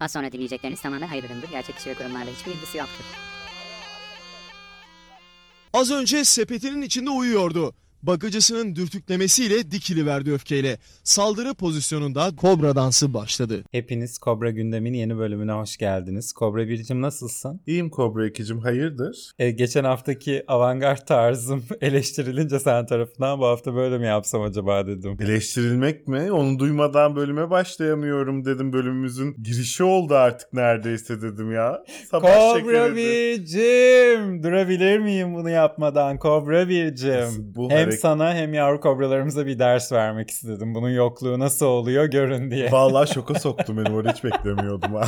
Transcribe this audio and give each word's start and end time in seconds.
Az 0.00 0.12
sonra 0.12 0.32
dinleyecekleriniz 0.32 0.80
tamamen 0.80 1.06
hayır 1.06 1.24
üründür. 1.24 1.48
Gerçek 1.50 1.76
kişi 1.76 1.90
ve 1.90 1.94
kurumlarla 1.94 2.30
hiçbir 2.30 2.52
ilgisi 2.52 2.78
yoktur. 2.78 3.04
Az 5.72 5.90
önce 5.90 6.24
sepetinin 6.24 6.82
içinde 6.82 7.10
uyuyordu. 7.10 7.74
Bakıcısının 8.02 8.76
dürtüklemesiyle 8.76 9.70
dikiliverdi 9.70 10.32
öfkeyle. 10.32 10.78
Saldırı 11.04 11.54
pozisyonunda 11.54 12.36
kobra 12.36 12.76
dansı 12.76 13.14
başladı. 13.14 13.64
Hepiniz 13.70 14.18
Kobra 14.18 14.50
Gündem'in 14.50 14.92
yeni 14.92 15.18
bölümüne 15.18 15.52
hoş 15.52 15.76
geldiniz. 15.76 16.32
Kobra 16.32 16.68
Biricim 16.68 17.02
nasılsın? 17.02 17.60
İyiyim 17.66 17.90
Kobra 17.90 18.26
ikicim 18.26 18.58
hayırdır? 18.58 19.32
Ee, 19.38 19.50
geçen 19.50 19.84
haftaki 19.84 20.44
avantgard 20.48 21.06
tarzım 21.06 21.64
eleştirilince 21.80 22.58
sen 22.58 22.86
tarafından 22.86 23.38
bu 23.38 23.46
hafta 23.46 23.74
böyle 23.74 23.98
mi 23.98 24.06
yapsam 24.06 24.42
acaba 24.42 24.86
dedim. 24.86 25.16
Eleştirilmek 25.20 26.08
mi? 26.08 26.32
Onu 26.32 26.58
duymadan 26.58 27.16
bölüme 27.16 27.50
başlayamıyorum 27.50 28.44
dedim. 28.44 28.72
Bölümümüzün 28.72 29.36
girişi 29.42 29.82
oldu 29.84 30.14
artık 30.14 30.52
neredeyse 30.52 31.22
dedim 31.22 31.52
ya. 31.52 31.82
Sabah 32.10 32.52
Kobra 32.52 32.60
şekeriydi. 32.60 32.96
Biricim! 32.96 34.42
Durabilir 34.42 34.98
miyim 34.98 35.34
bunu 35.34 35.50
yapmadan 35.50 36.18
Kobra 36.18 36.68
Biricim? 36.68 37.54
Bu 37.54 37.70
hem 37.70 37.87
hareket- 37.88 38.00
sana 38.00 38.34
hem 38.34 38.54
yavru 38.54 38.80
kobralarımıza 38.80 39.46
bir 39.46 39.58
ders 39.58 39.92
vermek 39.92 40.30
istedim. 40.30 40.74
Bunun 40.74 40.90
yokluğu 40.90 41.38
nasıl 41.38 41.66
oluyor 41.66 42.04
görün 42.04 42.50
diye. 42.50 42.72
Vallahi 42.72 43.10
şoka 43.14 43.34
soktum 43.34 43.76
beni. 43.76 43.94
Orada 43.94 44.12
hiç 44.12 44.24
beklemiyordum 44.24 44.94
ha. 44.94 45.04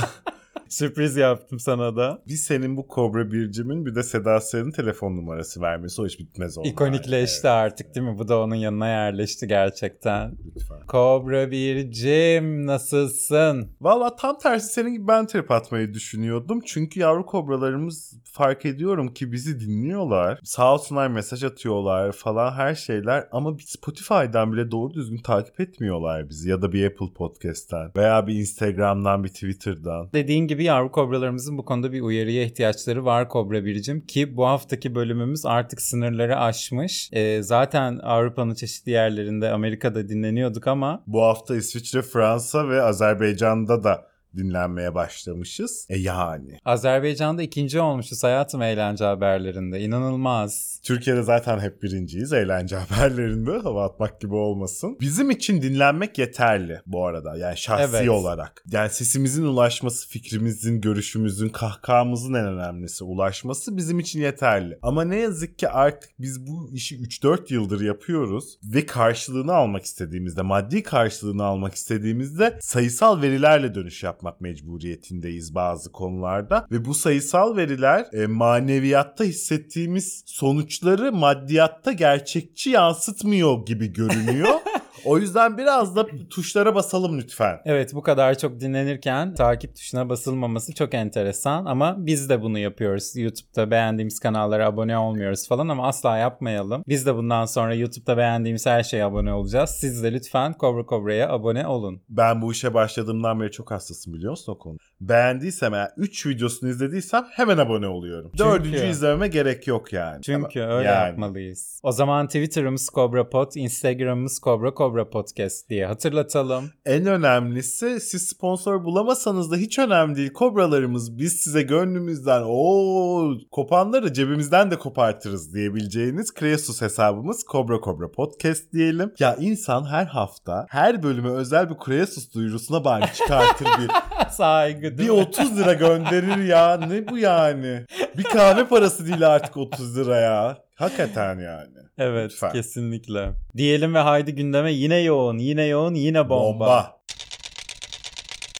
Sürpriz 0.70 1.16
yaptım 1.16 1.58
sana 1.58 1.96
da. 1.96 2.22
Bir 2.28 2.34
senin 2.34 2.76
bu 2.76 2.88
Kobra 2.88 3.32
Bircim'in 3.32 3.86
bir 3.86 3.94
de 3.94 4.02
Seda 4.02 4.40
Sayan'ın 4.40 4.70
telefon 4.70 5.16
numarası 5.16 5.60
vermesi 5.60 6.02
o 6.02 6.06
iş 6.06 6.18
bitmez 6.18 6.58
onlar. 6.58 6.68
İkonikleşti 6.68 7.40
Evet, 7.40 7.54
artık 7.54 7.94
değil 7.94 8.06
mi? 8.06 8.18
Bu 8.18 8.28
da 8.28 8.40
onun 8.40 8.54
yanına 8.54 8.88
yerleşti 8.88 9.46
gerçekten. 9.46 10.36
Lütfen. 10.56 10.86
Kobra 10.86 11.50
Biricim 11.50 12.66
nasılsın? 12.66 13.68
Valla 13.80 14.16
tam 14.16 14.38
tersi 14.38 14.72
senin 14.72 14.92
gibi 14.92 15.08
ben 15.08 15.26
trip 15.26 15.50
atmayı 15.50 15.94
düşünüyordum. 15.94 16.60
Çünkü 16.66 17.00
yavru 17.00 17.26
kobralarımız 17.26 18.20
fark 18.32 18.66
ediyorum 18.66 19.14
ki 19.14 19.32
bizi 19.32 19.60
dinliyorlar. 19.60 20.40
Sağ 20.44 20.74
olsunlar 20.74 21.08
mesaj 21.08 21.44
atıyorlar 21.44 22.12
falan 22.12 22.52
her 22.52 22.74
şeyler. 22.74 23.28
Ama 23.32 23.56
Spotify'dan 23.66 24.52
bile 24.52 24.70
doğru 24.70 24.94
düzgün 24.94 25.18
takip 25.18 25.60
etmiyorlar 25.60 26.28
bizi. 26.28 26.50
Ya 26.50 26.62
da 26.62 26.72
bir 26.72 26.86
Apple 26.86 27.12
Podcast'ten. 27.14 27.90
Veya 27.96 28.26
bir 28.26 28.34
Instagram'dan 28.34 29.24
bir 29.24 29.28
Twitter'dan. 29.28 30.10
Dediğin 30.12 30.46
gibi 30.46 30.59
yavru 30.64 30.92
kobralarımızın 30.92 31.58
bu 31.58 31.64
konuda 31.64 31.92
bir 31.92 32.00
uyarıya 32.00 32.44
ihtiyaçları 32.44 33.04
var 33.04 33.28
Kobra 33.28 33.64
Biricim 33.64 34.06
ki 34.06 34.36
bu 34.36 34.46
haftaki 34.46 34.94
bölümümüz 34.94 35.46
artık 35.46 35.80
sınırları 35.82 36.38
aşmış. 36.38 37.10
Ee, 37.12 37.42
zaten 37.42 37.98
Avrupa'nın 38.02 38.54
çeşitli 38.54 38.92
yerlerinde 38.92 39.50
Amerika'da 39.50 40.08
dinleniyorduk 40.08 40.66
ama 40.66 41.02
Bu 41.06 41.22
hafta 41.22 41.56
İsviçre, 41.56 42.02
Fransa 42.02 42.68
ve 42.68 42.82
Azerbaycan'da 42.82 43.84
da 43.84 44.06
dinlenmeye 44.36 44.94
başlamışız. 44.94 45.86
E 45.88 45.98
yani. 45.98 46.58
Azerbaycan'da 46.64 47.42
ikinci 47.42 47.80
olmuşuz 47.80 48.24
hayatım 48.24 48.62
eğlence 48.62 49.04
haberlerinde. 49.04 49.80
İnanılmaz. 49.80 50.80
Türkiye'de 50.84 51.22
zaten 51.22 51.58
hep 51.58 51.82
birinciyiz 51.82 52.32
eğlence 52.32 52.76
haberlerinde 52.88 53.58
hava 53.58 53.84
atmak 53.84 54.20
gibi 54.20 54.34
olmasın. 54.34 54.96
Bizim 55.00 55.30
için 55.30 55.62
dinlenmek 55.62 56.18
yeterli 56.18 56.80
bu 56.86 57.06
arada 57.06 57.36
yani 57.36 57.56
şahsi 57.56 57.96
Evet. 57.96 58.08
olarak. 58.08 58.64
Yani 58.72 58.90
sesimizin 58.90 59.44
ulaşması, 59.44 60.08
fikrimizin, 60.08 60.80
görüşümüzün, 60.80 61.48
kahkahamızın 61.48 62.34
en 62.34 62.46
önemlisi 62.46 63.04
ulaşması 63.04 63.76
bizim 63.76 63.98
için 63.98 64.20
yeterli. 64.20 64.78
Ama 64.82 65.04
ne 65.04 65.16
yazık 65.16 65.58
ki 65.58 65.68
artık 65.68 66.10
biz 66.18 66.46
bu 66.46 66.70
işi 66.72 66.96
3-4 66.96 67.54
yıldır 67.54 67.80
yapıyoruz 67.80 68.58
ve 68.64 68.86
karşılığını 68.86 69.54
almak 69.54 69.84
istediğimizde, 69.84 70.42
maddi 70.42 70.82
karşılığını 70.82 71.44
almak 71.44 71.74
istediğimizde 71.74 72.58
sayısal 72.60 73.22
verilerle 73.22 73.74
dönüş 73.74 74.02
yapmak 74.20 74.40
mecburiyetindeyiz 74.40 75.54
bazı 75.54 75.92
konularda 75.92 76.66
ve 76.70 76.84
bu 76.84 76.94
sayısal 76.94 77.56
veriler 77.56 78.06
e, 78.12 78.26
maneviyatta 78.26 79.24
hissettiğimiz 79.24 80.22
sonuçları 80.26 81.12
maddiyatta 81.12 81.92
gerçekçi 81.92 82.70
yansıtmıyor 82.70 83.66
gibi 83.66 83.92
görünüyor. 83.92 84.48
o 85.04 85.18
yüzden 85.18 85.58
biraz 85.58 85.96
da 85.96 86.06
tuşlara 86.30 86.74
basalım 86.74 87.18
lütfen. 87.18 87.58
Evet 87.64 87.94
bu 87.94 88.02
kadar 88.02 88.38
çok 88.38 88.60
dinlenirken 88.60 89.34
takip 89.34 89.76
tuşuna 89.76 90.08
basılmaması 90.08 90.74
çok 90.74 90.94
enteresan 90.94 91.64
ama 91.64 91.94
biz 91.98 92.28
de 92.28 92.42
bunu 92.42 92.58
yapıyoruz. 92.58 93.16
YouTube'da 93.16 93.70
beğendiğimiz 93.70 94.18
kanallara 94.20 94.66
abone 94.66 94.98
olmuyoruz 94.98 95.48
falan 95.48 95.68
ama 95.68 95.88
asla 95.88 96.16
yapmayalım. 96.16 96.84
Biz 96.88 97.06
de 97.06 97.14
bundan 97.14 97.44
sonra 97.44 97.74
YouTube'da 97.74 98.16
beğendiğimiz 98.16 98.66
her 98.66 98.82
şeye 98.82 99.04
abone 99.04 99.32
olacağız. 99.32 99.70
Siz 99.70 100.02
de 100.02 100.12
lütfen 100.12 100.52
Kobra 100.52 100.86
Kobra'ya 100.86 101.28
abone 101.30 101.66
olun. 101.66 102.02
Ben 102.08 102.42
bu 102.42 102.52
işe 102.52 102.74
başladığımdan 102.74 103.40
beri 103.40 103.50
çok 103.50 103.70
hassasım 103.70 104.14
biliyor 104.14 104.30
musun 104.30 104.52
o 104.52 104.58
konu? 104.58 104.76
Beğendiysem 105.00 105.74
eğer 105.74 105.90
3 105.96 106.26
videosunu 106.26 106.70
izlediysem 106.70 107.26
hemen 107.30 107.58
abone 107.58 107.86
oluyorum. 107.88 108.30
Çünkü- 108.38 108.50
Dördüncü 108.50 108.86
izlememe 108.86 109.28
gerek 109.28 109.66
yok 109.66 109.92
yani. 109.92 110.22
Çünkü 110.22 110.62
Ama- 110.62 110.74
öyle 110.74 110.88
yani. 110.88 111.08
yapmalıyız. 111.08 111.80
O 111.82 111.92
zaman 111.92 112.26
Twitter'ımız 112.26 112.88
Kobra 112.90 113.28
Pod, 113.28 113.52
Instagram'ımız 113.54 114.38
Kobra 114.38 114.74
Kobra 114.90 115.10
Podcast 115.10 115.68
diye 115.68 115.86
hatırlatalım. 115.86 116.70
En 116.86 117.06
önemlisi 117.06 118.00
siz 118.00 118.28
sponsor 118.28 118.84
bulamasanız 118.84 119.50
da 119.50 119.56
hiç 119.56 119.78
önemli 119.78 120.16
değil. 120.16 120.32
Kobralarımız 120.32 121.18
biz 121.18 121.32
size 121.32 121.62
gönlümüzden 121.62 122.42
o 122.46 123.34
kopanları 123.50 124.12
cebimizden 124.12 124.70
de 124.70 124.78
kopartırız 124.78 125.54
diyebileceğiniz 125.54 126.34
Kreasus 126.34 126.82
hesabımız 126.82 127.44
Kobra 127.44 127.80
Kobra 127.80 128.10
Podcast 128.10 128.72
diyelim. 128.72 129.12
Ya 129.18 129.36
insan 129.36 129.84
her 129.84 130.06
hafta 130.06 130.66
her 130.68 131.02
bölüme 131.02 131.30
özel 131.30 131.70
bir 131.70 131.78
Kreasus 131.78 132.34
duyurusuna 132.34 132.84
bari 132.84 133.04
çıkartır 133.14 133.66
bir 133.66 133.90
Saygı 134.30 134.82
bir 134.82 134.98
değil 134.98 135.10
mi? 135.10 135.16
30 135.16 135.58
lira 135.58 135.72
gönderir 135.72 136.44
ya. 136.44 136.76
Ne 136.76 137.08
bu 137.08 137.18
yani? 137.18 137.84
Bir 138.18 138.22
kahve 138.24 138.66
parası 138.68 139.06
değil 139.06 139.28
artık 139.34 139.56
30 139.56 139.96
lira 139.96 140.16
ya. 140.16 140.69
Hakikaten 140.80 141.38
yani. 141.38 141.76
Evet 141.98 142.30
Lütfen. 142.32 142.52
kesinlikle. 142.52 143.32
Diyelim 143.56 143.94
ve 143.94 143.98
haydi 143.98 144.34
gündeme 144.34 144.72
yine 144.72 144.98
yoğun, 144.98 145.38
yine 145.38 145.64
yoğun, 145.64 145.94
yine 145.94 146.28
bomba. 146.28 146.60
Bomba. 146.60 147.00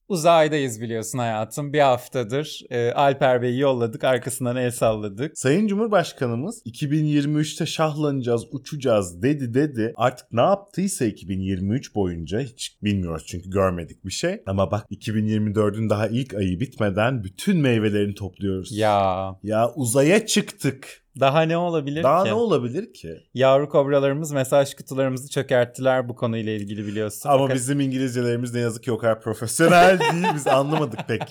Uzaydayız 0.09 0.81
biliyorsun 0.81 1.19
hayatım. 1.19 1.73
Bir 1.73 1.81
haftadır 1.81 2.61
e, 2.71 2.93
Alper 2.93 3.43
Bey'i 3.43 3.59
yolladık, 3.59 4.05
arkasından 4.05 4.57
el 4.57 4.71
salladık. 4.71 5.39
Sayın 5.39 5.67
Cumhurbaşkanımız 5.67 6.63
2023'te 6.67 7.67
şahlanacağız, 7.67 8.45
uçacağız 8.53 9.23
dedi 9.23 9.55
dedi. 9.55 9.93
Artık 9.97 10.33
ne 10.33 10.41
yaptıysa 10.41 11.05
2023 11.05 11.95
boyunca 11.95 12.41
hiç 12.41 12.79
bilmiyoruz 12.83 13.25
çünkü 13.27 13.51
görmedik 13.51 14.05
bir 14.05 14.13
şey. 14.13 14.43
Ama 14.47 14.71
bak 14.71 14.87
2024'ün 14.91 15.91
daha 15.91 16.09
ilk 16.09 16.35
ayı 16.35 16.61
bitmeden 16.61 17.25
bütün 17.25 17.57
meyvelerini 17.57 18.15
topluyoruz. 18.15 18.73
Ya 18.73 19.39
Ya 19.43 19.73
uzaya 19.75 20.27
çıktık. 20.27 21.01
Daha 21.21 21.43
ne 21.43 21.57
olabilir 21.57 22.03
Daha 22.03 22.23
ki? 22.25 22.29
ne 22.29 22.35
olabilir 22.35 22.93
ki? 22.93 23.17
Yavru 23.35 23.69
kobralarımız 23.69 24.33
mesaj 24.33 24.75
kutularımızı 24.75 25.31
çökerttiler 25.31 26.09
bu 26.09 26.17
konuyla 26.17 26.53
ilgili 26.53 26.87
biliyorsun. 26.87 27.29
Ama 27.31 27.39
Fakat- 27.43 27.57
bizim 27.57 27.81
İngilizcelerimiz 27.81 28.55
ne 28.55 28.61
yazık 28.61 28.83
ki 28.83 28.93
o 28.93 28.99
kadar 28.99 29.21
profesyonel 29.21 29.99
değil. 30.13 30.25
Biz 30.35 30.47
anlamadık 30.47 31.01
pek 31.09 31.23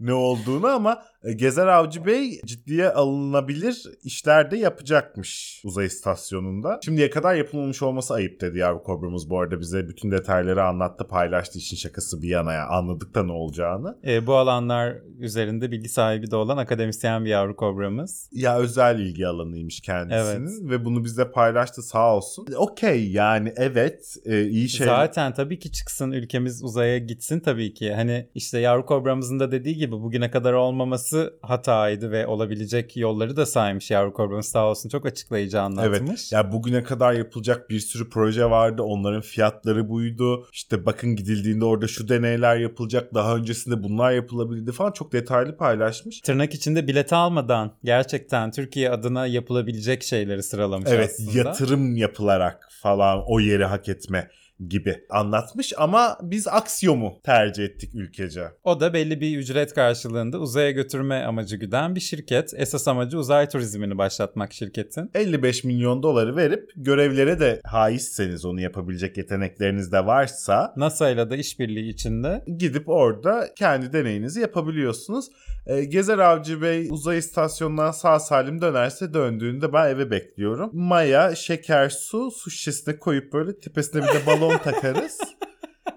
ne 0.00 0.12
olduğunu 0.12 0.66
ama 0.66 1.02
e, 1.24 1.32
Gezer 1.32 1.66
Avcı 1.66 2.06
Bey 2.06 2.40
ciddiye 2.46 2.88
alınabilir 2.90 3.82
işler 4.04 4.50
de 4.50 4.56
yapacakmış 4.56 5.60
uzay 5.64 5.86
istasyonunda. 5.86 6.80
Şimdiye 6.84 7.10
kadar 7.10 7.34
yapılmamış 7.34 7.82
olması 7.82 8.14
ayıp 8.14 8.40
dedi 8.40 8.58
yavru 8.58 8.82
kobramız 8.82 9.30
bu 9.30 9.40
arada 9.40 9.60
bize 9.60 9.88
bütün 9.88 10.10
detayları 10.10 10.64
anlattı 10.64 11.08
paylaştı 11.08 11.58
işin 11.58 11.76
şakası 11.76 12.22
bir 12.22 12.28
yana 12.28 12.52
ya 12.52 12.66
anladık 12.68 13.14
da 13.14 13.22
ne 13.22 13.32
olacağını. 13.32 13.98
E, 14.06 14.26
bu 14.26 14.34
alanlar 14.36 14.94
üzerinde 15.18 15.70
bilgi 15.70 15.88
sahibi 15.88 16.30
de 16.30 16.36
olan 16.36 16.56
akademisyen 16.56 17.24
bir 17.24 17.30
yavru 17.30 17.56
kobramız. 17.56 18.28
Ya 18.32 18.58
özel 18.58 18.98
ilgi 18.98 19.21
alanıymış 19.28 19.80
kendisinin 19.80 20.70
ve 20.70 20.84
bunu 20.84 21.04
bize 21.04 21.30
paylaştı 21.30 21.82
sağ 21.82 22.16
olsun. 22.16 22.46
Okey 22.56 23.10
yani 23.10 23.52
evet 23.56 24.16
e, 24.24 24.44
iyi 24.44 24.68
şey. 24.68 24.86
Zaten 24.86 25.34
tabii 25.34 25.58
ki 25.58 25.72
çıksın 25.72 26.12
ülkemiz 26.12 26.64
uzaya 26.64 26.98
gitsin 26.98 27.40
tabii 27.40 27.74
ki. 27.74 27.94
Hani 27.94 28.28
işte 28.34 28.58
yavru 28.58 28.86
kobramızın 28.86 29.40
da 29.40 29.52
dediği 29.52 29.76
gibi 29.76 29.92
bugüne 29.92 30.30
kadar 30.30 30.52
olmaması 30.52 31.34
hataydı 31.42 32.10
ve 32.10 32.26
olabilecek 32.26 32.96
yolları 32.96 33.36
da 33.36 33.46
saymış 33.46 33.90
yavru 33.90 34.12
kobramız 34.12 34.46
sağ 34.46 34.66
olsun. 34.66 34.88
Çok 34.88 35.06
açıklayıcı 35.06 35.60
anlatmış. 35.60 36.10
Evet. 36.10 36.32
Ya 36.32 36.52
bugüne 36.52 36.82
kadar 36.82 37.12
yapılacak 37.12 37.70
bir 37.70 37.80
sürü 37.80 38.10
proje 38.10 38.50
vardı. 38.50 38.82
Onların 38.82 39.20
fiyatları 39.20 39.88
buydu. 39.88 40.46
İşte 40.52 40.86
bakın 40.86 41.16
gidildiğinde 41.16 41.64
orada 41.64 41.88
şu 41.88 42.08
deneyler 42.08 42.56
yapılacak. 42.56 43.14
Daha 43.14 43.36
öncesinde 43.36 43.82
bunlar 43.82 44.12
yapılabildi 44.12 44.72
falan. 44.72 44.92
Çok 44.92 45.12
detaylı 45.12 45.56
paylaşmış. 45.56 46.20
Tırnak 46.20 46.54
içinde 46.54 46.88
bilet 46.88 47.12
almadan 47.12 47.72
gerçekten 47.84 48.50
Türkiye 48.50 48.90
adına 48.90 49.11
yapılabilecek 49.20 50.02
şeyleri 50.02 50.42
sıralamış 50.42 50.90
Evet 50.90 51.10
aslında. 51.20 51.38
yatırım 51.38 51.96
yapılarak 51.96 52.68
falan 52.82 53.22
o 53.26 53.40
yeri 53.40 53.64
hak 53.64 53.88
etme 53.88 54.30
gibi 54.68 55.04
anlatmış 55.10 55.72
ama 55.76 56.18
biz 56.22 56.48
Aksiyom'u 56.48 57.20
tercih 57.24 57.64
ettik 57.64 57.94
ülkece. 57.94 58.44
O 58.64 58.80
da 58.80 58.94
belli 58.94 59.20
bir 59.20 59.38
ücret 59.38 59.74
karşılığında 59.74 60.38
uzaya 60.38 60.70
götürme 60.70 61.22
amacı 61.22 61.56
güden 61.56 61.94
bir 61.94 62.00
şirket. 62.00 62.54
Esas 62.56 62.88
amacı 62.88 63.18
uzay 63.18 63.48
turizmini 63.48 63.98
başlatmak 63.98 64.52
şirketin. 64.52 65.10
55 65.14 65.64
milyon 65.64 66.02
doları 66.02 66.36
verip 66.36 66.70
görevlere 66.76 67.40
de 67.40 67.60
haizseniz 67.64 68.44
onu 68.44 68.60
yapabilecek 68.60 69.16
yetenekleriniz 69.16 69.92
de 69.92 70.06
varsa 70.06 70.74
NASA 70.76 71.10
ile 71.10 71.30
de 71.30 71.38
işbirliği 71.38 71.88
içinde 71.88 72.44
gidip 72.58 72.88
orada 72.88 73.48
kendi 73.56 73.92
deneyinizi 73.92 74.40
yapabiliyorsunuz. 74.40 75.28
E, 75.66 75.84
Gezer 75.84 76.18
Avcı 76.18 76.62
Bey 76.62 76.88
uzay 76.90 77.18
istasyonundan 77.18 77.90
sağ 77.90 78.20
salim 78.20 78.60
dönerse 78.60 79.14
döndüğünde 79.14 79.72
ben 79.72 79.90
eve 79.90 80.10
bekliyorum. 80.10 80.70
Maya, 80.72 81.34
şeker, 81.34 81.88
su, 81.88 82.30
su 82.30 82.50
şişesine 82.50 82.98
koyup 82.98 83.32
böyle 83.32 83.60
tepesine 83.60 84.02
bir 84.02 84.08
de 84.08 84.26
balon 84.26 84.51
takarız. 84.58 85.18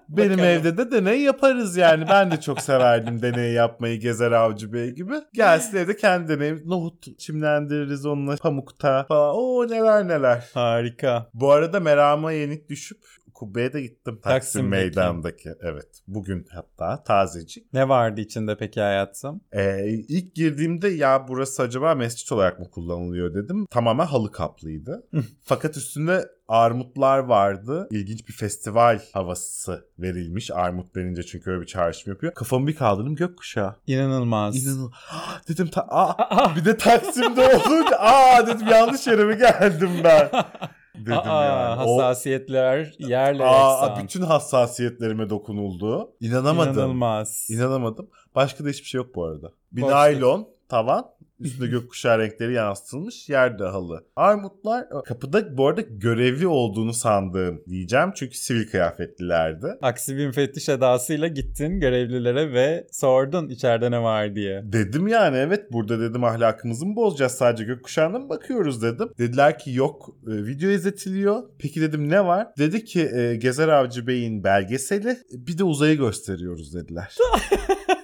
Benim 0.09 0.29
Bakalım. 0.31 0.49
evde 0.49 0.77
de 0.77 0.91
deney 0.91 1.21
yaparız 1.21 1.77
yani. 1.77 2.05
Ben 2.09 2.31
de 2.31 2.41
çok 2.41 2.61
severdim 2.61 3.21
deney 3.21 3.51
yapmayı 3.53 3.99
Gezer 3.99 4.31
Avcı 4.31 4.73
Bey 4.73 4.89
gibi. 4.91 5.13
Gelsin 5.33 5.77
evde 5.77 5.95
kendi 5.97 6.27
deneyim. 6.29 6.63
Nohut 6.65 7.19
çimlendiririz 7.19 8.05
onunla 8.05 8.35
pamukta 8.35 9.05
falan. 9.07 9.35
Oo 9.35 9.67
neler 9.67 10.07
neler. 10.07 10.49
harika. 10.53 11.29
Bu 11.33 11.51
arada 11.51 11.79
merama 11.79 12.31
yenik 12.31 12.69
düşüp 12.69 12.97
Kubbe'ye 13.35 13.73
de 13.73 13.81
gittim. 13.81 14.19
Taksim, 14.23 14.31
Taksim'deki. 14.31 14.69
Meydan'daki. 14.69 15.49
Evet. 15.61 15.87
Bugün 16.07 16.45
hatta 16.51 17.03
tazecik. 17.03 17.73
Ne 17.73 17.89
vardı 17.89 18.21
içinde 18.21 18.57
peki 18.57 18.81
hayatım? 18.81 19.41
Ee, 19.51 19.87
ilk 19.87 20.35
girdiğimde 20.35 20.87
ya 20.87 21.27
burası 21.27 21.63
acaba 21.63 21.95
mescit 21.95 22.31
olarak 22.31 22.59
mı 22.59 22.69
kullanılıyor 22.69 23.33
dedim. 23.33 23.65
Tamamen 23.69 24.05
halı 24.05 24.31
kaplıydı. 24.31 25.07
Fakat 25.43 25.77
üstünde 25.77 26.29
armutlar 26.47 27.19
vardı. 27.19 27.87
İlginç 27.91 28.27
bir 28.27 28.33
festival 28.33 29.01
havası 29.13 29.85
verilmiş. 29.99 30.51
Armut 30.51 30.95
denince 30.95 31.23
çünkü 31.23 31.51
öyle 31.51 31.61
bir 31.61 31.65
çağrışım 31.67 32.13
yapıyor. 32.13 32.33
Kafamı 32.33 32.67
bir 32.67 32.75
kaldırdım 32.75 33.15
gökkuşağı. 33.15 33.75
İnanılmaz. 33.87 34.65
İnanılmaz. 34.65 34.91
dedim 35.49 35.67
ta- 35.67 35.87
aa, 35.89 36.55
bir 36.55 36.65
de 36.65 36.77
Taksim'de 36.77 37.41
olunca 37.41 37.97
aa 37.99 38.47
dedim 38.47 38.67
yanlış 38.67 39.07
yere 39.07 39.23
mi 39.25 39.37
geldim 39.37 39.89
ben? 40.03 40.29
Dedim 41.05 41.17
Aa, 41.31 41.43
yani. 41.45 41.81
O- 41.83 41.97
hassasiyetler 42.01 42.93
yerle 42.99 43.43
Aa, 43.45 43.87
eksan. 43.87 44.03
bütün 44.03 44.21
hassasiyetlerime 44.21 45.29
dokunuldu. 45.29 46.11
İnanamadım. 46.19 46.73
İnanılmaz. 46.73 47.47
İnanamadım. 47.49 48.09
Başka 48.35 48.65
da 48.65 48.69
hiçbir 48.69 48.87
şey 48.87 48.97
yok 48.97 49.15
bu 49.15 49.23
arada. 49.25 49.51
Bir 49.71 49.81
Başka- 49.81 49.95
naylon 49.97 50.47
tavan. 50.69 51.05
Üstünde 51.39 51.67
gökkuşağı 51.67 52.19
renkleri 52.19 52.53
yansıtılmış. 52.53 53.29
Yerde 53.29 53.63
halı. 53.63 54.05
Armutlar 54.15 54.85
kapıda 55.05 55.57
bu 55.57 55.67
arada 55.67 55.81
görevli 55.81 56.47
olduğunu 56.47 56.93
sandığım 56.93 57.63
diyeceğim. 57.69 58.11
Çünkü 58.15 58.37
sivil 58.37 58.67
kıyafetlilerdi. 58.67 59.67
Aksi 59.81 60.17
bir 60.17 60.27
müfettiş 60.27 60.69
edasıyla 60.69 61.27
gittin 61.27 61.79
görevlilere 61.79 62.53
ve 62.53 62.87
sordun 62.91 63.49
içeride 63.49 63.91
ne 63.91 64.01
var 64.01 64.35
diye. 64.35 64.61
Dedim 64.65 65.07
yani 65.07 65.37
evet 65.37 65.71
burada 65.71 65.99
dedim 65.99 66.23
ahlakımızı 66.23 66.85
mı 66.85 66.95
bozacağız 66.95 67.31
sadece 67.31 67.63
gökkuşağına 67.63 68.19
mı 68.19 68.29
bakıyoruz 68.29 68.81
dedim. 68.81 69.09
Dediler 69.17 69.59
ki 69.59 69.73
yok 69.73 70.15
e, 70.27 70.31
video 70.31 70.69
izletiliyor. 70.69 71.43
Peki 71.59 71.81
dedim 71.81 72.09
ne 72.09 72.25
var? 72.25 72.47
Dedi 72.57 72.85
ki 72.85 73.09
e, 73.15 73.35
Gezer 73.35 73.67
Avcı 73.67 74.07
Bey'in 74.07 74.43
belgeseli 74.43 75.17
bir 75.31 75.57
de 75.57 75.63
uzayı 75.63 75.97
gösteriyoruz 75.97 76.73
dediler. 76.73 77.15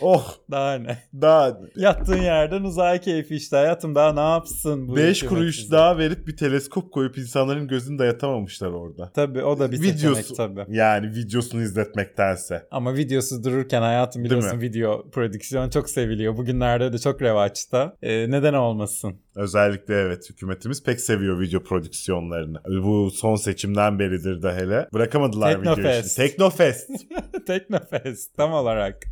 oh 0.00 0.34
Daha 0.50 0.74
ne? 0.74 0.98
daha 1.20 1.58
Yattığın 1.76 2.22
yerden 2.22 2.62
uzay 2.62 3.00
keyfi 3.00 3.34
işte 3.36 3.56
hayatım 3.56 3.94
daha 3.94 4.12
ne 4.12 4.20
yapsın 4.34 4.88
bu 4.88 4.96
5 4.96 5.16
hükümet 5.22 5.28
kuruş 5.40 5.58
bize? 5.58 5.70
daha 5.72 5.98
verip 5.98 6.26
bir 6.26 6.36
teleskop 6.36 6.92
koyup 6.92 7.18
insanların 7.18 7.68
gözünü 7.68 7.98
dayatamamışlar 7.98 8.68
orada. 8.70 9.10
Tabii 9.14 9.42
o 9.44 9.58
da 9.58 9.72
bir 9.72 9.82
Videosu. 9.82 10.22
seçenek 10.22 10.36
tabii. 10.36 10.76
Yani 10.76 11.06
videosunu 11.14 11.62
izletmektense. 11.62 12.66
Ama 12.70 12.94
videosu 12.94 13.44
dururken 13.44 13.82
hayatım 13.82 14.24
biliyorsun 14.24 14.60
video 14.60 15.10
prodüksiyon 15.10 15.70
çok 15.70 15.90
seviliyor. 15.90 16.36
Bugünlerde 16.36 16.92
de 16.92 16.98
çok 16.98 17.22
revaçta. 17.22 17.96
Ee, 18.02 18.30
neden 18.30 18.54
olmasın? 18.54 19.14
Özellikle 19.36 19.94
evet 19.94 20.30
hükümetimiz 20.30 20.82
pek 20.84 21.00
seviyor 21.00 21.40
video 21.40 21.62
prodüksiyonlarını. 21.62 22.60
Bu 22.84 23.10
son 23.10 23.36
seçimden 23.36 23.98
beridir 23.98 24.42
de 24.42 24.52
hele. 24.54 24.88
Bırakamadılar 24.94 25.54
Teknofest. 25.54 26.06
işini. 26.18 26.26
Teknofest. 26.28 26.90
Teknofest 27.46 28.36
tam 28.36 28.52
olarak. 28.52 29.02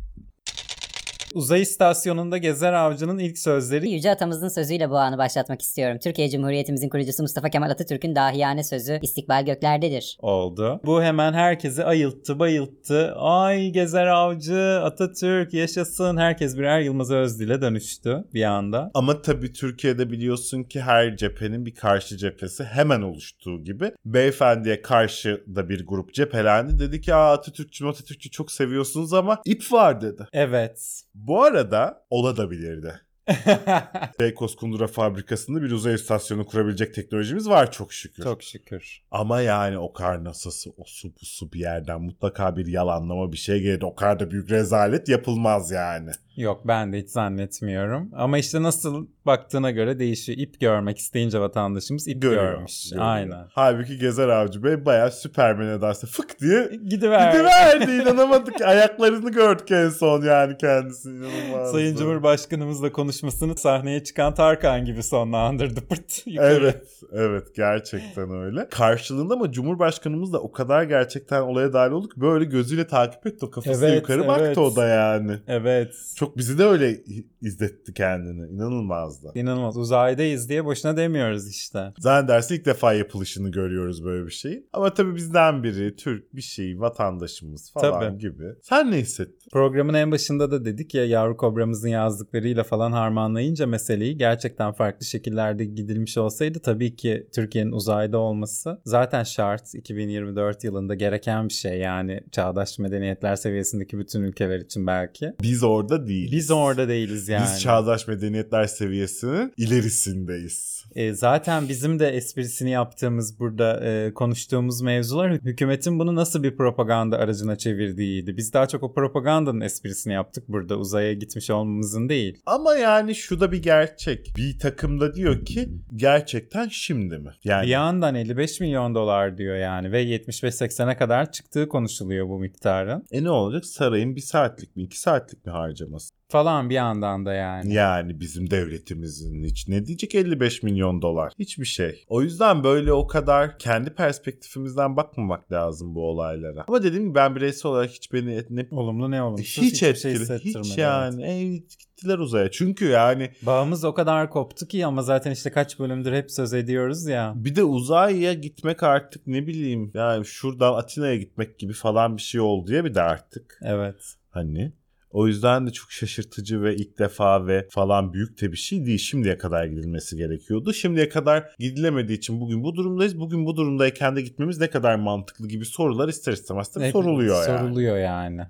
Uzay 1.33 1.61
istasyonunda 1.61 2.37
Gezer 2.37 2.73
Avcı'nın 2.73 3.19
ilk 3.19 3.37
sözleri 3.37 3.89
Yüce 3.89 4.11
atamızın 4.11 4.47
sözüyle 4.47 4.89
bu 4.89 4.97
anı 4.97 5.17
başlatmak 5.17 5.61
istiyorum. 5.61 5.97
Türkiye 6.03 6.29
Cumhuriyetimizin 6.29 6.89
kurucusu 6.89 7.23
Mustafa 7.23 7.49
Kemal 7.49 7.69
Atatürk'ün 7.69 8.15
dahiyane 8.15 8.63
sözü 8.63 8.99
istikbal 9.01 9.45
göklerdedir. 9.45 10.17
oldu. 10.21 10.81
Bu 10.85 11.03
hemen 11.03 11.33
herkesi 11.33 11.83
ayılttı, 11.83 12.39
bayılttı. 12.39 13.13
Ay 13.15 13.69
Gezer 13.69 14.05
Avcı, 14.07 14.79
Atatürk 14.83 15.53
yaşasın. 15.53 16.17
Herkes 16.17 16.57
birer 16.57 16.79
Yılmaz 16.79 17.11
Özdil'e 17.11 17.61
dönüştü 17.61 18.23
bir 18.33 18.43
anda. 18.43 18.91
Ama 18.93 19.21
tabii 19.21 19.53
Türkiye'de 19.53 20.11
biliyorsun 20.11 20.63
ki 20.63 20.81
her 20.81 21.17
cephenin 21.17 21.65
bir 21.65 21.75
karşı 21.75 22.17
cephesi 22.17 22.63
hemen 22.63 23.01
oluştuğu 23.01 23.63
gibi. 23.63 23.91
Beyefendiye 24.05 24.81
karşı 24.81 25.43
da 25.55 25.69
bir 25.69 25.87
grup 25.87 26.13
cephelendi. 26.13 26.79
Dedi 26.79 27.01
ki 27.01 27.13
Aa, 27.13 27.31
Atatürkçü 27.33 27.85
Atatürkçü 27.85 28.31
çok 28.31 28.51
seviyorsunuz 28.51 29.13
ama 29.13 29.41
ip 29.45 29.71
var 29.71 30.01
dedi. 30.01 30.27
Evet. 30.33 31.01
Bu 31.27 31.43
arada 31.43 32.05
olabilirdi. 32.09 33.01
Beykoz 34.19 34.55
Kundura 34.55 34.87
fabrikasında 34.87 35.61
bir 35.61 35.71
uzay 35.71 35.93
istasyonu 35.95 36.45
kurabilecek 36.45 36.93
teknolojimiz 36.93 37.49
var 37.49 37.71
çok 37.71 37.93
şükür. 37.93 38.23
Çok 38.23 38.43
şükür. 38.43 39.01
Ama 39.11 39.41
yani 39.41 39.77
o 39.77 39.93
kar 39.93 40.23
nasası 40.23 40.69
o 40.77 40.83
su 40.85 41.07
bu 41.21 41.25
su 41.25 41.53
bir 41.53 41.59
yerden 41.59 42.01
mutlaka 42.01 42.55
bir 42.57 42.67
yalanlama 42.67 43.31
bir 43.31 43.37
şey 43.37 43.59
gelir. 43.61 43.81
O 43.81 43.95
kadar 43.95 44.19
da 44.19 44.31
büyük 44.31 44.51
rezalet 44.51 45.09
yapılmaz 45.09 45.71
yani. 45.71 46.09
Yok 46.35 46.61
ben 46.67 46.93
de 46.93 46.97
hiç 46.99 47.09
zannetmiyorum. 47.09 48.09
Ama 48.15 48.37
işte 48.37 48.63
nasıl 48.63 49.07
baktığına 49.25 49.71
göre 49.71 49.99
değişiyor. 49.99 50.37
İp 50.39 50.59
görmek 50.59 50.97
isteyince 50.97 51.39
vatandaşımız 51.39 52.07
ip 52.07 52.21
Görüyor. 52.21 52.53
görmüş. 52.53 52.89
görüyor. 52.89 53.07
Aynen. 53.07 53.45
Halbuki 53.51 53.97
Gezer 53.97 54.27
Avcı 54.27 54.63
Bey 54.63 54.85
bayağı 54.85 55.11
Süpermen 55.11 55.67
edası 55.67 56.07
fık 56.07 56.39
diye 56.39 56.69
Gidiver. 56.89 57.31
gidiverdi. 57.31 57.91
İnanamadık. 57.91 58.61
Ayaklarını 58.61 59.31
gördük 59.31 59.71
en 59.71 59.89
son 59.89 60.21
yani 60.21 60.57
kendisi. 60.57 61.09
İnanılmaz. 61.09 61.71
Sayın 61.71 61.95
Cumhurbaşkanımızla 61.95 62.91
konuşmasını 63.21 63.55
sahneye 63.55 64.03
çıkan 64.03 64.33
Tarkan 64.33 64.85
gibi 64.85 65.03
sonlandırdı. 65.03 65.81
Pırt 65.87 66.23
yukarı. 66.27 66.55
Evet, 66.55 67.01
evet 67.11 67.55
gerçekten 67.55 68.31
öyle. 68.31 68.69
Karşılığında 68.69 69.33
ama 69.33 69.51
Cumhurbaşkanımız 69.51 70.33
da 70.33 70.41
o 70.41 70.51
kadar 70.51 70.83
gerçekten 70.83 71.41
olaya 71.41 71.73
dahil 71.73 71.91
olduk. 71.91 72.17
Böyle 72.17 72.45
gözüyle 72.45 72.87
takip 72.87 73.27
etti 73.27 73.45
o 73.45 73.49
kafasına 73.49 73.87
Evet, 73.87 73.95
yukarı 73.95 74.19
evet. 74.19 74.29
baktı 74.29 74.61
o 74.61 74.75
da 74.75 74.87
yani. 74.87 75.39
Evet. 75.47 75.93
Çok 76.15 76.37
bizi 76.37 76.57
de 76.57 76.63
öyle 76.63 76.97
izletti 77.41 77.93
kendini. 77.93 78.47
İnanılmazdı. 78.53 79.31
İnanılmaz. 79.35 79.77
Uzaydayız 79.77 80.49
diye 80.49 80.65
boşuna 80.65 80.97
demiyoruz 80.97 81.49
işte. 81.49 81.93
Zannedersin 81.99 82.55
ilk 82.55 82.65
defa 82.65 82.93
yapılışını 82.93 83.51
görüyoruz 83.51 84.05
böyle 84.05 84.25
bir 84.25 84.31
şey. 84.31 84.63
Ama 84.73 84.93
tabii 84.93 85.15
bizden 85.15 85.63
biri, 85.63 85.95
Türk 85.95 86.35
bir 86.35 86.41
şey, 86.41 86.79
vatandaşımız 86.79 87.71
falan 87.71 87.99
Tabii. 87.99 88.17
gibi. 88.17 88.43
Sen 88.61 88.91
ne 88.91 88.97
hissettin? 88.97 89.49
Programın 89.51 89.93
en 89.93 90.11
başında 90.11 90.51
da 90.51 90.65
dedik 90.65 90.95
ya 90.95 91.05
yavru 91.05 91.37
kobramızın 91.37 91.89
yazdıklarıyla 91.89 92.63
falan 92.63 92.91
harmanlayınca 93.09 93.67
meseleyi 93.67 94.17
gerçekten 94.17 94.71
farklı 94.71 95.05
şekillerde 95.05 95.65
gidilmiş 95.65 96.17
olsaydı 96.17 96.59
tabii 96.59 96.95
ki 96.95 97.27
Türkiye'nin 97.35 97.71
uzayda 97.71 98.17
olması 98.17 98.81
zaten 98.85 99.23
şart 99.23 99.75
2024 99.75 100.63
yılında 100.63 100.95
gereken 100.95 101.47
bir 101.47 101.53
şey 101.53 101.79
yani 101.79 102.21
çağdaş 102.31 102.79
medeniyetler 102.79 103.35
seviyesindeki 103.35 103.99
bütün 103.99 104.23
ülkeler 104.23 104.59
için 104.59 104.87
belki. 104.87 105.33
Biz 105.41 105.63
orada 105.63 106.07
değiliz. 106.07 106.31
Biz 106.31 106.51
orada 106.51 106.87
değiliz 106.87 107.29
yani. 107.29 107.43
Biz 107.43 107.61
çağdaş 107.61 108.07
medeniyetler 108.07 108.67
seviyesinin 108.67 109.53
ilerisindeyiz. 109.57 110.85
E, 110.95 111.13
zaten 111.13 111.69
bizim 111.69 111.99
de 111.99 112.09
esprisini 112.09 112.71
yaptığımız 112.71 113.39
burada 113.39 113.85
e, 113.85 114.13
konuştuğumuz 114.13 114.81
mevzular 114.81 115.31
hükümetin 115.31 115.99
bunu 115.99 116.15
nasıl 116.15 116.43
bir 116.43 116.57
propaganda 116.57 117.17
aracına 117.17 117.55
çevirdiğiydi. 117.55 118.37
Biz 118.37 118.53
daha 118.53 118.67
çok 118.67 118.83
o 118.83 118.93
propagandanın 118.93 119.61
esprisini 119.61 120.13
yaptık 120.13 120.43
burada 120.47 120.77
uzaya 120.77 121.13
gitmiş 121.13 121.49
olmamızın 121.49 122.09
değil. 122.09 122.41
Ama 122.45 122.75
yani 122.75 122.98
şu 123.07 123.39
da 123.39 123.51
bir 123.51 123.63
gerçek. 123.63 124.33
Bir 124.37 124.59
takım 124.59 124.99
da 124.99 125.13
diyor 125.15 125.45
ki 125.45 125.69
gerçekten 125.95 126.67
şimdi 126.67 127.17
mi? 127.17 127.31
Yani 127.43 127.65
Bir 127.65 127.71
yandan 127.71 128.15
55 128.15 128.59
milyon 128.59 128.95
dolar 128.95 129.37
diyor 129.37 129.55
yani 129.55 129.91
ve 129.91 130.03
75-80'e 130.03 130.97
kadar 130.97 131.31
çıktığı 131.31 131.67
konuşuluyor 131.67 132.29
bu 132.29 132.39
miktarın. 132.39 133.05
e 133.11 133.23
ne 133.23 133.29
olacak? 133.29 133.65
Sarayın 133.65 134.15
bir 134.15 134.21
saatlik 134.21 134.75
mi 134.75 134.83
iki 134.83 134.99
saatlik 134.99 135.45
mi 135.45 135.51
harcaması? 135.51 136.18
Falan 136.31 136.69
bir 136.69 136.75
yandan 136.75 137.25
da 137.25 137.33
yani. 137.33 137.73
Yani 137.73 138.19
bizim 138.19 138.51
devletimizin 138.51 139.43
hiç 139.43 139.67
ne 139.67 139.85
diyecek 139.85 140.15
55 140.15 140.63
milyon 140.63 141.01
dolar? 141.01 141.33
Hiçbir 141.39 141.65
şey. 141.65 142.05
O 142.07 142.21
yüzden 142.21 142.63
böyle 142.63 142.93
o 142.93 143.07
kadar 143.07 143.59
kendi 143.59 143.89
perspektifimizden 143.89 144.97
bakmamak 144.97 145.51
lazım 145.51 145.95
bu 145.95 146.09
olaylara. 146.09 146.65
Ama 146.67 146.83
dediğim 146.83 147.03
gibi 147.05 147.15
ben 147.15 147.35
bireysel 147.35 147.71
olarak 147.71 147.89
hiç 147.89 148.13
beni 148.13 148.43
ne 148.49 148.67
Olumlu 148.71 149.11
ne 149.11 149.21
olumsuz 149.23 149.45
hiç 149.57 149.73
hiçbir 149.73 149.87
etkili. 149.87 150.27
şey 150.27 150.37
hiç 150.37 150.55
evet. 150.55 150.77
yani. 150.77 151.23
Ey, 151.23 151.57
gittiler 151.99 152.17
uzaya. 152.17 152.51
Çünkü 152.51 152.85
yani 152.85 153.31
Bağımız 153.41 153.83
o 153.83 153.93
kadar 153.93 154.29
koptu 154.29 154.67
ki 154.67 154.85
ama 154.85 155.01
zaten 155.01 155.31
işte 155.31 155.51
kaç 155.51 155.79
bölümdür 155.79 156.13
hep 156.13 156.31
söz 156.31 156.53
ediyoruz 156.53 157.05
ya. 157.07 157.33
bir 157.35 157.55
de 157.55 157.63
uzaya 157.63 158.33
gitmek 158.33 158.83
artık 158.83 159.27
ne 159.27 159.47
bileyim 159.47 159.91
yani 159.93 160.25
şuradan 160.25 160.73
Atina'ya 160.73 161.15
gitmek 161.15 161.59
gibi 161.59 161.73
falan 161.73 162.17
bir 162.17 162.21
şey 162.21 162.41
oldu 162.41 162.73
ya 162.73 162.85
bir 162.85 162.95
de 162.95 163.01
artık. 163.01 163.59
Evet. 163.63 164.15
Hani 164.29 164.71
o 165.11 165.27
yüzden 165.27 165.67
de 165.67 165.71
çok 165.71 165.91
şaşırtıcı 165.91 166.61
ve 166.61 166.75
ilk 166.75 166.99
defa 166.99 167.47
ve 167.47 167.67
falan 167.69 168.13
büyük 168.13 168.41
de 168.41 168.51
bir 168.51 168.57
şey 168.57 168.85
değil. 168.85 168.97
Şimdiye 168.97 169.37
kadar 169.37 169.65
gidilmesi 169.65 170.17
gerekiyordu. 170.17 170.73
Şimdiye 170.73 171.09
kadar 171.09 171.49
gidilemediği 171.59 172.17
için 172.17 172.41
bugün 172.41 172.63
bu 172.63 172.75
durumdayız. 172.75 173.19
Bugün 173.19 173.45
bu 173.45 173.55
durumdayken 173.55 174.15
de 174.15 174.21
gitmemiz 174.21 174.59
ne 174.59 174.69
kadar 174.69 174.95
mantıklı 174.95 175.47
gibi 175.47 175.65
sorular 175.65 176.07
ister 176.07 176.33
istemez 176.33 176.71
tabii 176.71 176.91
soruluyor 176.91 177.47
yani. 177.47 177.59
Soruluyor 177.59 177.97
yani. 177.97 178.41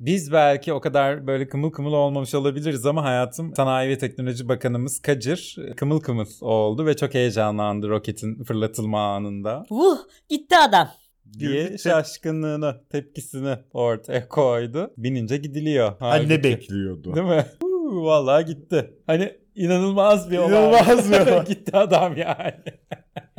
Biz 0.00 0.32
belki 0.32 0.72
o 0.72 0.80
kadar 0.80 1.26
böyle 1.26 1.48
kımıl 1.48 1.70
kımıl 1.70 1.92
olmamış 1.92 2.34
olabiliriz 2.34 2.86
ama 2.86 3.04
hayatım 3.04 3.54
Sanayi 3.56 3.90
ve 3.90 3.98
Teknoloji 3.98 4.48
Bakanımız 4.48 5.02
Kacır 5.02 5.56
kımıl 5.76 6.00
kımıl 6.00 6.26
oldu 6.40 6.86
ve 6.86 6.96
çok 6.96 7.14
heyecanlandı 7.14 7.88
roketin 7.88 8.44
fırlatılma 8.44 9.14
anında. 9.14 9.66
Vuh 9.70 9.98
gitti 10.28 10.56
adam. 10.68 10.88
Diye 11.38 11.62
Gitti. 11.64 11.78
şaşkınlığını, 11.78 12.80
tepkisini 12.90 13.56
ortaya 13.72 14.28
koydu. 14.28 14.90
Binince 14.96 15.36
gidiliyor. 15.36 15.88
Ha, 15.88 15.96
Halbuki. 16.00 16.28
ne 16.28 16.44
bekliyordu? 16.44 17.14
Değil 17.14 17.26
mi? 17.26 17.46
Huu, 17.62 18.04
Vallahi 18.04 18.44
gitti. 18.44 18.94
Hani 19.06 19.32
inanılmaz 19.54 20.30
bir 20.30 20.38
olay. 20.38 20.48
İnanılmaz 20.50 21.12
bir 21.12 21.20
olay. 21.32 21.44
gitti 21.46 21.76
adam 21.76 22.16
yani. 22.16 22.54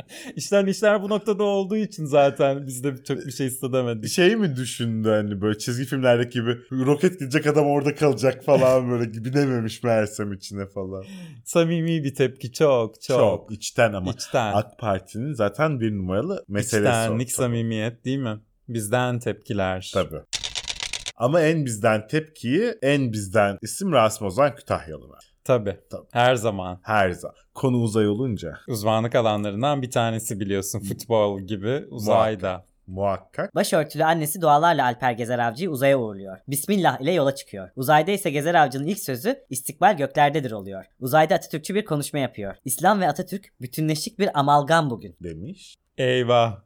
işler 0.36 0.66
işler 0.66 1.02
bu 1.02 1.08
noktada 1.08 1.44
olduğu 1.44 1.76
için 1.76 2.04
zaten 2.04 2.66
biz 2.66 2.84
de 2.84 3.04
çok 3.04 3.26
bir 3.26 3.32
şey 3.32 3.46
hissedemedik. 3.46 4.10
Şey 4.10 4.36
mi 4.36 4.56
düşündü 4.56 5.08
hani 5.08 5.40
böyle 5.40 5.58
çizgi 5.58 5.84
filmlerdeki 5.84 6.40
gibi 6.40 6.58
roket 6.70 7.20
gidecek 7.20 7.46
adam 7.46 7.66
orada 7.66 7.94
kalacak 7.94 8.44
falan 8.44 8.90
böyle 8.90 9.24
binememiş 9.24 9.82
meğersem 9.82 10.32
içine 10.32 10.66
falan. 10.66 11.04
Samimi 11.44 12.04
bir 12.04 12.14
tepki 12.14 12.52
çok 12.52 13.02
çok. 13.02 13.18
Çok, 13.18 13.52
içten 13.52 13.92
ama 13.92 14.10
İçten. 14.10 14.52
AK 14.52 14.78
Parti'nin 14.78 15.32
zaten 15.32 15.80
bir 15.80 15.92
numaralı 15.92 16.44
meselesi. 16.48 16.88
o. 16.88 16.90
İçtenlik, 16.90 17.28
Tabii. 17.28 17.36
samimiyet 17.36 18.04
değil 18.04 18.18
mi? 18.18 18.40
Bizden 18.68 19.18
tepkiler. 19.18 19.90
Tabii. 19.94 20.20
Ama 21.16 21.40
en 21.40 21.64
bizden 21.64 22.06
tepkiyi 22.06 22.74
en 22.82 23.12
bizden 23.12 23.58
isim 23.62 23.92
Rasim 23.92 24.26
Ozan 24.26 24.54
Kütahyalı 24.54 25.08
var. 25.08 25.23
Tabii. 25.44 25.76
Tabii. 25.90 26.06
Her 26.12 26.34
zaman. 26.34 26.80
Her 26.82 27.10
zaman. 27.10 27.36
Konu 27.54 27.76
uzay 27.76 28.08
olunca 28.08 28.58
Uzmanlık 28.68 29.14
alanlarından 29.14 29.82
bir 29.82 29.90
tanesi 29.90 30.40
biliyorsun. 30.40 30.80
Futbol 30.80 31.40
gibi 31.40 31.84
uzayda. 31.90 32.64
muhakkak. 32.86 33.54
Başörtülü 33.54 34.04
annesi 34.04 34.40
dualarla 34.40 34.84
Alper 34.84 35.12
Gezer 35.12 35.38
Avcı'yı 35.38 35.70
uzaya 35.70 35.98
uğurluyor. 35.98 36.38
Bismillah 36.48 37.00
ile 37.00 37.12
yola 37.12 37.34
çıkıyor. 37.34 37.68
Uzayda 37.76 38.10
ise 38.10 38.30
Gezer 38.30 38.54
Avcı'nın 38.54 38.86
ilk 38.86 38.98
sözü 38.98 39.36
istikbal 39.50 39.96
göklerdedir 39.96 40.50
oluyor. 40.52 40.84
Uzayda 41.00 41.34
Atatürkçü 41.34 41.74
bir 41.74 41.84
konuşma 41.84 42.18
yapıyor. 42.18 42.54
İslam 42.64 43.00
ve 43.00 43.08
Atatürk 43.08 43.52
bütünleşik 43.60 44.18
bir 44.18 44.38
amalgam 44.38 44.90
bugün. 44.90 45.16
demiş. 45.22 45.74
Eyvah. 45.98 46.58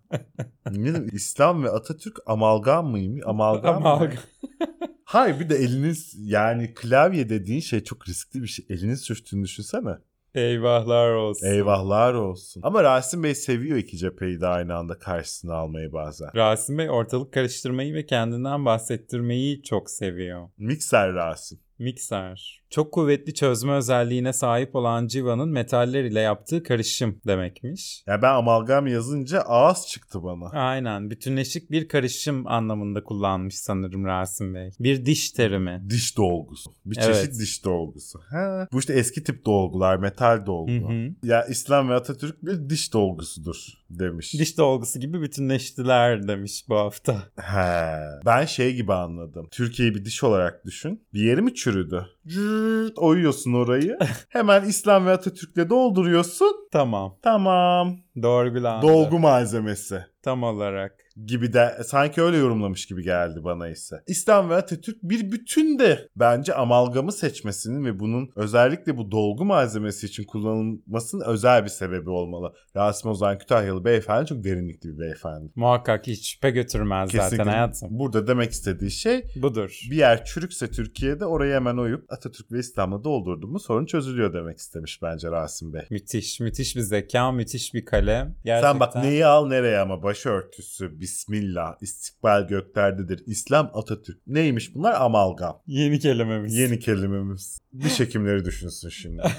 Ne 0.71 0.95
demek? 0.95 1.13
İslam 1.15 1.65
ve 1.65 1.71
Atatürk 1.71 2.17
amalgam 2.27 2.87
mıyım? 2.91 3.21
Amalgam 3.27 3.83
mı? 3.83 3.89
Amalgam. 3.89 4.19
Hayır 5.09 5.41
bir 5.41 5.49
de 5.49 5.57
eliniz 5.57 6.15
yani 6.19 6.75
klavye 6.75 7.29
dediğin 7.29 7.61
şey 7.61 7.85
çok 7.85 8.09
riskli 8.09 8.43
bir 8.43 8.47
şey. 8.47 8.67
Eliniz 8.71 9.01
sürçtüğünü 9.01 9.45
düşünsene. 9.45 9.91
Eyvahlar 10.35 11.11
olsun. 11.11 11.47
Eyvahlar 11.47 12.15
olsun. 12.15 12.61
Ama 12.65 12.83
Rasim 12.85 13.23
Bey 13.23 13.35
seviyor 13.35 13.79
iki 13.79 13.97
cepheyi 13.97 14.41
de 14.41 14.47
aynı 14.47 14.75
anda 14.75 14.99
karşısına 14.99 15.55
almayı 15.55 15.93
bazen. 15.93 16.29
Rasim 16.35 16.79
Bey 16.79 16.91
ortalık 16.91 17.33
karıştırmayı 17.33 17.95
ve 17.95 18.07
kendinden 18.07 18.65
bahsettirmeyi 18.65 19.63
çok 19.63 19.91
seviyor. 19.91 20.49
Mikser 20.59 21.15
Rasim. 21.15 21.59
Mikser. 21.79 22.63
Çok 22.71 22.93
kuvvetli 22.93 23.35
çözme 23.35 23.73
özelliğine 23.73 24.33
sahip 24.33 24.77
olan 24.77 25.07
civanın 25.07 25.49
metaller 25.49 26.05
ile 26.05 26.21
yaptığı 26.21 26.63
karışım 26.63 27.21
demekmiş. 27.27 28.03
Ya 28.07 28.23
ben 28.23 28.35
amalgam 28.35 28.87
yazınca 28.87 29.41
ağız 29.41 29.87
çıktı 29.87 30.23
bana. 30.23 30.49
Aynen. 30.49 31.11
Bütünleşik 31.11 31.71
bir 31.71 31.89
karışım 31.89 32.47
anlamında 32.47 33.05
kullanmış 33.05 33.59
sanırım 33.59 34.05
Rasim 34.05 34.55
Bey. 34.55 34.71
Bir 34.81 35.07
diş 35.07 35.31
terimi. 35.31 35.83
Diş 35.91 36.17
dolgusu. 36.17 36.71
Bir 36.87 36.99
Evet. 37.01 37.15
çeşit 37.15 37.41
diş 37.41 37.65
dolgusu. 37.65 38.21
Ha. 38.31 38.69
Bu 38.73 38.79
işte 38.79 38.93
eski 38.93 39.25
tip 39.25 39.45
dolgular, 39.47 39.97
metal 39.97 40.47
dolgu. 40.47 40.73
Hı 40.73 40.93
hı. 40.93 41.11
Ya 41.23 41.45
İslam 41.45 41.89
ve 41.89 41.95
Atatürk 41.95 42.43
bir 42.43 42.71
diş 42.71 42.93
dolgusudur 42.93 43.57
demiş. 43.91 44.35
Diş 44.35 44.59
dolgusu 44.59 45.01
gibi 45.01 45.23
bütünleştiler 45.23 46.29
demiş 46.29 46.65
bu 46.69 46.77
hafta. 46.77 47.23
He. 47.37 47.99
Ben 48.27 48.45
şey 48.45 48.75
gibi 48.75 48.93
anladım. 48.93 49.49
Türkiye'yi 49.51 49.95
bir 49.95 50.05
diş 50.05 50.25
olarak 50.25 50.65
düşün. 50.67 51.07
Bir 51.15 51.21
yeri 51.21 51.43
mi 51.43 51.55
çürüdü? 51.69 52.07
Cırt, 52.27 52.99
oyuyorsun 52.99 53.53
orayı. 53.53 53.99
Hemen 54.29 54.65
İslam 54.65 55.07
ve 55.07 55.11
Atatürk'le 55.11 55.71
dolduruyorsun. 55.71 56.69
Tamam. 56.73 57.17
Tamam. 57.23 57.97
Doğrulandı. 58.23 58.87
Dolgu 58.87 59.19
malzemesi 59.19 60.05
Tam 60.23 60.43
olarak. 60.43 60.93
Gibi 61.27 61.53
de 61.53 61.79
sanki 61.85 62.23
öyle 62.23 62.37
yorumlamış 62.37 62.87
gibi 62.87 63.03
geldi 63.03 63.45
bana 63.45 63.69
ise. 63.69 63.97
İslam 64.07 64.51
ve 64.51 64.55
Atatürk 64.55 65.03
bir 65.03 65.33
bütün 65.33 65.79
de 65.79 66.09
bence 66.17 66.55
amalgamı 66.55 67.13
seçmesinin 67.13 67.85
ve 67.85 68.01
bunun 68.01 68.31
özellikle 68.37 68.97
bu 68.97 69.11
dolgu 69.11 69.45
malzemesi 69.45 70.07
için 70.07 70.25
kullanılmasının 70.25 71.25
özel 71.25 71.65
bir 71.65 71.69
sebebi 71.69 72.11
olmalı. 72.11 72.53
Rasim 72.77 73.11
Ozan 73.11 73.39
Kütahyalı 73.39 73.85
beyefendi 73.85 74.27
çok 74.27 74.45
derinlikli 74.45 74.89
bir 74.89 74.99
beyefendi. 74.99 75.53
Muhakkak 75.55 76.07
hiç 76.07 76.33
şüphe 76.33 76.51
götürmez 76.51 77.11
zaten 77.11 77.47
hayatım. 77.47 77.89
Burada 77.91 78.27
demek 78.27 78.51
istediği 78.51 78.91
şey 78.91 79.25
Budur. 79.37 79.81
bir 79.91 79.97
yer 79.97 80.25
çürükse 80.25 80.71
Türkiye'de 80.71 81.27
orayı 81.27 81.55
hemen 81.55 81.77
oyup 81.77 82.13
Atatürk 82.13 82.53
ve 82.53 82.59
İslam'la 82.59 83.05
doldurdu 83.05 83.49
mu 83.49 83.61
sorun 83.61 83.87
çözülüyor 83.87 84.35
demek 84.35 84.59
istemiş 84.59 85.03
bence 85.03 85.31
Rasim 85.31 85.73
Bey. 85.73 85.87
Müthiş, 85.91 86.41
müthiş 86.41 86.77
bir 86.77 86.81
zeka, 86.81 87.33
müthiş 87.33 87.75
bir 87.75 87.85
kalem. 87.85 88.35
Gerçekten. 88.45 88.73
Sen 88.73 88.81
bak 88.81 88.97
neyi 88.97 89.27
al 89.27 89.47
nereye 89.47 89.79
ama 89.79 90.03
başörtüsü, 90.03 91.01
bismillah, 91.09 91.75
istikbal 91.81 92.49
göklerdedir, 92.49 93.23
İslam 93.27 93.71
Atatürk. 93.75 94.27
Neymiş 94.27 94.75
bunlar? 94.75 94.95
Amalgam. 95.01 95.63
Yeni 95.67 95.99
kelimemiz. 95.99 96.55
Yeni 96.55 96.79
kelimemiz. 96.79 97.59
Diş 97.81 98.01
hekimleri 98.01 98.45
düşünsün 98.45 98.89
şimdi. 98.89 99.23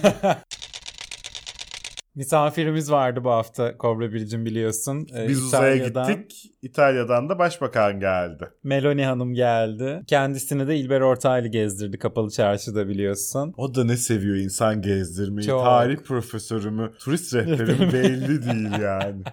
Misafirimiz 2.15 2.91
vardı 2.91 3.23
bu 3.23 3.29
hafta 3.29 3.77
Kobra 3.77 4.13
Biricim 4.13 4.45
biliyorsun. 4.45 5.07
Ee, 5.15 5.27
Biz 5.27 5.43
uzaya 5.43 5.77
gittik. 5.77 6.51
İtalya'dan 6.61 7.29
da 7.29 7.39
başbakan 7.39 7.99
geldi. 7.99 8.49
Meloni 8.63 9.05
Hanım 9.05 9.33
geldi. 9.33 10.01
Kendisini 10.07 10.67
de 10.67 10.77
İlber 10.77 11.01
Ortaylı 11.01 11.47
gezdirdi 11.47 11.97
Kapalı 11.99 12.31
Çarşı'da 12.31 12.87
biliyorsun. 12.87 13.53
O 13.57 13.75
da 13.75 13.83
ne 13.83 13.97
seviyor 13.97 14.35
insan 14.35 14.81
gezdirmeyi. 14.81 15.47
Çok. 15.47 15.63
Tarih 15.63 15.97
profesörü 15.97 16.71
mü, 16.71 16.91
turist 16.99 17.35
rehberi 17.35 17.85
mi 17.85 17.93
belli 17.93 18.45
değil 18.45 18.81
yani. 18.81 19.23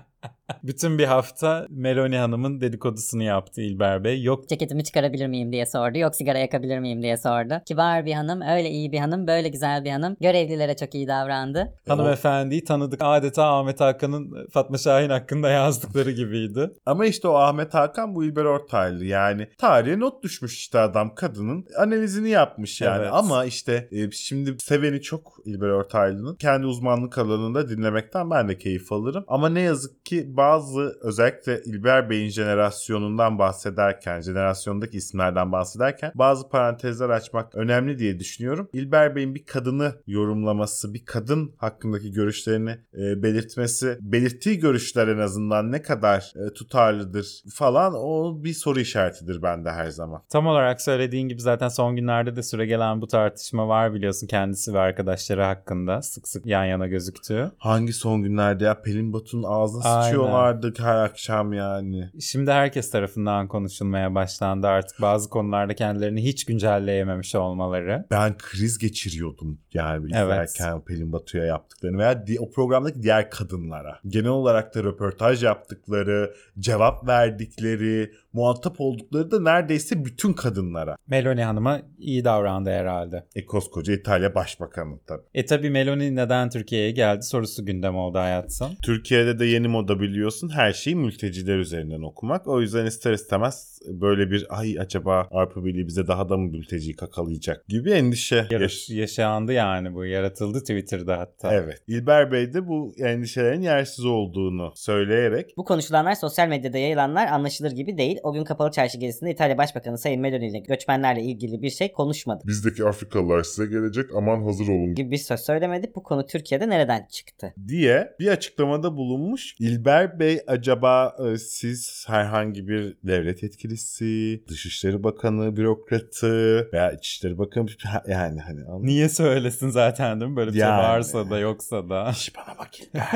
Bütün 0.62 0.98
bir 0.98 1.04
hafta 1.04 1.66
Meloni 1.70 2.16
Hanım'ın 2.16 2.60
dedikodusunu 2.60 3.22
yaptı 3.22 3.60
İlber 3.60 4.04
Bey. 4.04 4.22
Yok 4.22 4.48
Ceketimi 4.48 4.84
çıkarabilir 4.84 5.26
miyim 5.26 5.52
diye 5.52 5.66
sordu. 5.66 5.98
Yok 5.98 6.14
sigara 6.14 6.38
yakabilir 6.38 6.78
miyim 6.78 7.02
diye 7.02 7.16
sordu. 7.16 7.54
Kibar 7.66 8.06
bir 8.06 8.12
hanım, 8.12 8.40
öyle 8.40 8.70
iyi 8.70 8.92
bir 8.92 8.98
hanım, 8.98 9.26
böyle 9.26 9.48
güzel 9.48 9.84
bir 9.84 9.90
hanım. 9.90 10.16
Görevlilere 10.20 10.76
çok 10.76 10.94
iyi 10.94 11.08
davrandı. 11.08 11.72
hanımefendiyi 11.88 12.64
tanıdık. 12.64 13.00
Adeta 13.02 13.44
Ahmet 13.44 13.80
Hakan'ın 13.80 14.46
Fatma 14.50 14.78
Şahin 14.78 15.10
hakkında 15.10 15.50
yazdıkları 15.50 16.10
gibiydi. 16.10 16.70
Ama 16.86 17.06
işte 17.06 17.28
o 17.28 17.34
Ahmet 17.34 17.74
Hakan 17.74 18.14
bu 18.14 18.24
İlber 18.24 18.44
Ortaylı 18.44 19.04
yani 19.04 19.48
tarihe 19.58 20.00
not 20.00 20.22
düşmüş 20.22 20.54
işte 20.58 20.78
adam 20.78 21.14
kadının 21.14 21.66
analizini 21.78 22.28
yapmış 22.30 22.80
yani 22.80 23.02
Evet. 23.02 23.10
ama 23.12 23.44
işte 23.44 23.88
e, 23.92 24.10
şimdi 24.10 24.56
seveni 24.58 25.02
çok 25.02 25.36
İlber 25.44 25.68
Ortaylı'nın 25.68 26.34
kendi 26.34 26.66
uzmanlık 26.66 27.18
alanında 27.18 27.68
dinlemekten 27.68 28.30
ben 28.30 28.48
de 28.48 28.58
keyif 28.58 28.92
alırım 28.92 29.24
ama 29.28 29.48
ne 29.48 29.60
yazık 29.60 30.06
ki 30.06 30.35
bazı 30.36 30.98
özellikle 31.02 31.60
İlber 31.64 32.10
Bey'in 32.10 32.28
jenerasyonundan 32.28 33.38
bahsederken 33.38 34.20
jenerasyondaki 34.20 34.96
isimlerden 34.96 35.52
bahsederken 35.52 36.12
bazı 36.14 36.48
parantezler 36.48 37.08
açmak 37.08 37.54
önemli 37.54 37.98
diye 37.98 38.18
düşünüyorum. 38.18 38.68
İlber 38.72 39.16
Bey'in 39.16 39.34
bir 39.34 39.44
kadını 39.44 39.94
yorumlaması 40.06 40.94
bir 40.94 41.04
kadın 41.04 41.54
hakkındaki 41.56 42.12
görüşlerini 42.12 42.70
e, 42.94 43.22
belirtmesi 43.22 43.98
belirttiği 44.00 44.58
görüşler 44.58 45.08
en 45.08 45.18
azından 45.18 45.72
ne 45.72 45.82
kadar 45.82 46.32
e, 46.36 46.54
tutarlıdır 46.54 47.42
falan 47.54 47.94
o 47.96 48.44
bir 48.44 48.54
soru 48.54 48.80
işaretidir 48.80 49.42
bende 49.42 49.70
her 49.70 49.88
zaman. 49.90 50.22
Tam 50.28 50.46
olarak 50.46 50.80
söylediğin 50.80 51.28
gibi 51.28 51.40
zaten 51.40 51.68
son 51.68 51.96
günlerde 51.96 52.36
de 52.36 52.42
süre 52.42 52.66
gelen 52.66 53.00
bu 53.00 53.06
tartışma 53.06 53.68
var 53.68 53.94
biliyorsun 53.94 54.26
kendisi 54.26 54.74
ve 54.74 54.78
arkadaşları 54.78 55.42
hakkında 55.42 56.02
sık 56.02 56.28
sık 56.28 56.46
yan 56.46 56.64
yana 56.64 56.86
gözüktüğü. 56.86 57.50
Hangi 57.58 57.92
son 57.92 58.22
günlerde 58.22 58.64
ya 58.64 58.82
Pelin 58.82 59.12
Batu'nun 59.12 59.44
ağzına 59.48 59.82
Aynen. 59.84 60.02
sıçıyorlar 60.02 60.25
konuşuyorlardı 60.30 60.72
her 60.78 60.96
akşam 60.96 61.52
yani. 61.52 62.10
Şimdi 62.20 62.50
herkes 62.50 62.90
tarafından 62.90 63.48
konuşulmaya 63.48 64.14
başlandı 64.14 64.66
artık 64.66 65.00
bazı 65.02 65.30
konularda 65.30 65.74
kendilerini 65.74 66.24
hiç 66.24 66.44
güncelleyememiş 66.44 67.34
olmaları. 67.34 68.06
Ben 68.10 68.36
kriz 68.38 68.78
geçiriyordum 68.78 69.58
yani 69.74 70.08
Evet. 70.14 70.48
izlerken 70.50 70.84
Pelin 70.84 71.12
Batu'ya 71.12 71.44
yaptıklarını 71.44 71.98
veya 71.98 72.26
di- 72.26 72.40
o 72.40 72.50
programdaki 72.50 73.02
diğer 73.02 73.30
kadınlara. 73.30 73.98
Genel 74.08 74.28
olarak 74.30 74.74
da 74.74 74.84
röportaj 74.84 75.44
yaptıkları, 75.44 76.34
cevap 76.58 77.06
verdikleri, 77.08 78.10
muhatap 78.32 78.80
oldukları 78.80 79.30
da 79.30 79.40
neredeyse 79.40 80.04
bütün 80.04 80.32
kadınlara. 80.32 80.96
Meloni 81.06 81.44
Hanım'a 81.44 81.80
iyi 81.98 82.24
davrandı 82.24 82.70
herhalde. 82.70 83.26
E 83.34 83.46
koskoca 83.46 83.94
İtalya 83.94 84.34
Başbakanı 84.34 84.98
tabii. 85.06 85.22
E 85.34 85.46
tabi 85.46 85.70
Meloni 85.70 86.16
neden 86.16 86.50
Türkiye'ye 86.50 86.90
geldi 86.90 87.22
sorusu 87.22 87.66
gündem 87.66 87.96
oldu 87.96 88.18
hayatım. 88.18 88.68
Türkiye'de 88.82 89.38
de 89.38 89.44
yeni 89.44 89.68
moda 89.68 90.00
biliyorsun 90.16 90.48
her 90.48 90.72
şeyi 90.72 90.96
mülteciler 90.96 91.58
üzerinden 91.58 92.02
okumak. 92.02 92.46
O 92.46 92.60
yüzden 92.60 92.86
ister 92.86 93.12
istemez 93.12 93.78
böyle 93.88 94.30
bir 94.30 94.46
ay 94.58 94.80
acaba 94.80 95.28
Avrupa 95.30 95.64
Birliği 95.64 95.86
bize 95.86 96.06
daha 96.06 96.28
da 96.28 96.36
mı 96.36 96.50
mülteciyi 96.50 96.96
kakalayacak 96.96 97.68
gibi 97.68 97.90
endişe 97.90 98.46
Yarış, 98.50 98.90
yaşandı 98.90 99.52
yani 99.52 99.94
bu 99.94 100.04
yaratıldı 100.04 100.60
Twitter'da 100.60 101.18
hatta. 101.18 101.54
Evet. 101.54 101.82
İlber 101.86 102.32
Bey 102.32 102.54
de 102.54 102.68
bu 102.68 102.94
endişelerin 102.98 103.62
yersiz 103.62 104.04
olduğunu 104.04 104.72
söyleyerek 104.74 105.54
Bu 105.56 105.64
konuşulanlar 105.64 106.14
sosyal 106.14 106.48
medyada 106.48 106.78
yayılanlar 106.78 107.26
anlaşılır 107.26 107.70
gibi 107.70 107.98
değil. 107.98 108.18
O 108.22 108.32
gün 108.32 108.44
kapalı 108.44 108.70
çarşı 108.70 108.98
gezisinde 108.98 109.30
İtalya 109.30 109.58
Başbakanı 109.58 109.98
Sayın 109.98 110.20
Meloni 110.20 110.48
ile 110.48 110.58
göçmenlerle 110.58 111.22
ilgili 111.22 111.62
bir 111.62 111.70
şey 111.70 111.92
konuşmadı. 111.92 112.42
Bizdeki 112.46 112.84
Afrikalılar 112.84 113.42
size 113.42 113.66
gelecek 113.66 114.10
aman 114.14 114.42
hazır 114.42 114.68
olun. 114.68 114.94
gibi 114.94 115.10
bir 115.10 115.16
söz 115.16 115.40
söylemedi. 115.40 115.92
Bu 115.94 116.02
konu 116.02 116.26
Türkiye'de 116.26 116.68
nereden 116.68 117.06
çıktı? 117.10 117.54
diye 117.68 118.16
bir 118.20 118.28
açıklamada 118.28 118.96
bulunmuş. 118.96 119.56
İlber 119.60 120.05
Bey 120.14 120.40
acaba 120.46 121.16
e, 121.26 121.38
siz 121.38 122.04
herhangi 122.08 122.68
bir 122.68 122.96
devlet 123.04 123.42
yetkilisi, 123.42 124.42
Dışişleri 124.48 125.02
Bakanı, 125.02 125.56
bürokratı 125.56 126.68
veya 126.72 126.92
İçişleri 126.92 127.38
Bakanı 127.38 127.66
yani 128.08 128.40
hani 128.40 128.64
anladın? 128.64 128.86
Niye 128.86 129.08
söylesin 129.08 129.68
zaten 129.68 130.20
değil 130.20 130.30
mi? 130.30 130.36
Böyle 130.36 130.50
bir 130.50 130.58
şey 130.58 130.68
Yani. 130.68 130.82
varsa 130.82 131.30
da 131.30 131.38
yoksa 131.38 131.88
da. 131.88 132.10
İş 132.12 132.32
bana 132.36 132.58
bak. 132.58 132.70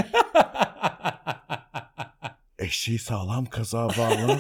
Eşeği 2.58 2.98
sağlam 2.98 3.44
kaza 3.44 3.88
bağlı. 3.88 4.38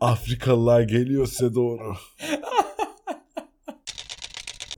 Afrikalılar 0.00 0.80
geliyor 0.80 1.26
size 1.26 1.54
doğru. 1.54 1.94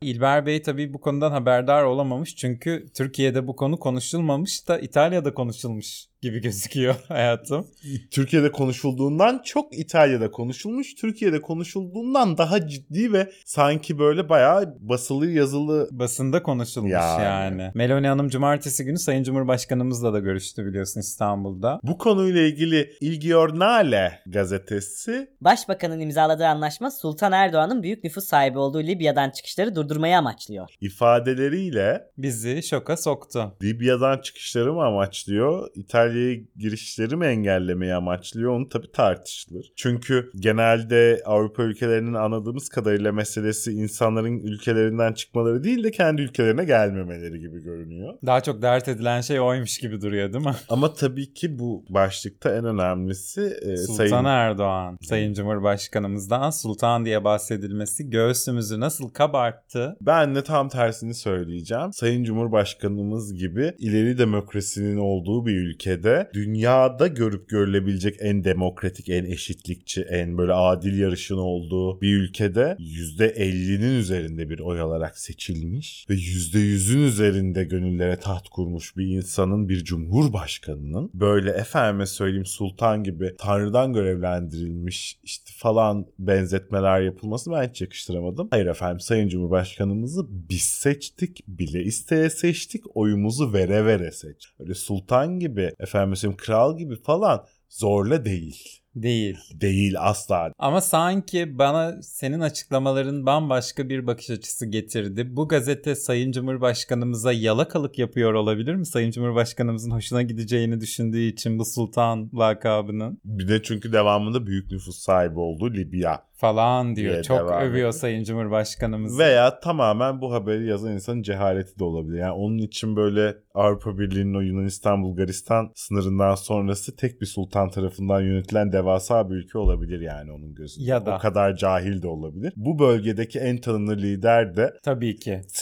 İlber 0.00 0.46
Bey 0.46 0.62
tabii 0.62 0.94
bu 0.94 1.00
konudan 1.00 1.30
haberdar 1.30 1.82
olamamış 1.82 2.36
çünkü 2.36 2.86
Türkiye'de 2.94 3.46
bu 3.46 3.56
konu 3.56 3.78
konuşulmamış 3.78 4.68
da 4.68 4.78
İtalya'da 4.78 5.34
konuşulmuş 5.34 6.11
gibi 6.22 6.40
gözüküyor 6.40 6.94
hayatım. 7.08 7.66
Türkiye'de 8.10 8.52
konuşulduğundan 8.52 9.42
çok 9.44 9.78
İtalya'da 9.78 10.30
konuşulmuş. 10.30 10.94
Türkiye'de 10.94 11.40
konuşulduğundan 11.40 12.38
daha 12.38 12.66
ciddi 12.68 13.12
ve 13.12 13.32
sanki 13.44 13.98
böyle 13.98 14.28
bayağı 14.28 14.76
basılı 14.80 15.30
yazılı 15.30 15.88
Basında 15.92 16.42
konuşulmuş 16.42 16.92
Yani. 16.92 17.22
yani. 17.24 17.72
Meloni 17.74 18.08
Hanım 18.08 18.28
cumartesi 18.28 18.84
günü 18.84 18.98
Sayın 18.98 19.22
Cumhurbaşkanımızla 19.22 20.12
da 20.12 20.18
görüştü 20.18 20.66
biliyorsun 20.66 21.00
İstanbul'da. 21.00 21.80
Bu 21.82 21.98
konuyla 21.98 22.40
ilgili 22.42 22.92
Il 23.00 23.20
Giornale 23.20 24.20
gazetesi 24.26 25.28
Başbakanın 25.40 26.00
imzaladığı 26.00 26.46
anlaşma 26.46 26.90
Sultan 26.90 27.32
Erdoğan'ın 27.32 27.82
büyük 27.82 28.04
nüfus 28.04 28.24
sahibi 28.24 28.58
olduğu 28.58 28.82
Libya'dan 28.82 29.30
çıkışları 29.30 29.74
durdurmayı 29.74 30.18
amaçlıyor. 30.18 30.68
ifadeleriyle 30.80 32.04
Bizi 32.18 32.62
şoka 32.62 32.96
soktu. 32.96 33.56
Libya'dan 33.62 34.18
çıkışları 34.18 34.72
mı 34.72 34.84
amaçlıyor, 34.84 35.68
İtalya'ya 36.12 36.36
girişleri 36.56 37.16
mi 37.16 37.26
engellemeyi 37.26 37.94
amaçlıyor 37.94 38.50
onu 38.50 38.68
tabii 38.68 38.92
tartışılır. 38.92 39.72
Çünkü 39.76 40.30
genelde 40.36 41.22
Avrupa 41.24 41.62
ülkelerinin 41.62 42.14
anladığımız 42.14 42.68
kadarıyla 42.68 43.12
meselesi 43.12 43.72
insanların 43.72 44.38
ülkelerinden 44.38 45.12
çıkmaları 45.12 45.64
değil 45.64 45.84
de 45.84 45.90
kendi 45.90 46.22
ülkelerine 46.22 46.64
gelmemeleri 46.64 47.40
gibi 47.40 47.62
görünüyor. 47.62 48.14
Daha 48.26 48.40
çok 48.40 48.62
dert 48.62 48.88
edilen 48.88 49.20
şey 49.20 49.40
oymuş 49.40 49.78
gibi 49.78 50.00
duruyor 50.00 50.32
değil 50.32 50.44
mi? 50.44 50.54
Ama 50.68 50.94
tabii 50.94 51.34
ki 51.34 51.58
bu 51.58 51.84
başlıkta 51.88 52.56
en 52.56 52.64
önemlisi 52.64 53.40
e, 53.62 53.76
Sultan 53.76 53.94
Sayın 53.94 54.24
Erdoğan, 54.24 54.98
Sayın 55.02 55.34
Cumhurbaşkanımızdan 55.34 56.50
Sultan 56.50 57.04
diye 57.04 57.24
bahsedilmesi 57.24 58.10
göğsümüzü 58.10 58.80
nasıl 58.80 59.08
kabarttı? 59.08 59.96
Ben 60.00 60.34
de 60.34 60.44
tam 60.44 60.68
tersini 60.68 61.14
söyleyeceğim. 61.14 61.92
Sayın 61.92 62.24
Cumhurbaşkanımız 62.24 63.34
gibi 63.34 63.72
ileri 63.78 64.18
demokrasinin 64.18 64.96
olduğu 64.96 65.46
bir 65.46 65.52
ülkede 65.52 66.01
dünyada 66.34 67.06
görüp 67.06 67.48
görülebilecek 67.48 68.16
en 68.20 68.44
demokratik, 68.44 69.08
en 69.08 69.24
eşitlikçi, 69.24 70.02
en 70.02 70.38
böyle 70.38 70.52
adil 70.52 70.98
yarışın 70.98 71.36
olduğu 71.36 72.00
bir 72.00 72.16
ülkede 72.16 72.76
%50'nin 72.78 73.98
üzerinde 73.98 74.50
bir 74.50 74.58
oy 74.58 74.80
alarak 74.80 75.18
seçilmiş 75.18 76.06
ve 76.10 76.14
%100'ün 76.14 77.02
üzerinde 77.02 77.64
gönüllere 77.64 78.16
taht 78.16 78.48
kurmuş 78.48 78.96
bir 78.96 79.06
insanın, 79.06 79.68
bir 79.68 79.84
cumhurbaşkanının 79.84 81.10
böyle 81.14 81.50
efendime 81.50 82.06
söyleyeyim 82.06 82.46
sultan 82.46 83.04
gibi 83.04 83.34
tanrıdan 83.38 83.92
görevlendirilmiş 83.92 85.18
işte 85.22 85.50
falan 85.56 86.06
benzetmeler 86.18 87.00
yapılması 87.00 87.50
ben 87.50 87.68
hiç 87.68 87.80
yakıştıramadım. 87.80 88.48
Hayır 88.50 88.66
efendim 88.66 89.00
Sayın 89.00 89.28
Cumhurbaşkanımızı 89.28 90.26
biz 90.28 90.62
seçtik, 90.62 91.40
bile 91.48 91.82
isteye 91.82 92.30
seçtik, 92.30 92.84
oyumuzu 92.94 93.52
vere 93.52 93.86
vere 93.86 94.12
seç. 94.12 94.48
Öyle 94.60 94.74
sultan 94.74 95.38
gibi, 95.38 95.70
efendim 95.80 95.91
söyleyeyim 96.16 96.36
kral 96.36 96.78
gibi 96.78 96.96
falan 96.96 97.46
zorla 97.68 98.24
değil. 98.24 98.81
Değil. 98.94 99.38
Değil 99.60 99.94
asla. 99.98 100.52
Ama 100.58 100.80
sanki 100.80 101.58
bana 101.58 102.02
senin 102.02 102.40
açıklamaların 102.40 103.26
bambaşka 103.26 103.88
bir 103.88 104.06
bakış 104.06 104.30
açısı 104.30 104.66
getirdi. 104.66 105.36
Bu 105.36 105.48
gazete 105.48 105.94
Sayın 105.94 106.32
Cumhurbaşkanımıza 106.32 107.32
yalakalık 107.32 107.98
yapıyor 107.98 108.34
olabilir 108.34 108.74
mi? 108.74 108.86
Sayın 108.86 109.10
Cumhurbaşkanımızın 109.10 109.90
hoşuna 109.90 110.22
gideceğini 110.22 110.80
düşündüğü 110.80 111.20
için 111.20 111.58
bu 111.58 111.64
sultan 111.64 112.30
lakabının 112.34 113.20
Bir 113.24 113.48
de 113.48 113.62
çünkü 113.62 113.92
devamında 113.92 114.46
büyük 114.46 114.72
nüfus 114.72 114.98
sahibi 114.98 115.38
olduğu 115.38 115.74
Libya. 115.74 116.32
falan 116.42 116.96
diyor. 116.96 117.12
Diye 117.12 117.22
Çok 117.22 117.40
övüyor 117.40 117.70
ediyor. 117.70 117.92
Sayın 117.92 118.24
Cumhurbaşkanımız. 118.24 119.18
Veya 119.18 119.60
tamamen 119.60 120.20
bu 120.20 120.32
haberi 120.32 120.66
yazan 120.66 120.92
insanın 120.92 121.22
cehaleti 121.22 121.78
de 121.78 121.84
olabilir. 121.84 122.18
Yani 122.18 122.32
onun 122.32 122.58
için 122.58 122.96
böyle 122.96 123.36
Avrupa 123.54 123.98
Birliği'nin 123.98 124.34
o 124.34 124.40
Yunanistan-Bulgaristan 124.40 125.70
sınırından 125.74 126.34
sonrası 126.34 126.96
tek 126.96 127.20
bir 127.20 127.26
sultan 127.26 127.70
tarafından 127.70 128.20
yönetilen 128.20 128.72
devasa 128.86 129.30
bir 129.30 129.34
ülke 129.34 129.58
olabilir 129.58 130.00
yani 130.00 130.32
onun 130.32 130.54
gözünde. 130.54 130.84
Ya 130.90 131.06
da. 131.06 131.16
O 131.16 131.18
kadar 131.18 131.56
cahil 131.56 132.02
de 132.02 132.08
olabilir. 132.08 132.52
Bu 132.56 132.78
bölgedeki 132.78 133.38
en 133.38 133.56
tanınır 133.58 133.96
lider 133.98 134.56
de 134.56 134.72
Tabii 134.82 135.16
ki. 135.16 135.40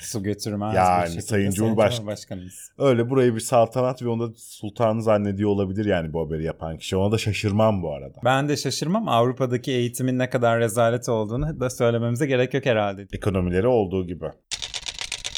Su 0.00 0.22
götürmez 0.22 0.74
Yani 0.76 1.02
bir 1.02 1.06
şekilde 1.06 1.22
Sayın 1.22 1.50
Sayın 1.50 1.68
Cumhurbaş- 1.74 1.96
Cumhurbaşkanımız. 1.96 2.70
öyle 2.78 3.10
burayı 3.10 3.34
bir 3.34 3.40
saltanat 3.40 4.02
ve 4.02 4.08
onu 4.08 4.30
da 4.30 4.34
sultanı 4.38 5.02
zannediyor 5.02 5.50
olabilir 5.50 5.84
yani 5.84 6.12
bu 6.12 6.26
haberi 6.26 6.44
yapan 6.44 6.78
kişi. 6.78 6.96
Ona 6.96 7.12
da 7.12 7.18
şaşırmam 7.18 7.82
bu 7.82 7.94
arada. 7.94 8.14
Ben 8.24 8.48
de 8.48 8.56
şaşırmam 8.56 9.08
Avrupa'daki 9.08 9.72
eğitimin 9.72 10.18
ne 10.18 10.30
kadar 10.30 10.60
rezalet 10.60 11.08
olduğunu 11.08 11.60
da 11.60 11.70
söylememize 11.70 12.26
gerek 12.26 12.54
yok 12.54 12.66
herhalde. 12.66 13.06
Ekonomileri 13.12 13.66
olduğu 13.66 14.06
gibi. 14.06 14.26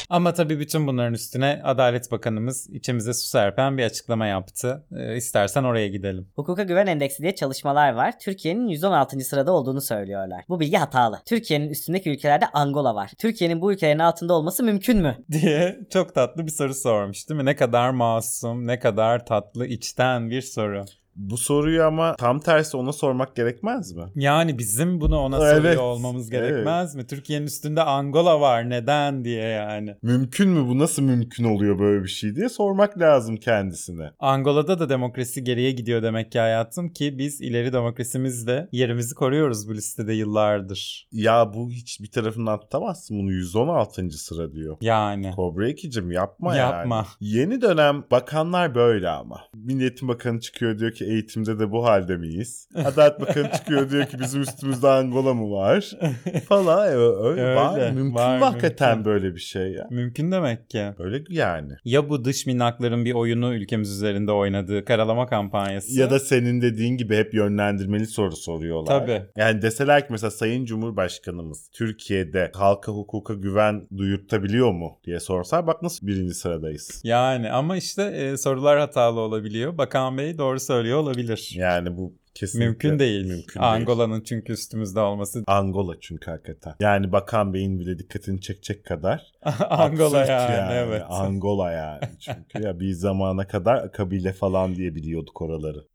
Ama 0.09 0.33
tabii 0.33 0.59
bütün 0.59 0.87
bunların 0.87 1.13
üstüne 1.13 1.61
Adalet 1.63 2.11
Bakanımız 2.11 2.69
içimize 2.69 3.13
su 3.13 3.27
serpen 3.27 3.77
bir 3.77 3.83
açıklama 3.83 4.27
yaptı. 4.27 4.85
Ee, 4.97 5.15
istersen 5.15 5.63
oraya 5.63 5.87
gidelim. 5.87 6.27
Hukuka 6.35 6.63
Güven 6.63 6.87
Endeksi 6.87 7.23
diye 7.23 7.35
çalışmalar 7.35 7.93
var. 7.93 8.19
Türkiye'nin 8.19 8.67
116. 8.67 9.19
sırada 9.19 9.51
olduğunu 9.51 9.81
söylüyorlar. 9.81 10.43
Bu 10.49 10.59
bilgi 10.59 10.77
hatalı. 10.77 11.21
Türkiye'nin 11.25 11.69
üstündeki 11.69 12.09
ülkelerde 12.09 12.45
Angola 12.53 12.95
var. 12.95 13.11
Türkiye'nin 13.17 13.61
bu 13.61 13.73
ülkelerin 13.73 13.99
altında 13.99 14.33
olması 14.33 14.63
mümkün 14.63 15.01
mü? 15.01 15.17
diye 15.31 15.79
çok 15.93 16.15
tatlı 16.15 16.45
bir 16.45 16.51
soru 16.51 16.73
sormuş 16.73 17.29
değil 17.29 17.41
mi? 17.41 17.45
Ne 17.45 17.55
kadar 17.55 17.89
masum, 17.89 18.67
ne 18.67 18.79
kadar 18.79 19.25
tatlı, 19.25 19.65
içten 19.65 20.29
bir 20.29 20.41
soru. 20.41 20.85
Bu 21.15 21.37
soruyu 21.37 21.83
ama 21.83 22.15
tam 22.15 22.39
tersi 22.39 22.77
ona 22.77 22.93
sormak 22.93 23.35
gerekmez 23.35 23.91
mi? 23.91 24.03
Yani 24.15 24.57
bizim 24.57 25.01
bunu 25.01 25.19
ona 25.19 25.37
Evet, 25.47 25.57
soruyor 25.57 25.81
olmamız 25.81 26.29
gerekmez 26.29 26.95
mi? 26.95 27.07
Türkiye'nin 27.07 27.45
üstünde 27.45 27.81
Angola 27.81 28.41
var 28.41 28.69
neden 28.69 29.25
diye 29.25 29.43
yani. 29.43 29.95
Mümkün 30.01 30.49
mü 30.49 30.67
bu 30.67 30.79
nasıl 30.79 31.01
mümkün 31.01 31.43
oluyor 31.43 31.79
böyle 31.79 32.03
bir 32.03 32.09
şey 32.09 32.35
diye 32.35 32.49
sormak 32.49 32.99
lazım 32.99 33.37
kendisine. 33.37 34.11
Angola'da 34.19 34.79
da 34.79 34.89
demokrasi 34.89 35.43
geriye 35.43 35.71
gidiyor 35.71 36.03
demek 36.03 36.31
ki 36.31 36.39
hayatım 36.39 36.89
ki 36.89 37.17
biz 37.17 37.41
ileri 37.41 37.73
demokrasimizle 37.73 38.67
yerimizi 38.71 39.15
koruyoruz 39.15 39.69
bu 39.69 39.73
listede 39.73 40.13
yıllardır. 40.13 41.07
Ya 41.11 41.53
bu 41.53 41.71
hiç 41.71 42.01
bir 42.01 42.11
tarafından 42.11 42.59
tutamazsın 42.59 43.19
bunu 43.19 43.31
116. 43.31 44.09
sıra 44.09 44.53
diyor. 44.53 44.77
Yani. 44.81 45.31
Kobra 45.35 45.69
Ekicim 45.69 46.11
yapma, 46.11 46.55
yani. 46.55 46.75
Yapma. 46.77 47.05
Yeni 47.19 47.61
dönem 47.61 48.03
bakanlar 48.11 48.75
böyle 48.75 49.09
ama. 49.09 49.41
Milliyetin 49.53 50.07
Bakanı 50.07 50.39
çıkıyor 50.39 50.79
diyor 50.79 50.91
ki 50.91 51.04
ki 51.05 51.11
eğitimde 51.11 51.59
de 51.59 51.71
bu 51.71 51.85
halde 51.85 52.17
miyiz? 52.17 52.69
Adalet 52.85 53.21
Bakanı 53.21 53.51
çıkıyor 53.51 53.89
diyor 53.89 54.05
ki 54.05 54.19
bizim 54.19 54.41
üstümüzde 54.41 54.87
Angola 54.87 55.33
mı 55.33 55.51
var? 55.51 55.91
Falan 56.49 56.87
öyle, 56.87 57.41
Öyle, 57.41 57.55
var. 57.55 57.91
Mümkün 57.91 58.15
var, 58.15 58.39
hakikaten 58.39 58.97
mümkün. 58.97 59.11
böyle 59.11 59.35
bir 59.35 59.39
şey 59.39 59.71
ya? 59.71 59.87
Mümkün 59.91 60.31
demek 60.31 60.69
ki. 60.69 60.85
Öyle 60.99 61.23
yani. 61.29 61.71
Ya 61.85 62.09
bu 62.09 62.25
dış 62.25 62.45
minnakların 62.45 63.05
bir 63.05 63.13
oyunu 63.13 63.53
ülkemiz 63.53 63.91
üzerinde 63.91 64.31
oynadığı 64.31 64.85
karalama 64.85 65.27
kampanyası. 65.27 65.99
Ya 65.99 66.09
da 66.09 66.19
senin 66.19 66.61
dediğin 66.61 66.97
gibi 66.97 67.17
hep 67.17 67.33
yönlendirmeli 67.33 68.07
soru 68.07 68.35
soruyorlar. 68.35 68.99
Tabii. 68.99 69.21
Yani 69.37 69.61
deseler 69.61 70.01
ki 70.01 70.07
mesela 70.09 70.31
Sayın 70.31 70.65
Cumhurbaşkanımız 70.65 71.69
Türkiye'de 71.73 72.51
halka 72.55 72.91
hukuka 72.91 73.33
güven 73.33 73.87
duyurtabiliyor 73.97 74.71
mu 74.71 74.97
diye 75.05 75.19
sorsa 75.19 75.67
bak 75.67 75.81
nasıl 75.81 76.07
birinci 76.07 76.33
sıradayız. 76.33 77.01
Yani 77.03 77.51
ama 77.51 77.77
işte 77.77 78.03
e, 78.03 78.37
sorular 78.37 78.79
hatalı 78.79 79.19
olabiliyor. 79.19 79.77
Bakan 79.77 80.17
Bey 80.17 80.37
doğru 80.37 80.59
söylüyor 80.59 80.94
olabilir. 80.95 81.51
Yani 81.55 81.97
bu 81.97 82.13
kesinlikle 82.35 82.65
Mümkün 82.69 82.99
değil. 82.99 83.25
Mümkün. 83.25 83.59
Angola'nın 83.59 84.21
çünkü 84.21 84.53
üstümüzde 84.53 84.99
olması 84.99 85.43
Angola 85.47 85.93
çünkü 86.01 86.31
hakikaten. 86.31 86.73
Yani 86.79 87.11
Bakan 87.11 87.53
Bey'in 87.53 87.79
bile 87.79 87.99
dikkatini 87.99 88.41
çekecek 88.41 88.85
kadar. 88.85 89.31
Angola 89.69 90.17
absürt 90.17 90.29
yani, 90.29 90.73
evet. 90.73 91.03
Angola 91.09 91.71
yani 91.71 92.01
çünkü 92.19 92.67
ya 92.67 92.79
bir 92.79 92.91
zamana 92.91 93.47
kadar 93.47 93.91
kabile 93.91 94.33
falan 94.33 94.75
diye 94.75 94.95
biliyorduk 94.95 95.41
oraları. 95.41 95.85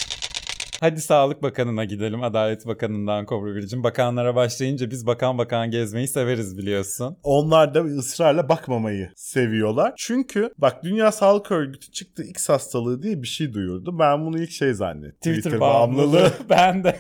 Hadi 0.81 1.01
Sağlık 1.01 1.43
Bakanı'na 1.43 1.85
gidelim. 1.85 2.23
Adalet 2.23 2.67
Bakanı'ndan 2.67 3.27
Kobra 3.27 3.55
Biricim. 3.55 3.85
Bakanlara 3.85 4.35
başlayınca 4.35 4.91
biz 4.91 5.07
bakan 5.07 5.39
bakan 5.39 5.71
gezmeyi 5.71 6.09
severiz 6.09 6.59
biliyorsun. 6.59 7.17
Onlar 7.23 7.75
da 7.75 7.81
ısrarla 7.81 8.49
bakmamayı 8.49 9.11
seviyorlar. 9.17 9.93
Çünkü 9.97 10.53
bak 10.59 10.85
Dünya 10.85 11.13
Sağlık 11.13 11.51
Örgütü 11.51 11.93
çıktı 11.93 12.23
X 12.23 12.49
hastalığı 12.49 13.03
diye 13.03 13.23
bir 13.23 13.27
şey 13.27 13.53
duyurdu. 13.53 13.99
Ben 13.99 14.27
bunu 14.27 14.39
ilk 14.39 14.51
şey 14.51 14.75
zannettim. 14.75 15.33
Twitter, 15.33 15.61
bağımlılığı. 15.61 16.33
ben 16.51 16.85
de. 16.85 16.97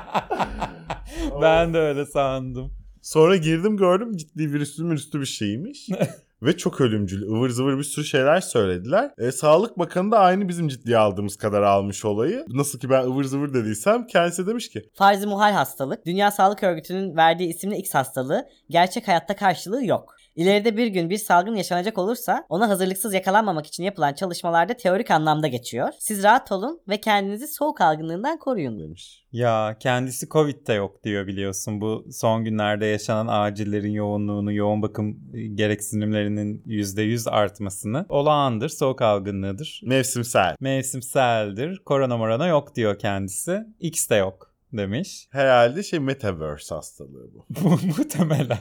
ben 1.42 1.74
de 1.74 1.78
öyle 1.78 2.06
sandım. 2.06 2.79
Sonra 3.02 3.36
girdim 3.36 3.76
gördüm 3.76 4.16
ciddi 4.16 4.52
virüslü 4.52 4.84
mürüslü 4.84 5.20
bir 5.20 5.26
şeymiş. 5.26 5.88
Ve 6.42 6.56
çok 6.56 6.80
ölümcül. 6.80 7.22
ıvır 7.22 7.50
zıvır 7.50 7.78
bir 7.78 7.82
sürü 7.82 8.04
şeyler 8.04 8.40
söylediler. 8.40 9.10
E, 9.18 9.32
Sağlık 9.32 9.78
Bakanı 9.78 10.10
da 10.12 10.18
aynı 10.18 10.48
bizim 10.48 10.68
ciddiye 10.68 10.98
aldığımız 10.98 11.36
kadar 11.36 11.62
almış 11.62 12.04
olayı. 12.04 12.44
Nasıl 12.48 12.78
ki 12.78 12.90
ben 12.90 13.02
ıvır 13.02 13.24
zıvır 13.24 13.54
dediysem 13.54 14.06
kendisi 14.06 14.46
demiş 14.46 14.68
ki 14.68 14.82
Farzi 14.94 15.26
muhal 15.26 15.52
hastalık, 15.52 16.06
Dünya 16.06 16.30
Sağlık 16.30 16.62
Örgütü'nün 16.62 17.16
verdiği 17.16 17.48
isimli 17.48 17.76
X 17.76 17.94
hastalığı 17.94 18.44
gerçek 18.70 19.08
hayatta 19.08 19.36
karşılığı 19.36 19.84
yok. 19.86 20.19
İleride 20.36 20.76
bir 20.76 20.86
gün 20.86 21.10
bir 21.10 21.16
salgın 21.16 21.54
yaşanacak 21.54 21.98
olursa 21.98 22.46
ona 22.48 22.68
hazırlıksız 22.68 23.14
yakalanmamak 23.14 23.66
için 23.66 23.84
yapılan 23.84 24.14
çalışmalarda 24.14 24.74
teorik 24.74 25.10
anlamda 25.10 25.46
geçiyor. 25.46 25.88
Siz 25.98 26.22
rahat 26.22 26.52
olun 26.52 26.80
ve 26.88 27.00
kendinizi 27.00 27.48
soğuk 27.48 27.80
algınlığından 27.80 28.38
koruyun. 28.38 28.80
demiş. 28.80 29.24
Ya 29.32 29.76
kendisi 29.80 30.28
Covid'de 30.28 30.72
yok 30.72 31.04
diyor 31.04 31.26
biliyorsun. 31.26 31.80
Bu 31.80 32.06
son 32.12 32.44
günlerde 32.44 32.86
yaşanan 32.86 33.26
acillerin 33.30 33.92
yoğunluğunu, 33.92 34.52
yoğun 34.52 34.82
bakım 34.82 35.20
e, 35.34 35.46
gereksinimlerinin 35.46 36.62
%100 36.66 37.30
artmasını 37.30 38.06
olağandır, 38.08 38.68
soğuk 38.68 39.02
algınlığıdır. 39.02 39.80
Mevsimsel. 39.84 40.56
Mevsimseldir, 40.60 41.78
korona 41.84 42.16
morona 42.16 42.46
yok 42.46 42.74
diyor 42.74 42.98
kendisi. 42.98 43.60
X 43.80 44.10
de 44.10 44.14
yok 44.14 44.49
demiş. 44.72 45.28
Herhalde 45.30 45.82
şey 45.82 45.98
metaverse 45.98 46.74
hastalığı 46.74 47.30
bu. 47.34 47.46
Bu 47.64 47.68
muhtemelen. 47.68 48.58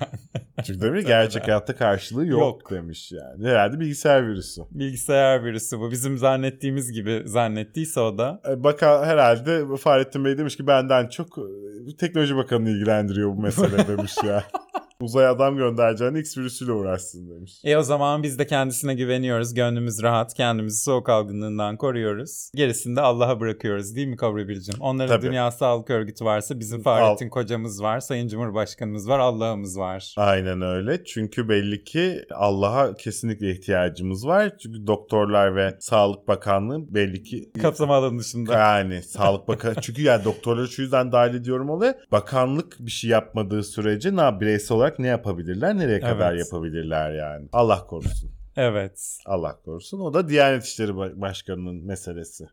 Çünkü 0.63 0.81
demiş 0.81 1.05
gerçek 1.05 1.47
hayatta 1.47 1.75
karşılığı 1.75 2.25
yok, 2.25 2.39
Yok. 2.39 2.71
demiş 2.71 3.11
yani. 3.11 3.47
Herhalde 3.47 3.79
bilgisayar 3.79 4.27
virüsü. 4.27 4.61
Bilgisayar 4.71 5.43
virüsü 5.43 5.79
bu. 5.79 5.91
Bizim 5.91 6.17
zannettiğimiz 6.17 6.91
gibi 6.91 7.23
zannettiyse 7.25 7.99
o 7.99 8.17
da. 8.17 8.41
E, 8.49 8.63
Bakan 8.63 9.05
herhalde 9.05 9.75
Fahrettin 9.77 10.25
Bey 10.25 10.37
demiş 10.37 10.57
ki 10.57 10.67
benden 10.67 11.07
çok 11.07 11.37
e, 11.37 11.95
teknoloji 11.95 12.35
bakanını 12.35 12.69
ilgilendiriyor 12.69 13.29
bu 13.29 13.41
mesele 13.41 13.87
demiş 13.87 14.15
ya. 14.25 14.43
Uzay 15.01 15.27
adam 15.27 15.57
göndereceğine 15.57 16.19
X 16.19 16.37
virüsüyle 16.37 16.71
uğraşsın 16.71 17.29
demiş. 17.29 17.61
E 17.63 17.77
o 17.77 17.83
zaman 17.83 18.23
biz 18.23 18.39
de 18.39 18.47
kendisine 18.47 18.95
güveniyoruz. 18.95 19.53
Gönlümüz 19.53 20.03
rahat. 20.03 20.33
Kendimizi 20.33 20.83
soğuk 20.83 21.09
algınlığından 21.09 21.77
koruyoruz. 21.77 22.51
Gerisini 22.55 22.95
de 22.95 23.01
Allah'a 23.01 23.39
bırakıyoruz 23.39 23.95
değil 23.95 24.07
mi 24.07 24.17
Kavri 24.17 24.47
Bilcim? 24.47 24.75
Onların 24.79 25.15
Tabii. 25.15 25.27
Dünya 25.27 25.51
Sağlık 25.51 25.89
Örgütü 25.89 26.25
varsa 26.25 26.59
bizim 26.59 26.81
Fahrettin 26.81 27.29
Kocamız 27.29 27.83
var. 27.83 27.99
Sayın 27.99 28.27
Cumhurbaşkanımız 28.27 29.09
var. 29.09 29.19
Allah'ımız 29.19 29.79
var. 29.79 30.13
Aynen 30.17 30.61
öyle. 30.61 31.03
Çünkü 31.03 31.49
belli 31.49 31.83
ki 31.83 32.21
Allah'a 32.35 32.93
kesinlikle 32.95 33.51
ihtiyacımız 33.51 34.27
var. 34.27 34.57
Çünkü 34.57 34.87
doktorlar 34.87 35.55
ve 35.55 35.75
Sağlık 35.79 36.27
Bakanlığı 36.27 36.93
belli 36.93 37.23
ki 37.23 37.51
Kapsam 37.61 37.91
alanı 37.91 38.19
dışında. 38.19 38.53
yani 38.53 39.03
Sağlık 39.03 39.47
Bakanı 39.47 39.75
çünkü 39.81 40.01
yani 40.01 40.23
doktorları 40.23 40.67
şu 40.67 40.81
yüzden 40.81 41.11
dahil 41.11 41.35
ediyorum 41.35 41.69
olaya. 41.69 41.97
Bakanlık 42.11 42.77
bir 42.79 42.91
şey 42.91 43.09
yapmadığı 43.09 43.63
sürece 43.63 44.15
ne 44.15 44.39
bireysel 44.39 44.77
olarak 44.77 44.88
ne 44.99 45.07
yapabilirler? 45.07 45.77
Nereye 45.77 45.99
kadar 45.99 46.33
Evet. 46.33 46.45
yapabilirler 46.45 47.11
yani? 47.13 47.49
Allah 47.53 47.85
korusun. 47.87 48.31
Evet. 48.55 49.17
Allah 49.25 49.59
korusun. 49.65 49.99
O 49.99 50.13
da 50.13 50.29
Diyanet 50.29 50.63
İşleri 50.63 50.91
Ba- 50.91 51.21
Başkanı'nın 51.21 51.85
meselesi. 51.85 52.47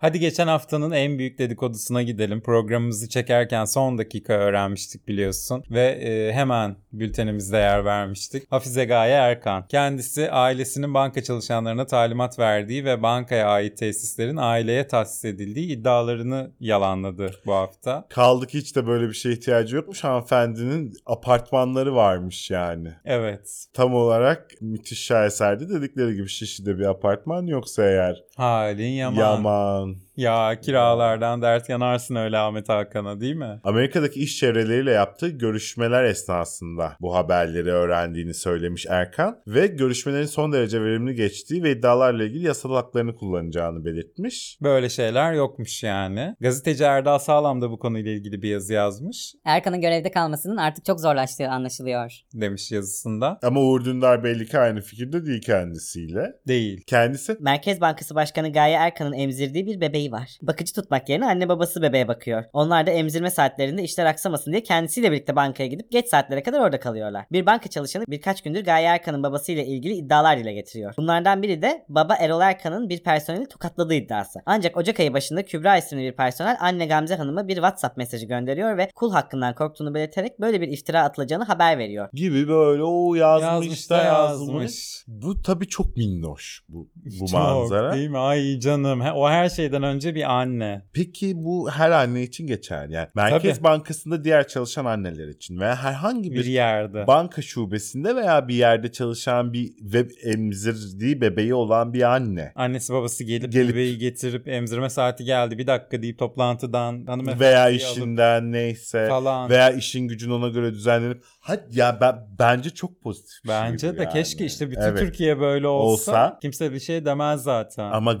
Hadi 0.00 0.20
geçen 0.20 0.46
haftanın 0.46 0.90
en 0.90 1.18
büyük 1.18 1.38
dedikodusuna 1.38 2.02
gidelim. 2.02 2.40
Programımızı 2.40 3.08
çekerken 3.08 3.64
son 3.64 3.98
dakika 3.98 4.32
öğrenmiştik 4.32 5.08
biliyorsun. 5.08 5.64
Ve 5.70 5.86
e, 5.86 6.32
hemen 6.32 6.76
bültenimizde 6.92 7.56
yer 7.56 7.84
vermiştik. 7.84 8.52
Hafize 8.52 8.84
Gaye 8.84 9.14
Erkan. 9.14 9.66
Kendisi 9.68 10.30
ailesinin 10.30 10.94
banka 10.94 11.22
çalışanlarına 11.22 11.86
talimat 11.86 12.38
verdiği 12.38 12.84
ve 12.84 13.02
bankaya 13.02 13.48
ait 13.48 13.78
tesislerin 13.78 14.36
aileye 14.36 14.86
tahsis 14.86 15.24
edildiği 15.24 15.66
iddialarını 15.66 16.50
yalanladı 16.60 17.30
bu 17.46 17.52
hafta. 17.52 18.06
Kaldı 18.08 18.46
ki 18.46 18.58
hiç 18.58 18.76
de 18.76 18.86
böyle 18.86 19.08
bir 19.08 19.14
şeye 19.14 19.32
ihtiyacı 19.32 19.76
yokmuş. 19.76 20.04
Hanımefendinin 20.04 20.92
apartmanları 21.06 21.94
varmış 21.94 22.50
yani. 22.50 22.92
Evet. 23.04 23.66
Tam 23.72 23.94
olarak 23.94 24.50
müthiş 24.60 25.04
şaheserdi 25.04 25.68
dedikleri 25.68 26.14
gibi 26.14 26.28
Şişli'de 26.28 26.78
bir 26.78 26.84
apartman 26.84 27.46
yoksa 27.46 27.84
eğer. 27.84 28.24
Halin 28.36 28.88
yaman. 28.88 29.20
Yaman. 29.20 29.87
Um, 29.88 30.07
Ya 30.18 30.60
kiralardan 30.60 31.42
dert 31.42 31.68
yanarsın 31.68 32.14
öyle 32.14 32.38
Ahmet 32.38 32.68
Hakan'a 32.68 33.20
değil 33.20 33.34
mi? 33.34 33.60
Amerika'daki 33.64 34.20
iş 34.20 34.38
çevreleriyle 34.38 34.90
yaptığı 34.90 35.28
görüşmeler 35.28 36.04
esnasında 36.04 36.96
bu 37.00 37.14
haberleri 37.14 37.70
öğrendiğini 37.70 38.34
söylemiş 38.34 38.86
Erkan 38.88 39.40
ve 39.46 39.66
görüşmelerin 39.66 40.26
son 40.26 40.52
derece 40.52 40.82
verimli 40.82 41.14
geçtiği 41.14 41.62
ve 41.62 41.70
iddialarla 41.70 42.24
ilgili 42.24 42.46
yasal 42.46 42.74
haklarını 42.74 43.14
kullanacağını 43.14 43.84
belirtmiş. 43.84 44.58
Böyle 44.62 44.88
şeyler 44.88 45.32
yokmuş 45.32 45.82
yani. 45.82 46.34
Gazeteci 46.40 46.84
Erdal 46.84 47.18
Sağlam 47.18 47.60
da 47.62 47.70
bu 47.70 47.78
konuyla 47.78 48.12
ilgili 48.12 48.42
bir 48.42 48.48
yazı 48.48 48.72
yazmış 48.72 49.34
Erkan'ın 49.44 49.80
görevde 49.80 50.10
kalmasının 50.10 50.56
artık 50.56 50.84
çok 50.84 51.00
zorlaştığı 51.00 51.48
anlaşılıyor. 51.48 52.12
demiş 52.34 52.72
yazısında. 52.72 53.38
Ama 53.42 53.60
Uğur 53.60 53.84
Dündar 53.84 54.24
belli 54.24 54.46
ki 54.46 54.58
aynı 54.58 54.80
fikirde 54.80 55.26
değil 55.26 55.42
kendisiyle. 55.42 56.32
Değil. 56.48 56.84
Kendisi 56.86 57.36
Merkez 57.40 57.80
Bankası 57.80 58.14
Başkanı 58.14 58.52
Gaye 58.52 58.74
Erkan'ın 58.76 59.12
emzirdiği 59.12 59.66
bir 59.66 59.80
bebeği 59.80 60.07
var. 60.12 60.38
Bakıcı 60.42 60.74
tutmak 60.74 61.08
yerine 61.08 61.26
anne 61.26 61.48
babası 61.48 61.82
bebeğe 61.82 62.08
bakıyor. 62.08 62.44
Onlar 62.52 62.86
da 62.86 62.90
emzirme 62.90 63.30
saatlerinde 63.30 63.82
işler 63.82 64.06
aksamasın 64.06 64.52
diye 64.52 64.62
kendisiyle 64.62 65.12
birlikte 65.12 65.36
bankaya 65.36 65.66
gidip 65.68 65.90
geç 65.92 66.06
saatlere 66.06 66.42
kadar 66.42 66.60
orada 66.60 66.80
kalıyorlar. 66.80 67.24
Bir 67.32 67.46
banka 67.46 67.68
çalışanı 67.70 68.04
birkaç 68.08 68.42
gündür 68.42 68.64
Gaye 68.64 68.86
Erkan'ın 68.86 69.22
babasıyla 69.22 69.62
ilgili 69.62 69.94
iddialar 69.94 70.38
dile 70.38 70.52
getiriyor. 70.52 70.94
Bunlardan 70.98 71.42
biri 71.42 71.62
de 71.62 71.84
baba 71.88 72.14
Erol 72.16 72.40
Erkan'ın 72.40 72.88
bir 72.88 73.02
personeli 73.02 73.48
tokatladığı 73.48 73.94
iddiası. 73.94 74.38
Ancak 74.46 74.76
Ocak 74.76 75.00
ayı 75.00 75.12
başında 75.12 75.42
Kübra 75.44 75.76
isimli 75.78 76.02
bir 76.02 76.16
personel 76.16 76.56
anne 76.60 76.86
Gamze 76.86 77.14
Hanım'a 77.16 77.48
bir 77.48 77.54
WhatsApp 77.54 77.96
mesajı 77.96 78.26
gönderiyor 78.26 78.76
ve 78.76 78.90
kul 78.94 79.12
hakkından 79.12 79.54
korktuğunu 79.54 79.94
belirterek 79.94 80.40
böyle 80.40 80.60
bir 80.60 80.68
iftira 80.68 81.02
atılacağını 81.02 81.44
haber 81.44 81.78
veriyor. 81.78 82.08
gibi 82.12 82.48
böyle 82.48 82.82
o 82.82 83.14
yazmış, 83.14 83.48
Yazmış 83.48 83.90
da 83.90 84.02
yazmış. 84.02 84.48
yazmış. 84.48 85.04
Bu 85.08 85.42
tabii 85.42 85.66
çok 85.68 85.96
minnoş 85.96 86.62
bu, 86.68 86.88
bu 87.20 87.26
Çok, 87.26 87.32
manzara. 87.32 87.92
Değil 87.94 88.08
mi? 88.10 88.18
Ay 88.18 88.58
canım. 88.60 89.00
He- 89.00 89.12
O 89.12 89.28
her 89.28 89.48
şeyden 89.48 89.82
önce 89.82 89.97
bir 90.14 90.38
anne. 90.40 90.82
Peki 90.92 91.32
bu 91.36 91.70
her 91.70 91.90
anne 91.90 92.22
için 92.22 92.46
geçer 92.46 92.88
yani. 92.88 93.08
Merkez 93.14 93.54
Tabii. 93.56 93.64
Bankası'nda 93.64 94.24
diğer 94.24 94.48
çalışan 94.48 94.84
anneler 94.84 95.28
için 95.28 95.60
veya 95.60 95.76
herhangi 95.76 96.30
Bir 96.32 96.36
bir 96.36 96.44
yerde. 96.44 97.06
banka 97.06 97.42
şubesinde 97.42 98.16
veya 98.16 98.48
bir 98.48 98.54
yerde 98.54 98.92
çalışan 98.92 99.52
bir 99.52 99.72
ve 99.82 100.06
emzirdiği 100.24 101.20
bebeği 101.20 101.54
olan 101.54 101.92
bir 101.92 102.02
anne 102.14 102.52
Annesi 102.54 102.92
babası 102.92 103.24
gelip, 103.24 103.52
Gelip- 103.52 103.72
bebeği 103.72 103.98
getirip 103.98 104.48
emzirme 104.48 104.90
saati 104.90 105.24
geldi 105.24 105.58
bir 105.58 105.66
dakika 105.66 106.02
deyip 106.02 106.18
toplantıdan 106.18 107.04
hanımefendi 107.06 107.40
veya 107.40 107.70
işinden 107.70 108.52
neyse 108.52 109.06
falan. 109.08 109.50
veya 109.50 109.70
işin 109.70 110.08
gücün 110.08 110.30
ona 110.30 110.48
göre 110.48 110.72
düzenlenip 110.72 111.24
hadi 111.40 111.78
ya 111.78 111.98
ben 112.00 112.16
bence 112.38 112.70
çok 112.70 113.02
pozitif 113.02 113.28
şey 113.46 113.48
Bence 113.54 113.92
bu 113.92 113.96
de 113.96 114.02
yani. 114.02 114.12
keşke 114.12 114.44
işte 114.44 114.70
bütün 114.70 114.80
Evet. 114.80 114.98
Türkiye 114.98 115.40
böyle 115.40 115.66
olsa, 115.68 116.12
Olsa- 116.12 116.38
kimse 116.42 116.72
bir 116.72 116.80
şey 116.80 117.04
demez 117.04 117.42
zaten. 117.42 117.84
Ama, 117.84 118.10
Ama 118.10 118.12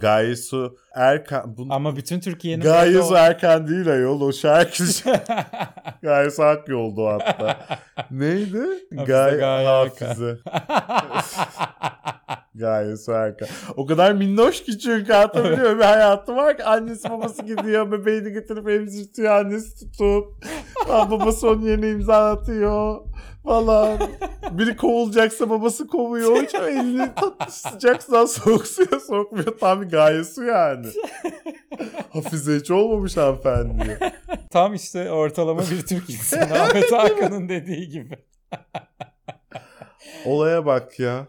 Erkan 0.98 1.56
bu 1.56 1.66
bütün 1.96 2.20
Türkiye'nin 2.20 2.62
Su 3.02 3.14
ol- 3.14 3.16
Erkan 3.18 3.68
değil 3.68 3.88
ayol 3.92 4.20
o 4.20 4.32
şarkıcı. 4.32 5.04
Gaye 6.02 6.30
Su 6.30 6.42
Akyol'du 6.44 7.06
o 7.08 7.12
hatta. 7.12 7.56
Neydi? 8.10 8.58
Hafize 8.96 9.04
Gaye 9.06 9.38
Erkan. 9.66 10.06
Hafize. 10.06 10.38
Gayet 12.54 13.08
harika. 13.08 13.46
O 13.76 13.86
kadar 13.86 14.12
minnoş 14.12 14.64
ki 14.64 14.78
çünkü 14.78 15.12
anlatabiliyor 15.12 15.78
Bir 15.78 15.84
hayatı 15.84 16.36
var 16.36 16.56
ki 16.56 16.64
annesi 16.64 17.10
babası 17.10 17.42
gidiyor 17.42 17.92
bebeğini 17.92 18.32
getirip 18.32 18.68
emzirtiyor 18.68 19.32
annesi 19.32 19.78
tutup 19.78 20.44
babası 20.88 21.48
onun 21.48 21.62
yerine 21.62 21.90
imza 21.90 22.30
atıyor 22.30 23.00
falan. 23.44 23.98
Biri 24.50 24.76
kovulacaksa 24.76 25.50
babası 25.50 25.86
kovuyor. 25.86 26.42
Hiç 26.42 26.54
elini 26.54 27.14
tatlı 27.14 27.52
sıcak 27.52 28.02
soğuk 28.02 28.66
suya 28.66 29.00
sokmuyor. 29.00 29.58
Tam 29.58 29.82
bir 29.82 29.86
gayesi 29.86 30.40
yani. 30.40 30.86
Hafize 32.12 32.56
hiç 32.56 32.70
olmamış 32.70 33.16
hanımefendi. 33.16 33.98
Tam 34.50 34.74
işte 34.74 35.10
ortalama 35.10 35.60
bir 35.60 35.86
Türk 35.86 36.10
insanı 36.10 36.62
Ahmet 36.62 36.92
Hakan'ın 36.92 37.48
dediği 37.48 37.88
gibi. 37.88 38.18
Olaya 40.26 40.66
bak 40.66 41.00
ya. 41.00 41.26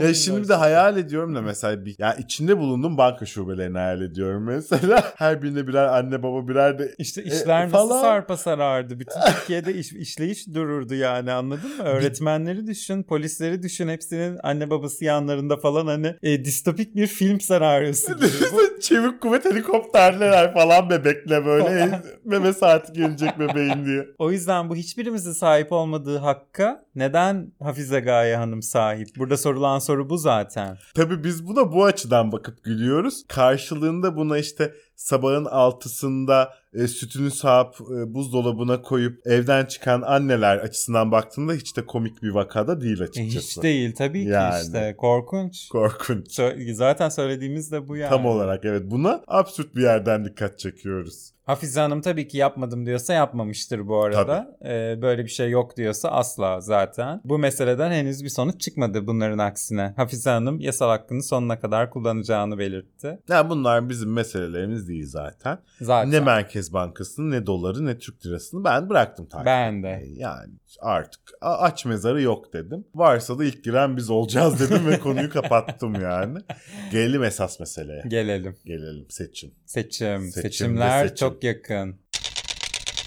Ya 0.00 0.14
şimdi 0.14 0.48
de 0.48 0.54
hayal 0.54 0.96
ediyorum 0.96 1.34
da 1.34 1.42
mesela 1.42 1.84
bir, 1.84 1.94
ya 1.98 2.14
içinde 2.14 2.58
bulunduğum 2.58 2.98
banka 2.98 3.26
şubelerini 3.26 3.78
hayal 3.78 4.02
ediyorum 4.02 4.44
mesela. 4.46 5.12
Her 5.16 5.42
birinde 5.42 5.66
birer 5.66 5.84
anne 5.86 6.22
baba 6.22 6.48
birer 6.48 6.78
de 6.78 6.94
İşte 6.98 7.20
E, 7.20 7.24
işler 7.24 7.64
nasıl 7.64 7.88
falan. 7.88 8.00
sarpa 8.02 8.36
sarardı. 8.36 9.00
Bütün 9.00 9.20
Türkiye'de 9.38 9.74
iş, 9.74 9.92
işleyiş 9.92 10.54
dururdu 10.54 10.94
yani 10.94 11.32
anladın 11.32 11.76
mı? 11.76 11.82
Öğretmenleri 11.84 12.66
düşün, 12.66 13.02
polisleri 13.02 13.62
düşün. 13.62 13.88
Hepsinin 13.88 14.38
anne 14.42 14.70
babası 14.70 15.04
yanlarında 15.04 15.56
falan 15.56 15.86
hani 15.86 16.14
e, 16.22 16.44
distopik 16.44 16.96
bir 16.96 17.06
film 17.06 17.40
senaryosu 17.40 18.12
Çevik 18.80 19.20
kuvvet 19.20 19.44
helikopterler 19.44 20.54
falan 20.54 20.90
bebekle 20.90 21.44
böyle 21.46 22.02
meme 22.24 22.52
saati 22.52 22.92
gelecek 22.92 23.38
bebeğin 23.38 23.84
diye. 23.86 24.06
O 24.18 24.30
yüzden 24.30 24.68
bu 24.68 24.76
hiçbirimizin 24.76 25.32
sahip 25.32 25.72
olmadığı 25.72 26.18
hakka 26.18 26.84
neden 26.94 27.52
Hafize 27.62 28.00
Gaye 28.00 28.36
Hanım 28.36 28.62
sahip? 28.62 29.08
Burada 29.18 29.36
sorulan 29.36 29.75
soru 29.80 30.10
bu 30.10 30.18
zaten. 30.18 30.78
Tabii 30.94 31.24
biz 31.24 31.46
buna 31.48 31.72
bu 31.72 31.84
açıdan 31.84 32.32
bakıp 32.32 32.64
gülüyoruz. 32.64 33.24
Karşılığında 33.28 34.16
buna 34.16 34.38
işte 34.38 34.74
sabahın 34.96 35.44
altısında 35.44 36.50
e, 36.74 36.88
sütünü 36.88 37.30
sağıp 37.30 37.74
e, 37.80 38.14
buzdolabına 38.14 38.82
koyup 38.82 39.26
evden 39.26 39.64
çıkan 39.64 40.02
anneler 40.02 40.56
açısından 40.56 41.12
baktığında 41.12 41.52
hiç 41.52 41.76
de 41.76 41.86
komik 41.86 42.22
bir 42.22 42.30
vakada 42.30 42.80
değil 42.80 43.00
E, 43.00 43.04
açıkçası. 43.04 43.46
hiç 43.48 43.62
değil 43.62 43.94
tabii 43.94 44.22
ki 44.24 44.28
Yani. 44.30 44.62
işte 44.62 44.94
korkunç. 44.98 45.68
Korkunç. 45.68 46.38
Sö- 46.38 46.72
Zaten 46.74 47.08
söylediğimiz 47.08 47.72
de 47.72 47.88
bu 47.88 47.96
yani. 47.96 48.10
Tam 48.10 48.26
olarak 48.26 48.64
evet 48.64 48.82
buna 48.90 49.20
absürt 49.26 49.76
bir 49.76 49.82
yerden 49.82 50.24
dikkat 50.24 50.58
çekiyoruz. 50.58 51.30
Hafize 51.44 51.80
Hanım 51.80 52.00
tabii 52.00 52.28
ki 52.28 52.38
yapmadım 52.38 52.86
diyorsa 52.86 53.12
yapmamıştır 53.14 53.88
bu 53.88 54.02
arada. 54.02 54.58
Ee, 54.64 55.02
böyle 55.02 55.24
bir 55.24 55.30
şey 55.30 55.50
yok 55.50 55.76
diyorsa 55.76 56.08
asla 56.08 56.60
zaten. 56.60 57.20
Bu 57.24 57.38
meseleden 57.38 57.90
henüz 57.92 58.24
bir 58.24 58.28
sonuç 58.28 58.60
çıkmadı 58.60 59.06
bunların 59.06 59.38
aksine. 59.38 59.92
Hafize 59.96 60.30
Hanım 60.30 60.60
yasal 60.60 60.88
hakkını 60.88 61.22
sonuna 61.22 61.60
kadar 61.60 61.90
kullanacağını 61.90 62.58
belirtti. 62.58 63.18
Yani 63.28 63.50
bunlar 63.50 63.88
bizim 63.88 64.12
meselelerimiz 64.12 64.85
değil 64.88 65.06
zaten. 65.06 65.58
Zaten. 65.80 66.12
Ne 66.12 66.20
Merkez 66.20 66.72
Bankası'nı 66.72 67.30
ne 67.30 67.46
doları 67.46 67.86
ne 67.86 67.98
Türk 67.98 68.26
lirasını 68.26 68.64
ben 68.64 68.88
bıraktım 68.88 69.26
takip 69.26 69.46
Ben 69.46 69.82
de. 69.82 70.04
Yani 70.16 70.52
artık 70.80 71.20
aç 71.40 71.84
mezarı 71.84 72.22
yok 72.22 72.52
dedim. 72.52 72.84
Varsa 72.94 73.38
da 73.38 73.44
ilk 73.44 73.64
giren 73.64 73.96
biz 73.96 74.10
olacağız 74.10 74.60
dedim 74.60 74.86
ve 74.86 74.98
konuyu 75.00 75.30
kapattım 75.30 75.94
yani. 75.94 76.38
Gelelim 76.92 77.24
esas 77.24 77.60
meseleye. 77.60 78.02
Gelelim. 78.08 78.56
Gelelim 78.64 79.06
seçim. 79.10 79.54
Seçim. 79.66 80.20
Seçim 80.20 80.42
Seçimler 80.42 81.02
seçim. 81.08 81.16
çok 81.16 81.44
yakın. 81.44 81.96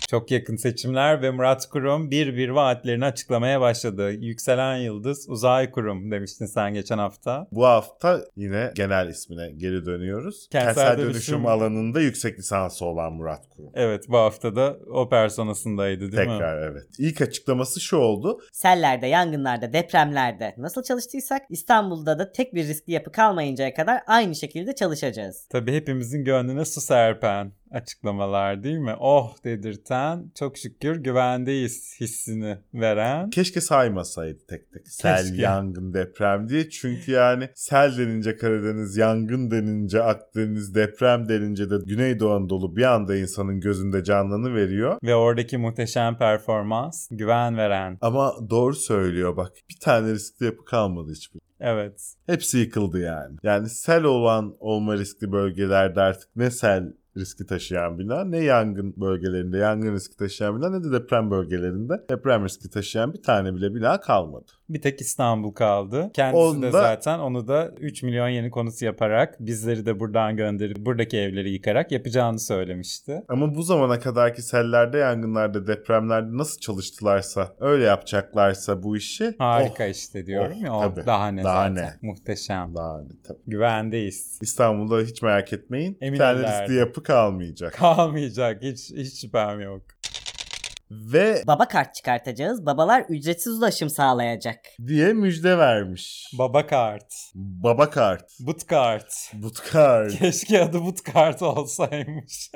Çok 0.09 0.31
yakın 0.31 0.55
seçimler 0.55 1.21
ve 1.21 1.31
Murat 1.31 1.69
Kurum 1.69 2.11
bir 2.11 2.37
bir 2.37 2.49
vaatlerini 2.49 3.05
açıklamaya 3.05 3.61
başladı. 3.61 4.11
Yükselen 4.11 4.77
Yıldız 4.77 5.29
Uzay 5.29 5.71
Kurum 5.71 6.11
demiştin 6.11 6.45
sen 6.45 6.73
geçen 6.73 6.97
hafta. 6.97 7.47
Bu 7.51 7.65
hafta 7.65 8.21
yine 8.35 8.71
genel 8.75 9.09
ismine 9.09 9.51
geri 9.51 9.85
dönüyoruz. 9.85 10.47
Kentsel 10.51 10.73
Kentsel, 10.75 10.97
dönüşüm- 10.97 11.13
dönüşüm 11.13 11.45
alanında 11.45 12.01
yüksek 12.01 12.39
lisansı 12.39 12.85
olan 12.85 13.13
Murat 13.13 13.49
Kurum. 13.49 13.71
Evet 13.73 14.05
bu 14.09 14.17
hafta 14.17 14.55
da 14.55 14.77
o 14.93 15.09
personasındaydı 15.09 16.11
değil 16.11 16.27
mi? 16.27 16.33
Tekrar 16.33 16.71
evet. 16.71 16.85
İlk 16.99 17.21
açıklaması 17.21 17.79
şu 17.79 17.97
oldu. 17.97 18.39
Sellerde, 18.51 19.07
yangınlarda, 19.07 19.73
depremlerde 19.73 20.55
nasıl 20.57 20.83
çalıştıysak 20.83 21.41
İstanbul'da 21.49 22.19
da 22.19 22.31
tek 22.31 22.55
bir 22.55 22.67
riskli 22.67 22.93
yapı 22.93 23.11
kalmayıncaya 23.11 23.73
kadar 23.73 24.01
aynı 24.07 24.35
şekilde 24.35 24.75
çalışacağız. 24.75 25.47
Tabii 25.49 25.73
hepimizin 25.73 26.23
gönlüne 26.23 26.65
su 26.65 26.81
serpen 26.81 27.51
açıklamalar 27.71 28.63
değil 28.63 28.77
mi? 28.77 28.95
Oh 28.99 29.35
dedirten, 29.43 30.31
çok 30.39 30.57
şükür 30.57 30.95
güvendeyiz 30.95 31.95
hissini 31.99 32.57
veren. 32.73 33.29
Keşke 33.29 33.61
saymasaydı 33.61 34.39
tek 34.49 34.71
tek. 34.71 34.87
Sel, 34.87 35.23
Keşke. 35.23 35.41
yangın, 35.41 35.93
deprem 35.93 36.49
diye. 36.49 36.69
Çünkü 36.69 37.11
yani 37.11 37.49
sel 37.55 37.97
denince 37.97 38.37
Karadeniz, 38.37 38.97
yangın 38.97 39.51
denince 39.51 40.03
Akdeniz, 40.03 40.75
deprem 40.75 41.29
denince 41.29 41.69
de 41.69 41.75
Güneydoğu 41.85 42.31
Anadolu 42.31 42.75
bir 42.75 42.83
anda 42.83 43.15
insanın 43.15 43.59
gözünde 43.59 44.03
canlanı 44.03 44.55
veriyor. 44.55 44.97
Ve 45.03 45.15
oradaki 45.15 45.57
muhteşem 45.57 46.17
performans 46.17 47.07
güven 47.11 47.57
veren. 47.57 47.97
Ama 48.01 48.33
doğru 48.49 48.75
söylüyor 48.75 49.37
bak. 49.37 49.51
Bir 49.69 49.79
tane 49.79 50.13
riskli 50.13 50.45
yapı 50.45 50.65
kalmadı 50.65 51.11
hiçbir. 51.11 51.41
Evet. 51.59 52.13
Hepsi 52.25 52.57
yıkıldı 52.57 52.99
yani. 52.99 53.37
Yani 53.43 53.69
sel 53.69 54.03
olan 54.03 54.55
olma 54.59 54.97
riskli 54.97 55.31
bölgelerde 55.31 56.01
artık 56.01 56.35
ne 56.35 56.51
sel 56.51 56.93
riski 57.19 57.45
taşıyan 57.45 57.99
bina 57.99 58.25
ne 58.25 58.37
yangın 58.37 58.93
bölgelerinde 58.97 59.57
yangın 59.57 59.93
riski 59.93 60.17
taşıyan 60.17 60.57
bina 60.57 60.69
ne 60.69 60.83
de 60.83 60.91
deprem 60.91 61.31
bölgelerinde 61.31 61.93
deprem 62.09 62.45
riski 62.45 62.69
taşıyan 62.69 63.13
bir 63.13 63.23
tane 63.23 63.55
bile 63.55 63.75
bina 63.75 63.99
kalmadı. 63.99 64.51
Bir 64.69 64.81
tek 64.81 65.01
İstanbul 65.01 65.51
kaldı. 65.51 66.11
Kendisi 66.13 66.37
Onu 66.37 66.61
de 66.61 66.71
zaten 66.71 67.19
onu 67.19 67.47
da 67.47 67.71
3 67.79 68.03
milyon 68.03 68.27
yeni 68.27 68.51
konusu 68.51 68.85
yaparak 68.85 69.35
bizleri 69.39 69.85
de 69.85 69.99
buradan 69.99 70.35
gönderip 70.35 70.77
buradaki 70.77 71.17
evleri 71.17 71.51
yıkarak 71.51 71.91
yapacağını 71.91 72.39
söylemişti. 72.39 73.21
Ama 73.27 73.55
bu 73.55 73.63
zamana 73.63 73.99
kadarki 73.99 74.41
sellerde, 74.41 74.97
yangınlarda, 74.97 75.67
depremlerde 75.67 76.37
nasıl 76.37 76.59
çalıştılarsa, 76.59 77.55
öyle 77.59 77.83
yapacaklarsa 77.83 78.83
bu 78.83 78.97
işi 78.97 79.35
Harika 79.37 79.85
oh, 79.85 79.89
işte 79.89 80.25
diyorum 80.25 80.57
oh, 80.59 80.63
ya. 80.63 80.73
o 80.73 80.81
tabii. 80.81 81.05
Daha 81.05 81.27
ne 81.27 81.43
Daha 81.43 81.69
zaten. 81.69 81.75
ne? 81.75 81.93
Muhteşem. 82.01 82.75
daha 82.75 83.01
ne 83.01 83.09
tabii. 83.27 83.39
Güvendeyiz. 83.47 84.39
İstanbul'da 84.41 85.01
hiç 85.01 85.21
merak 85.21 85.53
etmeyin. 85.53 85.97
Emin 86.01 86.13
bir 86.13 86.17
tane 86.17 86.39
riskli 86.39 86.75
yapı 86.75 87.03
kalmayacak. 87.09 87.73
Kalmayacak. 87.73 88.61
Hiç, 88.61 88.91
hiç 88.91 89.21
şüphem 89.21 89.61
yok. 89.61 89.81
Ve 90.91 91.43
Baba 91.47 91.67
kart 91.67 91.95
çıkartacağız. 91.95 92.65
Babalar 92.65 93.05
ücretsiz 93.09 93.53
ulaşım 93.53 93.89
sağlayacak. 93.89 94.59
diye 94.87 95.13
müjde 95.13 95.57
vermiş. 95.57 96.31
Baba 96.39 96.67
kart. 96.67 97.13
Baba 97.35 97.89
kart. 97.89 98.25
But 98.39 98.67
kart. 98.67 99.13
But 99.33 99.59
kart. 99.71 100.19
Keşke 100.19 100.63
adı 100.63 100.85
but 100.85 101.01
kart 101.03 101.41
olsaymış. 101.41 102.51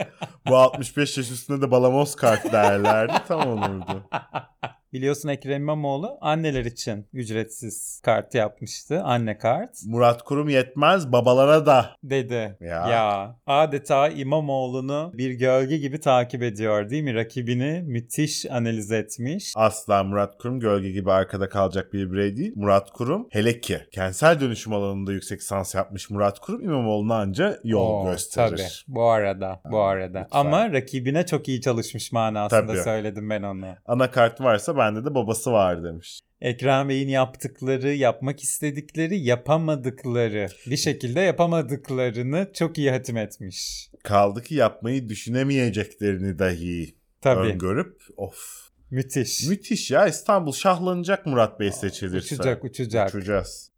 Bu 0.47 0.57
65 0.57 1.17
yaş 1.17 1.31
üstünde 1.31 1.61
de 1.61 1.71
balamoz 1.71 2.15
kart 2.15 2.51
derlerdi. 2.51 3.13
Tam 3.27 3.49
olurdu. 3.49 4.09
Biliyorsun 4.93 5.29
Ekrem 5.29 5.61
İmamoğlu 5.61 6.17
anneler 6.21 6.65
için 6.65 7.07
ücretsiz 7.13 8.01
kart 8.03 8.35
yapmıştı. 8.35 9.01
Anne 9.03 9.37
kart. 9.37 9.69
Murat 9.85 10.23
Kurum 10.23 10.49
yetmez 10.49 11.11
babalara 11.11 11.65
da. 11.65 11.89
Dedi. 12.03 12.57
Ya. 12.59 12.89
Ya. 12.89 13.35
Adeta 13.47 14.09
İmamoğlu'nu 14.09 15.11
bir 15.13 15.31
gölge 15.31 15.77
gibi 15.77 15.99
takip 15.99 16.43
ediyor 16.43 16.89
değil 16.89 17.03
mi? 17.03 17.13
Rakibini 17.15 17.81
müthiş 17.85 18.51
analiz 18.51 18.91
etmiş. 18.91 19.53
Asla 19.55 20.03
Murat 20.03 20.37
Kurum 20.37 20.59
gölge 20.59 20.91
gibi 20.91 21.11
arkada 21.11 21.49
kalacak 21.49 21.93
bir 21.93 22.11
birey 22.11 22.37
değil. 22.37 22.53
Murat 22.55 22.91
Kurum 22.91 23.27
hele 23.31 23.59
ki 23.61 23.79
kentsel 23.91 24.39
dönüşüm 24.39 24.73
alanında 24.73 25.11
yüksek 25.11 25.39
lisans 25.39 25.75
yapmış 25.75 26.09
Murat 26.09 26.39
Kurum 26.39 26.63
İmamoğlu'na 26.63 27.15
anca 27.15 27.59
yol 27.63 28.01
Oo, 28.01 28.11
gösterir. 28.11 28.49
Tabii. 28.57 28.95
Bu 28.95 29.03
arada. 29.03 29.61
Bu 29.71 29.81
arada. 29.81 30.19
lütfen. 30.19 30.39
Ama 30.39 30.73
rakibine 30.73 31.25
çok 31.25 31.47
iyi 31.47 31.61
çalışmış 31.61 32.11
manasında 32.11 32.67
Tabii. 32.67 32.77
söyledim 32.83 33.29
ben 33.29 33.43
onu. 33.43 33.65
Anakart 33.85 34.41
varsa 34.41 34.82
bende 34.83 35.05
de 35.05 35.15
babası 35.15 35.51
var 35.51 35.83
demiş. 35.83 36.19
Ekrem 36.41 36.89
Bey'in 36.89 37.07
yaptıkları, 37.07 37.93
yapmak 37.93 38.43
istedikleri, 38.43 39.19
yapamadıkları, 39.19 40.47
bir 40.67 40.77
şekilde 40.77 41.19
yapamadıklarını 41.19 42.47
çok 42.53 42.77
iyi 42.77 42.91
hatim 42.91 43.17
etmiş. 43.17 43.89
Kaldı 44.03 44.43
ki 44.43 44.55
yapmayı 44.55 45.09
düşünemeyeceklerini 45.09 46.39
dahi 46.39 46.95
Tabii. 47.21 47.47
öngörüp 47.47 48.01
of. 48.17 48.63
Müthiş. 48.91 49.47
Müthiş 49.47 49.91
ya 49.91 50.07
İstanbul 50.07 50.51
şahlanacak 50.51 51.25
Murat 51.25 51.59
Bey 51.59 51.71
seçilirse. 51.71 52.35
Uçacak, 52.35 52.63
uçacak. 52.63 53.09
Uçacağız. 53.09 53.71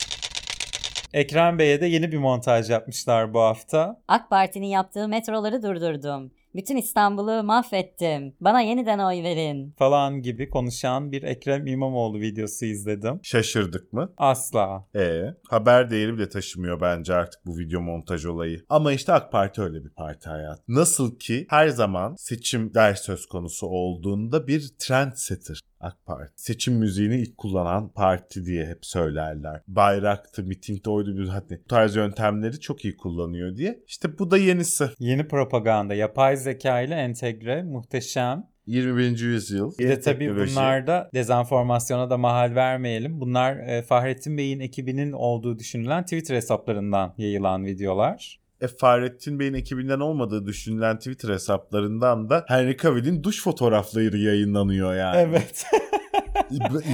Ekrem 1.14 1.60
Bey'e 1.60 1.82
de 1.82 1.86
yeni 1.86 2.12
bir 2.12 2.18
montaj 2.18 2.70
yapmışlar 2.70 3.34
bu 3.34 3.40
hafta. 3.40 4.02
AK 4.08 4.30
Parti'nin 4.30 4.68
yaptığı 4.68 5.08
metroları 5.08 5.64
durdurdum. 5.64 6.32
Bütün 6.56 6.78
İstanbul'u 6.78 7.44
mahvettim. 7.44 8.34
Bana 8.42 8.62
yeniden 8.62 9.00
oy 9.00 9.24
verin. 9.24 9.74
falan 9.78 10.22
gibi 10.22 10.50
konuşan 10.50 11.12
bir 11.12 11.24
Ekrem 11.24 11.68
İmamoğlu 11.68 12.20
videosu 12.20 12.66
izledim. 12.66 13.20
Şaşırdık 13.24 13.94
mı? 13.94 14.14
Asla. 14.18 14.88
E 14.96 15.24
haber 15.50 15.90
değeri 15.90 16.14
bile 16.14 16.30
taşımıyor 16.30 16.82
bence 16.82 17.14
artık 17.14 17.46
bu 17.46 17.58
video 17.58 17.82
montaj 17.82 18.26
olayı. 18.26 18.66
Ama 18.70 18.94
işte 18.94 19.14
AK 19.14 19.32
Parti 19.32 19.62
öyle 19.62 19.84
bir 19.84 19.90
parti 19.90 20.30
hayat. 20.30 20.60
Nasıl 20.68 21.20
ki 21.20 21.46
her 21.50 21.68
zaman 21.68 22.16
seçimler 22.16 22.94
söz 22.94 23.26
konusu 23.26 23.68
olduğunda 23.68 24.48
bir 24.48 24.70
trendsetter 24.80 25.60
AK 25.80 26.06
Parti. 26.06 26.34
Seçim 26.36 26.74
müziğini 26.74 27.16
ilk 27.16 27.38
kullanan 27.38 27.90
parti 27.90 28.46
diye 28.46 28.66
hep 28.66 28.86
söylerler. 28.86 29.62
Bayraktı, 29.68 30.44
mitingde 30.44 30.90
oydu 30.90 31.18
bir 31.18 31.28
hani 31.28 31.60
bu 31.64 31.68
tarz 31.68 31.96
yöntemleri 31.96 32.60
çok 32.60 32.86
iyi 32.86 32.98
kullanıyor 32.98 33.56
diye. 33.56 33.84
İşte 33.88 34.20
bu 34.20 34.32
da 34.32 34.38
yenisi. 34.38 34.90
Yeni 35.00 35.28
propaganda, 35.28 35.94
yapay 35.94 36.38
zeka 36.46 36.82
ile 36.82 36.96
entegre, 36.96 37.64
muhteşem. 37.64 38.48
21. 38.68 39.20
yüzyıl. 39.20 39.78
Bir 39.80 39.90
de 39.90 40.00
tabii 40.00 40.36
bunlarda 40.36 41.10
dezenformasyona 41.14 42.10
da 42.10 42.18
mahal 42.18 42.56
vermeyelim. 42.56 43.22
Bunlar 43.22 43.56
e, 43.56 43.82
Fahrettin 43.82 44.38
Bey'in 44.38 44.60
ekibinin 44.60 45.12
olduğu 45.12 45.60
düşünülen 45.60 46.04
Twitter 46.04 46.36
hesaplarından 46.36 47.14
yayılan 47.18 47.66
videolar. 47.66 48.40
E, 48.62 48.68
Fahrettin 48.68 49.40
Bey'in 49.40 49.54
ekibinden 49.54 50.00
olmadığı 50.00 50.46
düşünülen 50.46 50.98
Twitter 50.98 51.30
hesaplarından 51.30 52.30
da 52.30 52.46
Henry 52.48 52.78
Cavill'in 52.78 53.24
duş 53.24 53.44
fotoğrafları 53.44 54.18
yayınlanıyor 54.18 54.96
yani. 54.96 55.18
Evet. 55.18 55.66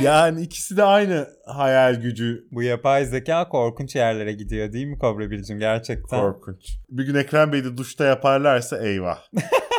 yani 0.03 0.41
ikisi 0.41 0.77
de 0.77 0.83
aynı 0.83 1.27
hayal 1.45 1.95
gücü 1.95 2.47
Bu 2.51 2.63
yapay 2.63 3.05
zeka 3.05 3.49
korkunç 3.49 3.95
yerlere 3.95 4.33
gidiyor 4.33 4.73
değil 4.73 4.85
mi 4.85 4.97
Kobra 4.97 5.31
Bircim 5.31 5.59
gerçekten? 5.59 6.19
korkunç. 6.19 6.77
Bir 6.89 7.03
gün 7.05 7.15
Ekrem 7.15 7.51
Bey'i 7.51 7.63
de 7.63 7.77
duşta 7.77 8.05
yaparlarsa 8.05 8.77
eyvah. 8.77 9.19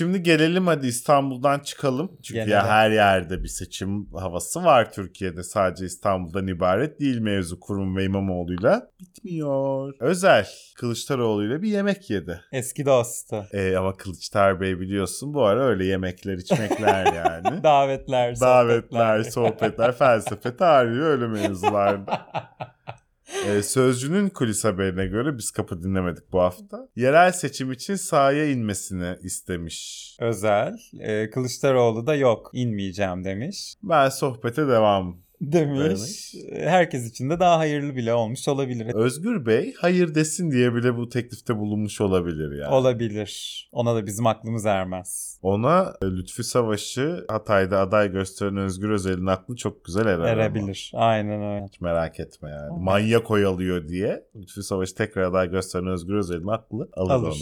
Şimdi 0.00 0.22
gelelim 0.22 0.66
hadi 0.66 0.86
İstanbul'dan 0.86 1.58
çıkalım. 1.58 2.12
Çünkü 2.22 2.40
Genele. 2.40 2.54
ya 2.54 2.66
her 2.68 2.90
yerde 2.90 3.42
bir 3.42 3.48
seçim 3.48 4.12
havası 4.12 4.64
var 4.64 4.92
Türkiye'de. 4.92 5.42
Sadece 5.42 5.84
İstanbul'dan 5.84 6.46
ibaret 6.46 7.00
değil 7.00 7.18
mevzu 7.18 7.60
Kurum 7.60 7.96
ve 7.96 8.04
İmamoğlu'yla. 8.04 8.90
Bitmiyor. 9.00 9.94
Özel 10.00 10.46
Kılıçdaroğlu'yla 10.76 11.62
bir 11.62 11.68
yemek 11.68 12.10
yedi. 12.10 12.40
Eski 12.52 12.86
dostu. 12.86 13.44
E, 13.52 13.76
ama 13.76 13.96
Kılıçdaroğlu 13.96 14.60
Bey 14.60 14.80
biliyorsun 14.80 15.34
bu 15.34 15.44
ara 15.44 15.64
öyle 15.64 15.84
yemekler 15.84 16.38
içmekler 16.38 17.12
yani. 17.14 17.62
Davetler, 17.62 18.40
Davetler, 18.40 19.22
sohbetler. 19.22 19.30
sohbetler, 19.30 19.92
felsefe, 19.92 20.56
tarih 20.56 21.00
öyle 21.00 21.26
mevzular. 21.26 22.00
Ee, 23.46 23.62
Sözcü'nün 23.62 24.28
kulis 24.28 24.64
haberine 24.64 25.06
göre 25.06 25.38
biz 25.38 25.50
kapı 25.50 25.82
dinlemedik 25.82 26.32
bu 26.32 26.40
hafta. 26.40 26.88
Yerel 26.96 27.32
seçim 27.32 27.72
için 27.72 27.94
sahaya 27.94 28.50
inmesini 28.50 29.16
istemiş. 29.22 30.16
Özel. 30.20 30.76
Ee, 31.00 31.30
Kılıçdaroğlu 31.30 32.06
da 32.06 32.14
yok 32.14 32.50
inmeyeceğim 32.52 33.24
demiş. 33.24 33.74
Ben 33.82 34.08
sohbete 34.08 34.68
devam. 34.68 35.16
Demiş. 35.40 36.34
Herkes 36.52 37.10
için 37.10 37.30
de 37.30 37.40
daha 37.40 37.58
hayırlı 37.58 37.96
bile 37.96 38.14
olmuş 38.14 38.48
olabilir. 38.48 38.94
Özgür 38.94 39.46
Bey 39.46 39.74
hayır 39.80 40.14
desin 40.14 40.50
diye 40.50 40.74
bile 40.74 40.96
bu 40.96 41.08
teklifte 41.08 41.56
bulunmuş 41.56 42.00
olabilir 42.00 42.58
yani. 42.58 42.74
Olabilir. 42.74 43.68
Ona 43.72 43.94
da 43.94 44.06
bizim 44.06 44.26
aklımız 44.26 44.66
ermez. 44.66 45.38
Ona 45.42 45.94
e, 46.02 46.06
Lütfü 46.06 46.44
Savaş'ı 46.44 47.24
Hatay'da 47.28 47.78
aday 47.80 48.12
gösteren 48.12 48.56
Özgür 48.56 48.90
Özel'in 48.90 49.26
aklı 49.26 49.56
çok 49.56 49.84
güzel 49.84 50.06
erer 50.06 50.18
ama. 50.18 50.28
Erebilir. 50.28 50.92
Aynen 50.94 51.42
öyle. 51.42 51.66
Hiç 51.66 51.80
merak 51.80 52.20
etme 52.20 52.50
yani. 52.50 52.68
Tamam. 52.68 52.84
Manyak 52.84 53.30
oyalıyor 53.30 53.88
diye 53.88 54.24
Lütfü 54.36 54.62
Savaş'ı 54.62 54.94
tekrar 54.94 55.22
aday 55.22 55.50
gösteren 55.50 55.86
Özgür 55.86 56.14
Özel'in 56.14 56.48
aklı 56.48 56.88
alır, 56.92 57.26
onu. 57.26 57.34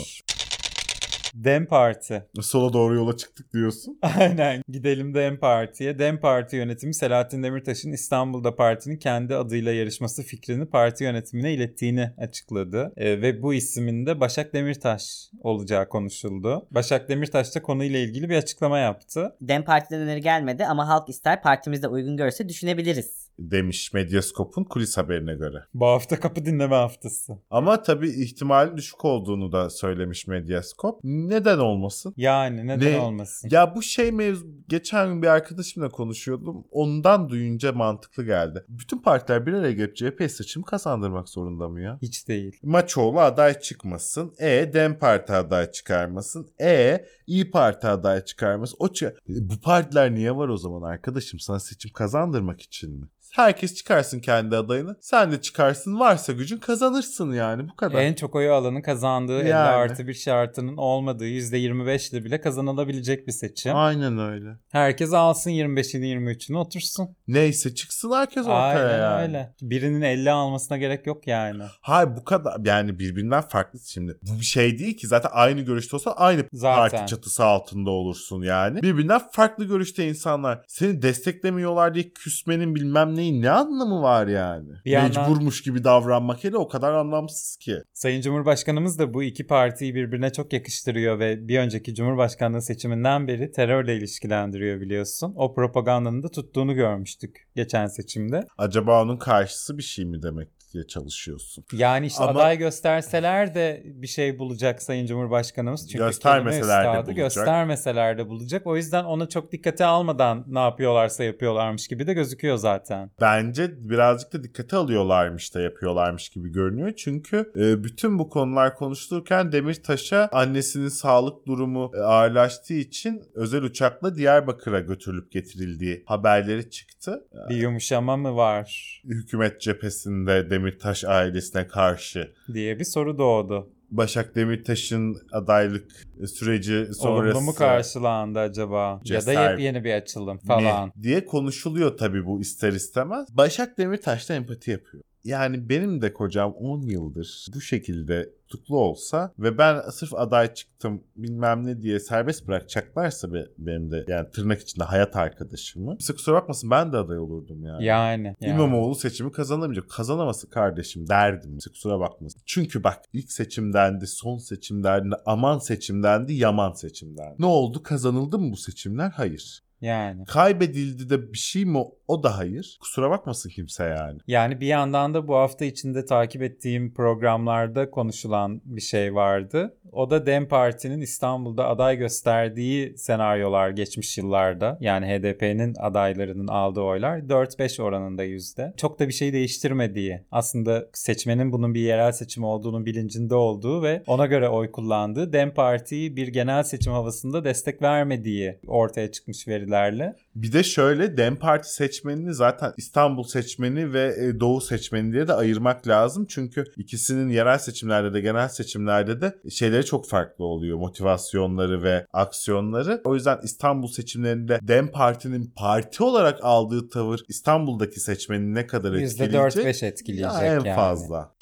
Dem 1.44 1.66
Parti. 1.66 2.24
Sola 2.40 2.72
doğru 2.72 2.94
yola 2.94 3.16
çıktık 3.16 3.52
diyorsun. 3.52 3.98
Aynen. 4.18 4.62
Gidelim 4.68 5.14
Dem 5.14 5.40
Parti'ye. 5.40 5.98
Dem 5.98 6.20
Parti 6.20 6.56
yönetimi 6.56 6.94
Selahattin 6.94 7.42
Demirtaş'ın 7.42 7.92
İstanbul'da 7.92 8.56
partinin 8.56 8.96
kendi 8.96 9.34
adıyla 9.34 9.72
yarışması 9.72 10.22
fikrini 10.22 10.66
parti 10.66 11.04
yönetimine 11.04 11.54
ilettiğini 11.54 12.10
açıkladı. 12.18 12.92
Ee, 12.96 13.22
ve 13.22 13.42
bu 13.42 13.54
ismin 13.54 14.06
de 14.06 14.20
Başak 14.20 14.54
Demirtaş 14.54 15.30
olacağı 15.40 15.88
konuşuldu. 15.88 16.66
Başak 16.70 17.08
Demirtaş 17.08 17.54
da 17.54 17.62
konuyla 17.62 17.98
ilgili 17.98 18.28
bir 18.28 18.36
açıklama 18.36 18.78
yaptı. 18.78 19.36
Dem 19.40 19.64
Parti'den 19.64 20.00
öneri 20.00 20.20
gelmedi 20.20 20.66
ama 20.66 20.88
halk 20.88 21.08
ister 21.08 21.42
partimizde 21.42 21.88
uygun 21.88 22.16
görse 22.16 22.48
düşünebiliriz. 22.48 23.27
Demiş 23.38 23.92
Medyascope'un 23.92 24.64
kulis 24.64 24.96
haberine 24.98 25.34
göre. 25.34 25.64
Bu 25.74 25.86
hafta 25.86 26.20
kapı 26.20 26.44
dinleme 26.44 26.74
haftası. 26.76 27.38
Ama 27.50 27.82
tabii 27.82 28.08
ihtimalin 28.08 28.76
düşük 28.76 29.04
olduğunu 29.04 29.52
da 29.52 29.70
söylemiş 29.70 30.26
Medyascope. 30.26 30.98
Neden 31.04 31.58
olmasın? 31.58 32.14
Yani 32.16 32.66
neden 32.66 32.92
Ne? 32.92 32.98
olmasın? 33.00 33.48
Ya 33.52 33.74
bu 33.74 33.82
şey 33.82 34.12
mevzu 34.12 34.46
geçen 34.68 35.08
gün 35.08 35.22
bir 35.22 35.26
arkadaşımla 35.26 35.88
konuşuyordum. 35.88 36.64
Ondan 36.70 37.28
duyunca 37.28 37.72
mantıklı 37.72 38.24
geldi. 38.24 38.64
Bütün 38.68 38.98
partiler 38.98 39.46
bir 39.46 39.52
araya 39.52 39.72
gelip 39.72 39.96
CHP 39.96 40.30
seçimi 40.30 40.64
kazandırmak 40.64 41.28
zorunda 41.28 41.68
mı 41.68 41.80
ya? 41.80 41.98
Hiç 42.02 42.28
değil. 42.28 42.56
Maçoğlu 42.62 43.20
aday 43.20 43.60
çıkmasın. 43.60 44.34
E 44.38 44.70
Dem 44.74 44.98
Parti 44.98 45.32
aday 45.32 45.70
çıkarmasın. 45.70 46.48
E 46.60 47.04
İyi 47.26 47.50
Parti 47.50 47.86
aday 47.86 48.24
çıkarmasın. 48.24 48.76
O 48.80 48.86
çı- 48.86 49.16
bu 49.28 49.60
partiler 49.60 50.14
niye 50.14 50.36
var 50.36 50.48
o 50.48 50.56
zaman 50.56 50.82
arkadaşım? 50.90 51.40
Sana 51.40 51.60
seçim 51.60 51.92
kazandırmak 51.92 52.60
için 52.60 52.90
mi? 53.00 53.06
Herkes 53.32 53.74
çıkarsın 53.74 54.20
kendi 54.20 54.56
adayını. 54.56 54.96
Sen 55.00 55.32
de 55.32 55.40
çıkarsın. 55.40 55.98
Varsa 56.00 56.32
gücün 56.32 56.56
kazanırsın 56.58 57.32
yani. 57.32 57.68
Bu 57.68 57.76
kadar. 57.76 58.00
En 58.02 58.14
çok 58.14 58.34
oyu 58.34 58.52
alanın 58.52 58.82
kazandığı 58.82 59.40
50 59.40 59.48
Yani. 59.48 59.68
artı 59.68 60.06
bir 60.08 60.14
şartının 60.14 60.76
olmadığı 60.76 61.26
%25 61.26 62.10
ile 62.12 62.24
bile 62.24 62.40
kazanılabilecek 62.40 63.26
bir 63.26 63.32
seçim. 63.32 63.76
Aynen 63.76 64.18
öyle. 64.18 64.50
Herkes 64.72 65.12
alsın 65.12 65.50
25'ini 65.50 66.04
23'ünü 66.04 66.56
otursun. 66.56 67.16
Neyse 67.28 67.74
çıksın 67.74 68.10
herkes 68.12 68.42
ortaya 68.42 68.86
Aynen 68.88 68.98
yani. 68.98 69.22
öyle. 69.22 69.54
Birinin 69.62 70.02
50 70.02 70.30
almasına 70.30 70.76
gerek 70.78 71.06
yok 71.06 71.26
yani. 71.26 71.62
Hayır 71.80 72.08
bu 72.16 72.24
kadar 72.24 72.56
yani 72.64 72.98
birbirinden 72.98 73.40
farklı 73.42 73.78
şimdi. 73.86 74.18
Bu 74.22 74.40
bir 74.40 74.44
şey 74.44 74.78
değil 74.78 74.96
ki 74.96 75.06
zaten 75.06 75.30
aynı 75.32 75.60
görüşte 75.60 75.96
olsa 75.96 76.10
aynı 76.12 76.44
Zaten. 76.52 76.98
parti 76.98 77.10
çatısı 77.10 77.44
altında 77.44 77.90
olursun 77.90 78.42
yani. 78.42 78.82
Birbirinden 78.82 79.20
farklı 79.32 79.64
görüşte 79.64 80.08
insanlar. 80.08 80.64
Seni 80.68 81.02
desteklemiyorlar 81.02 81.94
diye 81.94 82.10
küsmenin 82.10 82.74
bilmem 82.74 83.16
neyin 83.18 83.42
ne 83.42 83.50
anlamı 83.50 84.02
var 84.02 84.26
yani? 84.26 84.68
Bir 84.84 84.90
yandan- 84.90 85.30
Mecburmuş 85.30 85.62
gibi 85.62 85.84
davranmak 85.84 86.44
hele 86.44 86.56
o 86.56 86.68
kadar 86.68 86.92
anlamsız 86.92 87.56
ki. 87.56 87.76
Sayın 87.92 88.20
Cumhurbaşkanımız 88.20 88.98
da 88.98 89.14
bu 89.14 89.22
iki 89.22 89.46
partiyi 89.46 89.94
birbirine 89.94 90.32
çok 90.32 90.52
yakıştırıyor 90.52 91.18
ve 91.18 91.48
bir 91.48 91.58
önceki 91.58 91.94
Cumhurbaşkanlığı 91.94 92.62
seçiminden 92.62 93.28
beri 93.28 93.50
terörle 93.52 93.96
ilişkilendiriyor 93.96 94.80
biliyorsun. 94.80 95.32
O 95.36 95.54
propagandanın 95.54 96.22
da 96.22 96.28
tuttuğunu 96.28 96.74
görmüştük 96.74 97.48
geçen 97.56 97.86
seçimde. 97.86 98.44
Acaba 98.58 99.02
onun 99.02 99.16
karşısı 99.16 99.78
bir 99.78 99.82
şey 99.82 100.04
mi 100.04 100.22
demek 100.22 100.48
diye 100.72 100.86
çalışıyorsun. 100.86 101.64
Yani 101.72 102.06
işte 102.06 102.24
Ama- 102.24 102.40
aday 102.40 102.58
gösterseler 102.58 103.54
de 103.54 103.82
bir 103.84 104.06
şey 104.06 104.38
bulacak 104.38 104.82
Sayın 104.82 105.06
Cumhurbaşkanımız. 105.06 105.88
Çünkü 105.90 106.04
Göstermeseler 106.04 106.84
de 106.84 106.96
bulacak. 106.96 107.16
Göstermeseler 107.16 108.18
de 108.18 108.28
bulacak. 108.28 108.66
O 108.66 108.76
yüzden 108.76 109.04
ona 109.04 109.28
çok 109.28 109.52
dikkate 109.52 109.84
almadan 109.84 110.44
ne 110.46 110.58
yapıyorlarsa 110.58 111.24
yapıyorlarmış 111.24 111.88
gibi 111.88 112.06
de 112.06 112.14
gözüküyor 112.14 112.56
zaten. 112.56 113.10
Bence 113.20 113.88
birazcık 113.88 114.32
da 114.32 114.44
dikkate 114.44 114.76
alıyorlarmış 114.76 115.54
da 115.54 115.60
yapıyorlarmış 115.60 116.28
gibi 116.28 116.52
görünüyor. 116.52 116.92
Çünkü 116.96 117.52
e, 117.56 117.84
bütün 117.84 118.18
bu 118.18 118.28
konular 118.28 118.74
konuşulurken 118.74 119.52
Demirtaş'a 119.52 120.28
annesinin 120.32 120.88
sağlık 120.88 121.46
durumu 121.46 121.90
e, 121.94 121.98
ağırlaştığı 121.98 122.74
için 122.74 123.22
özel 123.34 123.62
uçakla 123.62 124.14
Diyarbakır'a 124.14 124.80
götürülüp 124.80 125.32
getirildiği 125.32 126.02
haberleri 126.06 126.70
çıktı. 126.70 127.24
Bir 127.50 127.56
yumuşama 127.56 128.16
mı 128.16 128.36
var 128.36 128.98
Hükümet 129.04 129.60
cephesinde 129.60 130.50
Demirtaş 130.50 130.57
ailesine 131.04 131.66
karşı. 131.66 132.32
diye 132.52 132.78
bir 132.78 132.84
soru 132.84 133.18
doğdu. 133.18 133.68
Başak 133.90 134.34
Demirtaş'ın 134.34 135.16
adaylık 135.32 135.92
süreci 136.34 136.86
sonrası 136.94 137.38
Olumlu 137.38 137.50
mu 137.50 137.54
karşılandı 137.54 138.38
acaba? 138.38 139.00
Ya 139.04 139.26
da 139.26 139.32
yepyeni 139.32 139.84
bir 139.84 139.92
açılım 139.92 140.38
falan. 140.38 140.86
mi 140.86 140.92
diye 141.02 141.24
konuşuluyor 141.24 141.98
tabii 141.98 142.26
bu 142.26 142.40
ister 142.40 142.72
istemez. 142.72 143.28
Başak 143.30 143.78
Demirtaş 143.78 144.28
da 144.28 144.34
empati 144.34 144.70
yapıyor. 144.70 145.04
Yani 145.24 145.68
benim 145.68 146.02
de 146.02 146.12
kocam 146.12 146.52
10 146.52 146.82
yıldır 146.82 147.46
bu 147.54 147.60
şekilde 147.60 148.30
tutuklu 148.48 148.78
olsa 148.78 149.32
ve 149.38 149.58
ben 149.58 149.80
sırf 149.90 150.14
aday 150.14 150.54
çıktım 150.54 151.02
bilmem 151.16 151.66
ne 151.66 151.82
diye 151.82 152.00
serbest 152.00 152.48
bırakacaklarsa 152.48 153.32
be, 153.32 153.46
benim 153.58 153.90
de 153.90 154.04
yani 154.08 154.30
tırnak 154.30 154.60
içinde 154.60 154.84
hayat 154.84 155.16
arkadaşımı. 155.16 155.98
Bize 155.98 156.12
kusura 156.12 156.36
bakmasın 156.36 156.70
ben 156.70 156.92
de 156.92 156.96
aday 156.96 157.18
olurdum 157.18 157.64
yani. 157.64 157.84
Yani. 157.84 158.36
yani. 158.40 158.54
İmamoğlu 158.54 158.94
seçimi 158.94 159.32
kazanamayacak. 159.32 159.90
Kazanaması 159.90 160.50
kardeşim 160.50 161.08
derdim. 161.08 161.56
Bize 161.56 161.70
kusura 161.70 162.00
bakmasın. 162.00 162.42
Çünkü 162.46 162.84
bak 162.84 162.98
ilk 163.12 163.32
seçimdendi, 163.32 164.06
son 164.06 164.38
seçimdendi, 164.38 165.16
aman 165.26 165.58
seçimdendi, 165.58 166.34
yaman 166.34 166.72
seçimdendi. 166.72 167.34
Ne 167.38 167.46
oldu? 167.46 167.82
Kazanıldı 167.82 168.38
mı 168.38 168.52
bu 168.52 168.56
seçimler? 168.56 169.10
Hayır. 169.10 169.62
Yani. 169.80 170.24
Kaybedildi 170.24 171.10
de 171.10 171.32
bir 171.32 171.38
şey 171.38 171.64
mi 171.64 171.78
o 172.08 172.22
da 172.22 172.38
hayır. 172.38 172.78
Kusura 172.80 173.10
bakmasın 173.10 173.50
kimse 173.50 173.84
yani. 173.84 174.18
Yani 174.26 174.60
bir 174.60 174.66
yandan 174.66 175.14
da 175.14 175.28
bu 175.28 175.34
hafta 175.34 175.64
içinde 175.64 176.04
takip 176.04 176.42
ettiğim 176.42 176.94
programlarda 176.94 177.90
konuşulan 177.90 178.60
bir 178.64 178.80
şey 178.80 179.14
vardı. 179.14 179.74
O 179.92 180.10
da 180.10 180.26
DEM 180.26 180.48
Parti'nin 180.48 181.00
İstanbul'da 181.00 181.68
aday 181.68 181.96
gösterdiği 181.96 182.98
senaryolar 182.98 183.70
geçmiş 183.70 184.18
yıllarda. 184.18 184.78
Yani 184.80 185.06
HDP'nin 185.06 185.74
adaylarının 185.78 186.48
aldığı 186.48 186.80
oylar 186.80 187.18
4-5 187.18 187.82
oranında 187.82 188.24
yüzde. 188.24 188.72
Çok 188.76 188.98
da 188.98 189.08
bir 189.08 189.12
şey 189.12 189.32
değiştirmediği. 189.32 190.20
Aslında 190.30 190.86
seçmenin 190.92 191.52
bunun 191.52 191.74
bir 191.74 191.80
yerel 191.80 192.12
seçim 192.12 192.44
olduğunu 192.44 192.86
bilincinde 192.86 193.34
olduğu 193.34 193.82
ve 193.82 194.02
ona 194.06 194.26
göre 194.26 194.48
oy 194.48 194.70
kullandığı 194.70 195.32
DEM 195.32 195.54
Parti'yi 195.54 196.16
bir 196.16 196.28
genel 196.28 196.62
seçim 196.62 196.92
havasında 196.92 197.44
destek 197.44 197.82
vermediği 197.82 198.58
ortaya 198.66 199.12
çıkmış 199.12 199.48
verilerle. 199.70 200.16
Bir 200.34 200.52
de 200.52 200.62
şöyle 200.62 201.16
DEM 201.16 201.36
Parti 201.36 201.74
seçmenini 201.74 202.34
zaten 202.34 202.72
İstanbul 202.76 203.22
seçmeni 203.22 203.92
ve 203.92 204.14
e, 204.20 204.40
Doğu 204.40 204.60
seçmeni 204.60 205.12
diye 205.12 205.28
de 205.28 205.32
ayırmak 205.32 205.88
lazım. 205.88 206.26
Çünkü 206.28 206.64
ikisinin 206.76 207.28
yerel 207.28 207.58
seçimlerde 207.58 208.14
de 208.14 208.20
genel 208.20 208.48
seçimlerde 208.48 209.20
de 209.20 209.38
şeyleri 209.50 209.84
çok 209.84 210.08
farklı 210.08 210.44
oluyor. 210.44 210.78
Motivasyonları 210.78 211.82
ve 211.82 212.06
aksiyonları. 212.12 213.00
O 213.04 213.14
yüzden 213.14 213.38
İstanbul 213.42 213.88
seçimlerinde 213.88 214.58
DEM 214.62 214.88
Parti'nin 214.90 215.52
parti 215.56 216.02
olarak 216.02 216.38
aldığı 216.42 216.88
tavır 216.88 217.20
İstanbul'daki 217.28 218.00
seçmeni 218.00 218.54
ne 218.54 218.66
kadar 218.66 218.92
etkileyecek? 218.92 219.64
%4-5 219.64 219.86
etkileyecek 219.86 220.32
Ya 220.32 220.46
en 220.46 220.64
yani. 220.64 220.74
fazla. 220.74 221.37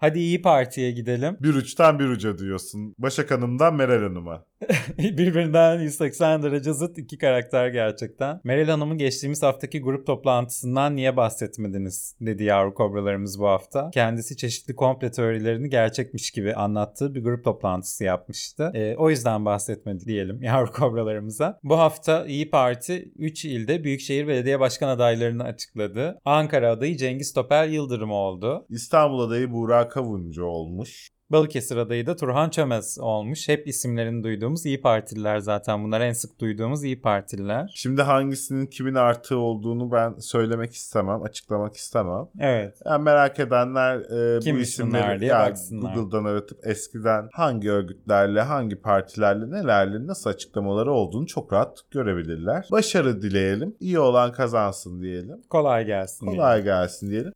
Hadi 0.00 0.18
İyi 0.18 0.42
Parti'ye 0.42 0.90
gidelim. 0.90 1.36
Bir 1.40 1.54
uçtan 1.54 1.98
bir 1.98 2.04
uca 2.04 2.38
diyorsun. 2.38 2.94
Başak 2.98 3.30
Hanım'dan 3.30 3.74
Meral 3.74 4.02
Hanım'a. 4.02 4.44
Birbirinden 4.98 5.80
180 5.80 6.42
derece 6.42 6.72
zıt 6.72 6.98
iki 6.98 7.18
karakter 7.18 7.68
gerçekten. 7.68 8.40
Meral 8.44 8.68
Hanım'ın 8.68 8.98
geçtiğimiz 8.98 9.42
haftaki 9.42 9.80
grup 9.80 10.06
toplantısından 10.06 10.96
niye 10.96 11.16
bahsetmediniz 11.16 12.16
dedi 12.20 12.44
yavru 12.44 12.74
kobralarımız 12.74 13.40
bu 13.40 13.46
hafta. 13.46 13.90
Kendisi 13.90 14.36
çeşitli 14.36 14.74
komple 14.74 15.10
teorilerini 15.10 15.70
gerçekmiş 15.70 16.30
gibi 16.30 16.54
anlattığı 16.54 17.14
bir 17.14 17.22
grup 17.22 17.44
toplantısı 17.44 18.04
yapmıştı. 18.04 18.70
Ee, 18.74 18.94
o 18.96 19.10
yüzden 19.10 19.44
bahsetmedi 19.44 20.04
diyelim 20.04 20.42
yavru 20.42 20.72
kobralarımıza. 20.72 21.58
Bu 21.62 21.78
hafta 21.78 22.26
İyi 22.26 22.50
Parti 22.50 23.12
3 23.18 23.44
ilde 23.44 23.84
Büyükşehir 23.84 24.28
Belediye 24.28 24.60
Başkan 24.60 24.88
adaylarını 24.88 25.44
açıkladı. 25.44 26.18
Ankara 26.24 26.70
adayı 26.70 26.96
Cengiz 26.96 27.32
Topel 27.32 27.70
Yıldırım 27.72 28.10
oldu. 28.10 28.66
İstanbul 28.68 29.20
adayı 29.20 29.52
Kavuncu 29.88 30.44
olmuş. 30.44 31.08
Balıkesir 31.30 31.76
adayı 31.76 32.06
da 32.06 32.16
Turhan 32.16 32.50
Çömez 32.50 32.98
olmuş. 33.00 33.48
Hep 33.48 33.68
isimlerini 33.68 34.24
duyduğumuz 34.24 34.66
İyi 34.66 34.80
Partililer 34.80 35.38
zaten. 35.38 35.84
Bunlar 35.84 36.00
en 36.00 36.12
sık 36.12 36.40
duyduğumuz 36.40 36.84
İyi 36.84 37.00
Partililer. 37.00 37.72
Şimdi 37.74 38.02
hangisinin 38.02 38.66
kimin 38.66 38.94
artığı 38.94 39.36
olduğunu 39.36 39.92
ben 39.92 40.14
söylemek 40.18 40.72
istemem, 40.72 41.22
açıklamak 41.22 41.76
istemem. 41.76 42.26
Evet. 42.40 42.78
Yani 42.86 43.02
merak 43.02 43.40
edenler 43.40 43.98
e, 44.36 44.40
Kim 44.40 44.56
bu 44.56 44.60
isimleri 44.60 45.20
diye 45.20 45.30
ya 45.30 45.38
baksınlar. 45.38 45.94
Google'dan 45.94 46.24
aratıp 46.24 46.66
eskiden 46.66 47.28
hangi 47.32 47.70
örgütlerle, 47.70 48.40
hangi 48.40 48.76
partilerle, 48.76 49.50
nelerle 49.50 50.06
nasıl 50.06 50.30
açıklamaları 50.30 50.92
olduğunu 50.92 51.26
çok 51.26 51.52
rahat 51.52 51.78
görebilirler. 51.90 52.68
Başarı 52.72 53.22
dileyelim. 53.22 53.76
İyi 53.80 53.98
olan 53.98 54.32
kazansın 54.32 55.02
diyelim. 55.02 55.42
Kolay 55.50 55.86
gelsin. 55.86 56.26
Kolay 56.26 56.62
diyelim. 56.62 56.64
gelsin 56.64 57.10
diyelim. 57.10 57.32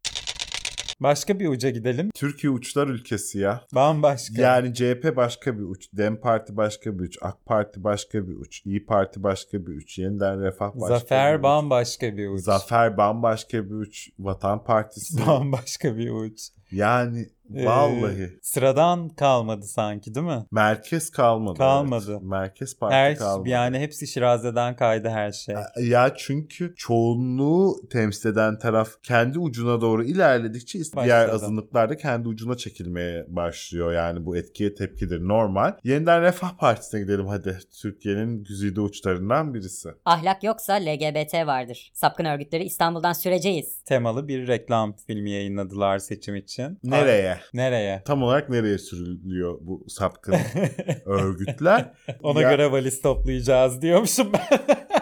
Başka 1.03 1.41
bir 1.41 1.49
uca 1.49 1.71
gidelim. 1.71 2.11
Türkiye 2.15 2.51
uçlar 2.51 2.89
ülkesi 2.89 3.39
ya. 3.39 3.61
Bambaşka. 3.75 4.43
Yani 4.43 4.75
CHP 4.75 5.17
başka 5.17 5.59
bir 5.59 5.63
uç, 5.63 5.89
DEM 5.93 6.21
Parti 6.21 6.57
başka 6.57 6.99
bir 6.99 7.05
uç, 7.05 7.19
AK 7.23 7.47
Parti 7.47 7.85
başka 7.85 8.29
bir 8.29 8.37
uç, 8.37 8.63
İyi 8.67 8.87
Parti 8.87 9.23
başka 9.23 9.67
bir 9.67 9.77
uç, 9.77 9.99
Yeniden 9.99 10.43
Refah 10.43 10.67
başka 10.75 10.95
bir 10.95 11.01
Zafer 11.01 11.37
uç. 11.37 11.43
bambaşka 11.43 12.17
bir 12.17 12.29
uç. 12.29 12.41
Zafer 12.41 12.97
bambaşka 12.97 13.65
bir 13.65 13.75
uç. 13.75 14.09
Vatan 14.19 14.65
Partisi. 14.65 15.19
Bambaşka 15.27 15.97
bir 15.97 16.11
uç. 16.11 16.41
yani 16.73 17.27
Ee, 17.57 17.65
vallahi. 17.67 18.39
sıradan 18.43 19.09
kalmadı 19.09 19.67
sanki 19.67 20.15
değil 20.15 20.27
mi? 20.27 20.47
Merkez 20.51 21.11
kalmadı. 21.11 21.59
Kalmadı. 21.59 22.11
evet. 22.13 22.23
Merkez 22.23 22.79
Parti 22.79 22.95
Her 22.95 23.17
kalmadı. 23.17 23.49
yani 23.49 23.79
hepsi 23.79 24.07
Şiraze'den 24.07 24.77
kaydı 24.77 25.09
her 25.09 25.33
şey. 25.33 25.55
Ya 25.83 26.15
çünkü 26.17 26.75
çoğunluğu 26.77 27.77
temsil 27.91 28.29
eden 28.29 28.59
taraf 28.59 28.89
kendi 29.03 29.39
ucuna 29.39 29.81
doğru 29.81 30.05
ilerledikçe 30.05 30.79
diğer 30.79 30.97
Başladı. 30.97 31.33
azınlıklar 31.35 31.91
da 31.91 31.97
kendi 31.97 32.29
ucuna 32.29 32.57
çekilmeye 32.57 33.25
başlıyor. 33.29 33.93
Yani 33.93 34.27
bu 34.27 34.37
etkiye 34.37 34.75
tepkidir 34.75 35.29
normal. 35.29 35.73
Yeniden 35.85 36.23
Refah 36.23 36.57
Partisi'ne 36.59 37.01
gidelim 37.01 37.27
hadi. 37.27 37.59
Türkiye'nin 37.83 38.45
güzide 38.45 38.81
uçlarından 38.81 39.55
birisi. 39.55 39.89
Ahlak 40.05 40.45
yoksa 40.45 40.73
LGBT 40.75 41.35
vardır. 41.47 41.91
Sapkın 41.95 42.25
örgütleri 42.25 42.65
İstanbul'dan 42.65 43.13
süreceğiz. 43.13 43.83
Temalı 43.85 44.29
bir 44.29 44.47
reklam 44.49 44.97
filmi 45.07 45.31
yayınladılar 45.31 45.99
seçim 45.99 46.37
için. 46.37 46.79
Nereye? 46.85 47.32
Nereye? 47.55 48.03
Tam 48.05 48.23
olarak 48.23 48.49
nereye 48.49 48.79
sürülüyor 48.79 49.59
bu 49.61 49.85
sapkın 49.89 50.35
örgütler? 51.07 51.93
Ona 52.23 52.41
Ya- 52.43 52.51
göre 52.51 52.73
valiz 52.73 53.03
toplayacağız 53.03 53.83
diyormuşum 53.83 54.33
ben. 54.33 54.59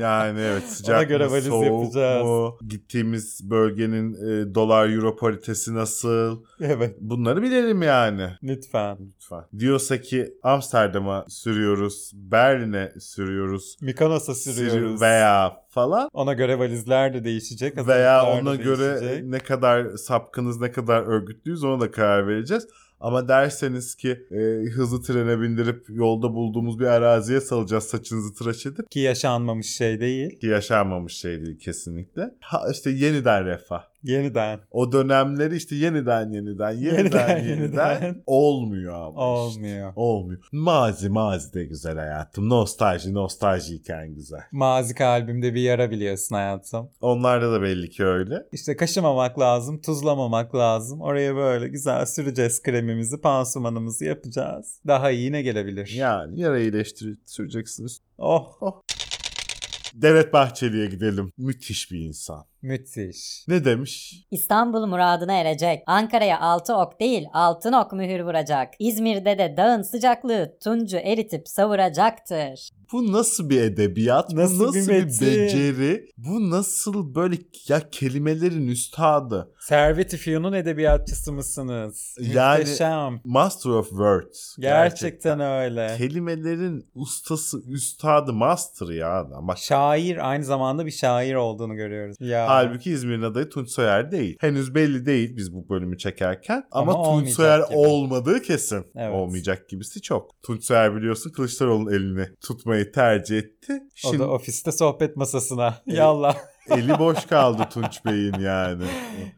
Yani 0.00 0.40
evet 0.40 0.62
sıcak 0.62 0.96
Ona 0.96 1.02
göre 1.02 1.24
mı, 1.26 1.30
valiz 1.32 1.44
soğuk 1.44 1.64
yapacağız. 1.66 2.24
mu, 2.24 2.58
gittiğimiz 2.68 3.50
bölgenin 3.50 4.14
e, 4.14 4.54
dolar 4.54 4.88
euro 4.88 5.16
paritesi 5.16 5.74
nasıl 5.74 6.42
evet 6.60 6.96
bunları 7.00 7.42
bilelim 7.42 7.82
yani. 7.82 8.28
lütfen. 8.42 8.98
Lütfen. 9.00 9.44
Diyorsa 9.58 10.00
ki 10.00 10.34
Amsterdam'a 10.42 11.24
sürüyoruz, 11.28 12.10
Berlin'e 12.14 12.92
sürüyoruz, 13.00 13.76
Mikonos'a 13.80 14.34
sürü- 14.34 14.70
sürüyoruz. 14.70 15.00
veya 15.02 15.56
falan. 15.68 16.08
Ona 16.12 16.32
göre 16.32 16.58
valizler 16.58 17.14
de 17.14 17.24
değişecek. 17.24 17.86
Veya 17.86 18.26
ona 18.26 18.54
göre 18.54 19.00
değişecek. 19.00 19.24
ne 19.24 19.38
kadar 19.38 19.96
sapkınız, 19.96 20.60
ne 20.60 20.72
kadar 20.72 21.02
örgütlüyüz 21.02 21.64
ona 21.64 21.80
da 21.80 21.90
karar 21.90 22.28
vereceğiz. 22.28 22.68
Ama 23.00 23.28
derseniz 23.28 23.94
ki 23.94 24.26
e, 24.30 24.70
hızlı 24.70 25.02
trene 25.02 25.40
bindirip 25.40 25.84
yolda 25.88 26.34
bulduğumuz 26.34 26.78
bir 26.78 26.86
araziye 26.86 27.40
salacağız 27.40 27.84
saçınızı 27.84 28.34
tıraş 28.34 28.66
edip 28.66 28.90
Ki 28.90 29.00
yaşanmamış 29.00 29.66
şey 29.66 30.00
değil. 30.00 30.40
ki 30.40 30.46
yaşanmamış 30.46 31.16
şey 31.16 31.46
değil 31.46 31.58
kesinlikle. 31.58 32.34
Ha 32.40 32.62
işte 32.72 32.90
yeniden 32.90 33.44
refah. 33.44 33.82
Yeniden. 34.06 34.60
O 34.70 34.92
dönemleri 34.92 35.56
işte 35.56 35.76
yeniden 35.76 36.30
yeniden 36.32 36.70
yeniden 36.70 36.96
Yeniden, 36.98 37.38
yeniden, 37.38 37.92
yeniden. 38.02 38.22
olmuyor 38.26 38.94
ama 38.94 39.08
işte. 39.08 39.20
Olmuyor. 39.20 39.92
Olmuyor. 39.96 40.40
Mazi 40.52 41.08
mazi 41.08 41.54
de 41.54 41.64
güzel 41.64 41.96
hayatım. 41.98 42.48
Nostalji 42.48 43.14
nostaljiyken 43.14 44.14
güzel. 44.14 44.40
Mazi 44.52 44.94
kalbimde 44.94 45.54
bir 45.54 45.60
yara 45.60 45.90
biliyorsun 45.90 46.34
hayatım. 46.36 46.90
Onlarda 47.00 47.52
da 47.52 47.62
belli 47.62 47.90
ki 47.90 48.04
öyle. 48.04 48.42
İşte 48.52 48.76
kaşımamak 48.76 49.38
lazım, 49.38 49.80
tuzlamamak 49.80 50.54
lazım. 50.54 51.00
Oraya 51.00 51.36
böyle 51.36 51.68
güzel 51.68 52.06
süreceğiz 52.06 52.62
kremimizi, 52.62 53.20
pansumanımızı 53.20 54.04
yapacağız. 54.04 54.80
Daha 54.86 55.10
iyi 55.10 55.32
ne 55.32 55.42
gelebilir? 55.42 55.92
Yani 55.96 56.40
yara 56.40 56.58
iyileştirip 56.58 57.18
süreceksiniz. 57.26 58.00
Oh, 58.18 58.52
Devlet 59.94 60.32
Bahçeli'ye 60.32 60.86
gidelim. 60.86 61.32
Müthiş 61.38 61.92
bir 61.92 61.98
insan. 62.00 62.44
Müthiş. 62.62 63.44
Ne 63.48 63.64
demiş? 63.64 64.14
İstanbul 64.30 64.86
muradına 64.86 65.32
erecek. 65.32 65.82
Ankara'ya 65.86 66.40
altı 66.40 66.74
ok 66.76 67.00
değil 67.00 67.26
altın 67.32 67.72
ok 67.72 67.92
mühür 67.92 68.20
vuracak. 68.20 68.74
İzmir'de 68.78 69.38
de 69.38 69.54
dağın 69.56 69.82
sıcaklığı 69.82 70.56
tuncu 70.64 70.96
eritip 70.96 71.48
savuracaktır. 71.48 72.70
Bu 72.92 73.12
nasıl 73.12 73.50
bir 73.50 73.60
edebiyat? 73.62 74.32
Nasıl 74.32 74.68
bu 74.68 74.74
bir 74.74 74.78
nasıl 74.78 74.92
bir, 74.92 75.04
metin? 75.04 75.26
beceri? 75.26 76.06
Bu 76.16 76.50
nasıl 76.50 77.14
böyle 77.14 77.36
ya 77.68 77.90
kelimelerin 77.90 78.68
üstadı? 78.68 79.52
Servet-i 79.60 80.16
Fünun 80.16 80.52
edebiyatçısı 80.52 81.32
mısınız? 81.32 82.16
Yani- 82.20 82.58
Muhteşem. 82.58 83.20
Master 83.24 83.70
of 83.70 83.88
Words. 83.88 84.56
Gerçekten 84.58 85.40
öyle. 85.40 85.94
Kelimelerin 85.98 86.90
ustası, 86.94 87.58
üstadı, 87.68 88.32
master 88.32 88.94
ya 88.94 89.20
adam. 89.20 89.48
Bak 89.48 89.58
Şair 89.58 90.30
aynı 90.30 90.44
zamanda 90.44 90.86
bir 90.86 90.90
şair 90.90 91.34
olduğunu 91.34 91.74
görüyoruz. 91.74 92.16
Ya. 92.20 92.45
Halbuki 92.48 92.90
İzmir'in 92.90 93.22
adayı 93.22 93.48
Tunç 93.48 93.70
Soyer 93.70 94.10
değil. 94.10 94.36
Henüz 94.40 94.74
belli 94.74 95.06
değil 95.06 95.36
biz 95.36 95.54
bu 95.54 95.68
bölümü 95.68 95.98
çekerken. 95.98 96.64
Ama, 96.70 96.94
Ama 96.94 97.04
Tunç 97.04 97.28
Soyer 97.30 97.58
gibi. 97.58 97.76
olmadığı 97.76 98.42
kesin. 98.42 98.84
Evet. 98.96 99.14
Olmayacak 99.14 99.68
gibisi 99.68 100.02
çok. 100.02 100.42
Tunç 100.42 100.64
Soyer 100.64 100.96
biliyorsun 100.96 101.30
Kılıçdaroğlu'nun 101.30 101.92
elini 101.92 102.26
tutmayı 102.46 102.92
tercih 102.92 103.38
etti. 103.38 103.72
O 103.72 103.80
Şimdi 103.94 104.18
da 104.18 104.30
ofiste 104.30 104.72
sohbet 104.72 105.16
masasına. 105.16 105.74
Evet. 105.86 105.98
Yallah. 105.98 106.36
eli 106.70 106.98
boş 106.98 107.24
kaldı 107.26 107.62
Tunç 107.72 108.04
Bey'in 108.04 108.34
yani. 108.40 108.84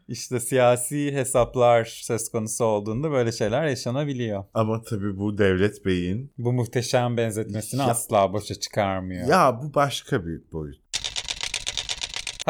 İşte 0.07 0.39
siyasi 0.39 1.11
hesaplar 1.13 1.85
söz 2.03 2.29
konusu 2.31 2.65
olduğunda 2.65 3.11
böyle 3.11 3.31
şeyler 3.31 3.67
yaşanabiliyor. 3.67 4.43
Ama 4.53 4.81
tabii 4.81 5.17
bu 5.17 5.37
Devlet 5.37 5.85
Bey'in 5.85 6.33
Bu 6.37 6.53
muhteşem 6.53 7.17
benzetmesini 7.17 7.81
Ya- 7.81 7.87
asla 7.87 8.33
boşa 8.33 8.55
çıkarmıyor. 8.55 9.27
ya 9.27 9.59
bu 9.63 9.73
başka 9.73 10.25
bir 10.25 10.51
boyut. 10.51 10.79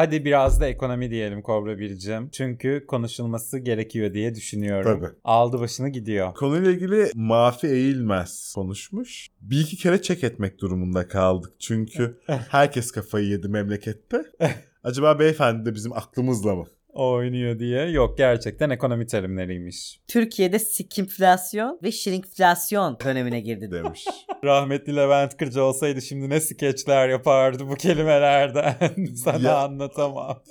Hadi 0.00 0.24
biraz 0.24 0.60
da 0.60 0.66
ekonomi 0.66 1.10
diyelim 1.10 1.42
Kobra 1.42 1.78
Biricim. 1.78 2.30
Çünkü 2.30 2.84
konuşulması 2.88 3.58
gerekiyor 3.58 4.14
diye 4.14 4.34
düşünüyorum. 4.34 5.00
Tabii. 5.00 5.12
Aldı 5.24 5.60
başını 5.60 5.88
gidiyor. 5.88 6.34
Konuyla 6.34 6.70
ilgili 6.70 7.10
Mafi 7.14 7.66
Eğilmez 7.66 8.52
konuşmuş. 8.54 9.28
Bir 9.40 9.60
iki 9.60 9.76
kere 9.76 10.02
çek 10.02 10.24
etmek 10.24 10.60
durumunda 10.60 11.08
kaldık. 11.08 11.52
Çünkü 11.58 12.20
herkes 12.26 12.90
kafayı 12.90 13.26
yedi 13.26 13.48
memlekette. 13.48 14.22
Acaba 14.84 15.18
beyefendi 15.18 15.66
de 15.66 15.74
bizim 15.74 15.92
aklımızla 15.92 16.54
mı? 16.54 16.66
Oynuyor 16.92 17.58
diye. 17.58 17.90
Yok 17.90 18.18
gerçekten 18.18 18.70
ekonomi 18.70 19.06
terimleriymiş. 19.06 20.00
Türkiye'de 20.08 20.58
sikimflasyon 20.58 21.78
ve 21.82 21.92
şirinkflasyon 21.92 22.98
dönemine 23.04 23.40
girdi. 23.40 23.70
demiş. 23.70 24.04
Rahmetli 24.44 24.96
Levent 24.96 25.36
Kırcı 25.36 25.62
olsaydı 25.62 26.02
şimdi 26.02 26.28
ne 26.30 26.40
skeçler 26.40 27.08
yapardı 27.08 27.68
bu 27.68 27.74
kelimelerden. 27.74 28.76
Sana 29.24 29.48
Ya. 29.48 29.58
anlatamam. 29.58 30.42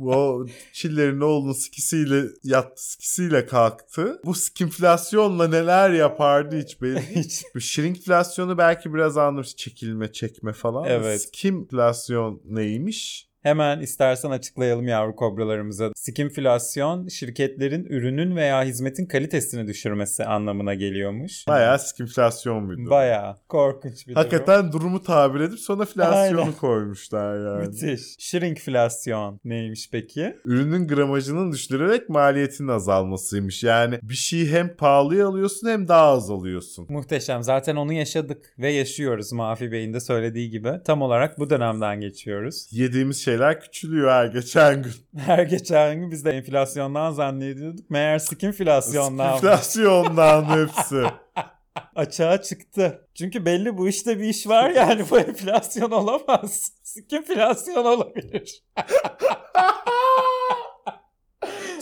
o 0.00 0.46
Çillerin 0.72 1.20
oğlunun 1.20 1.52
sikisiyle 1.52 2.22
yattı, 2.44 2.90
sikisiyle 2.90 3.46
kalktı. 3.46 4.20
Bu 4.24 4.34
skimflasyonla 4.34 5.48
neler 5.48 5.90
yapardı 5.90 6.58
hiç 6.58 6.82
belli. 6.82 7.00
Hiç. 7.16 7.42
Bu 7.54 7.60
şirinkflasyonu 7.60 8.58
belki 8.58 8.94
biraz 8.94 9.16
anlamış. 9.16 9.56
Çekilme, 9.56 10.12
çekme 10.12 10.52
falan. 10.52 10.84
Evet. 10.88 11.20
Skimflasyon 11.22 12.40
neymiş? 12.44 13.28
Hemen 13.44 13.80
istersen 13.80 14.30
açıklayalım 14.30 14.88
yavru 14.88 15.16
kobralarımıza. 15.16 15.92
Skimflasyon 15.96 17.08
şirketlerin 17.08 17.84
ürünün 17.84 18.36
veya 18.36 18.64
hizmetin 18.64 19.06
kalitesini 19.06 19.66
düşürmesi 19.66 20.24
anlamına 20.24 20.74
geliyormuş. 20.74 21.48
Bayağı 21.48 21.78
skimflasyon 21.78 22.70
bir 22.70 22.76
durum. 22.76 22.90
Bayağı 22.90 23.36
korkunç 23.48 24.06
bir 24.06 24.14
durum. 24.14 24.16
Hakikaten 24.16 24.72
durumu 24.72 25.02
tabir 25.02 25.40
edip 25.40 25.58
sonra 25.58 25.84
flasyonu 25.84 26.40
Aynen. 26.40 26.52
koymuşlar 26.52 27.46
yani. 27.46 27.68
Müthiş. 27.68 28.02
Shrinkflasyon 28.18 29.40
neymiş 29.44 29.88
peki? 29.92 30.36
Ürünün 30.44 30.88
gramajının 30.88 31.52
düşürerek 31.52 32.08
maliyetinin 32.08 32.68
azalmasıymış. 32.68 33.64
Yani 33.64 33.98
bir 34.02 34.14
şeyi 34.14 34.50
hem 34.50 34.76
pahalıya 34.76 35.28
alıyorsun 35.28 35.68
hem 35.68 35.88
daha 35.88 36.06
az 36.06 36.30
alıyorsun. 36.30 36.86
Muhteşem. 36.88 37.42
Zaten 37.42 37.76
onu 37.76 37.92
yaşadık 37.92 38.54
ve 38.58 38.72
yaşıyoruz 38.72 39.32
Mafi 39.32 39.72
Bey'in 39.72 39.94
de 39.94 40.00
söylediği 40.00 40.50
gibi. 40.50 40.72
Tam 40.84 41.02
olarak 41.02 41.38
bu 41.38 41.50
dönemden 41.50 42.00
geçiyoruz. 42.00 42.68
Yediğimiz 42.70 43.33
şeyler 43.34 43.60
küçülüyor 43.60 44.10
her 44.10 44.26
geçen 44.26 44.82
gün. 44.82 44.92
Her 45.18 45.42
geçen 45.42 46.00
gün 46.00 46.10
biz 46.10 46.24
de 46.24 46.30
enflasyondan 46.30 47.12
zannediyorduk. 47.12 47.90
Meğer 47.90 48.18
skinflasyondan 48.18 49.32
Enflasyondan 49.32 50.44
hepsi. 50.44 51.04
açığa 51.94 52.42
çıktı. 52.42 53.08
Çünkü 53.14 53.44
belli 53.44 53.78
bu 53.78 53.88
işte 53.88 54.18
bir 54.18 54.24
iş 54.24 54.46
var 54.48 54.70
yani 54.70 55.04
bu 55.10 55.18
enflasyon 55.18 55.90
olamaz. 55.90 56.72
Skinflasyon 56.82 57.84
olabilir. 57.84 58.64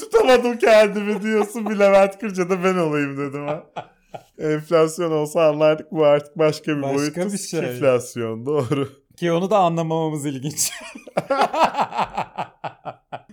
Tutamadım 0.01 0.59
kendimi 0.59 1.23
diyorsun 1.23 1.71
bir 1.71 1.79
Levent 1.79 2.19
Kırca'da 2.19 2.65
ben 2.65 2.75
olayım 2.75 3.19
dedim 3.19 3.47
ha. 3.47 3.65
Enflasyon 4.39 5.13
olsa 5.13 5.49
anlardık 5.49 5.93
bu 5.93 6.05
artık 6.05 6.39
başka 6.39 6.77
bir 6.77 6.83
Başka 6.83 6.97
boyutu. 6.97 7.33
bir 7.33 7.39
şey. 7.39 7.61
Enflasyon 7.61 8.47
doğru. 8.47 8.89
Ki 9.23 9.33
onu 9.33 9.51
da 9.51 9.59
anlamamamız 9.59 10.27
ilginç. 10.27 10.71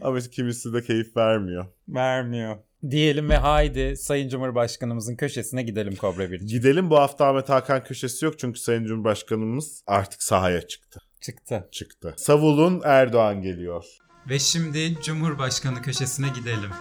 Ama 0.01 0.19
kimisi 0.19 0.73
de 0.73 0.83
keyif 0.83 1.17
vermiyor. 1.17 1.65
Vermiyor. 1.87 2.57
Diyelim 2.89 3.29
ve 3.29 3.37
haydi 3.37 3.97
Sayın 3.97 4.29
Cumhurbaşkanımızın 4.29 5.15
köşesine 5.15 5.63
gidelim 5.63 5.95
Kobra 5.95 6.31
bir. 6.31 6.41
Gidelim 6.41 6.89
bu 6.89 6.99
hafta 6.99 7.27
Ahmet 7.27 7.49
Hakan 7.49 7.83
köşesi 7.83 8.25
yok 8.25 8.39
çünkü 8.39 8.59
Sayın 8.59 8.85
Cumhurbaşkanımız 8.85 9.83
artık 9.87 10.23
sahaya 10.23 10.67
çıktı. 10.67 11.01
Çıktı. 11.21 11.67
Çıktı. 11.71 12.13
Savulun 12.17 12.81
Erdoğan 12.83 13.41
geliyor. 13.41 13.85
Ve 14.29 14.39
şimdi 14.39 15.01
Cumhurbaşkanı 15.01 15.81
köşesine 15.81 16.27
gidelim. 16.35 16.71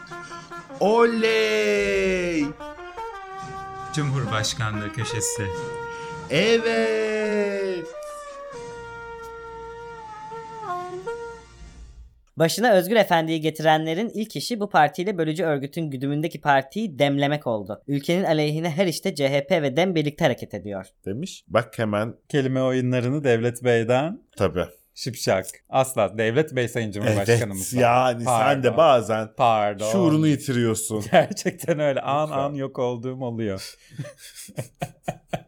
Oley! 0.81 2.45
Cumhurbaşkanlığı 3.95 4.93
köşesi. 4.93 5.47
Evet! 6.31 7.08
Başına 12.39 12.73
Özgür 12.73 12.97
Efendi'yi 12.97 13.41
getirenlerin 13.41 14.11
ilk 14.15 14.37
işi 14.37 14.61
bu 14.61 14.71
partiyle 14.71 15.19
bölücü 15.19 15.45
örgütün 15.45 15.91
güdümündeki 15.91 16.41
partiyi 16.41 16.99
demlemek 16.99 17.47
oldu. 17.47 17.83
Ülkenin 17.87 18.25
aleyhine 18.25 18.71
her 18.71 18.87
işte 18.87 19.15
CHP 19.15 19.51
ve 19.51 19.77
DEM 19.77 19.95
birlikte 19.95 20.25
hareket 20.25 20.55
ediyor. 20.55 20.87
Demiş. 21.07 21.45
Bak 21.49 21.79
hemen 21.79 22.15
Kelime 22.29 22.63
oyunlarını 22.63 23.25
Devlet 23.25 23.65
Bey'den 23.65 24.21
tabii. 24.37 24.65
şipşak. 24.95 25.47
Asla 25.69 26.19
Devlet 26.19 26.57
Bey 26.57 26.69
Sayın 26.69 26.87
Evet 26.87 26.95
Cumhurbaşkanımız. 26.95 27.73
yani 27.73 28.25
sen 28.25 28.63
de 28.63 28.67
Pardon. 28.69 28.77
bazen 28.77 29.29
Pardon. 29.37 29.93
şuurunu 29.93 30.27
yitiriyorsun. 30.27 31.05
Gerçekten 31.13 31.79
öyle. 31.79 32.01
An 32.01 32.27
Lütfen. 32.29 32.39
an 32.39 32.55
yok 32.55 32.79
olduğum 32.79 33.21
oluyor. 33.25 33.75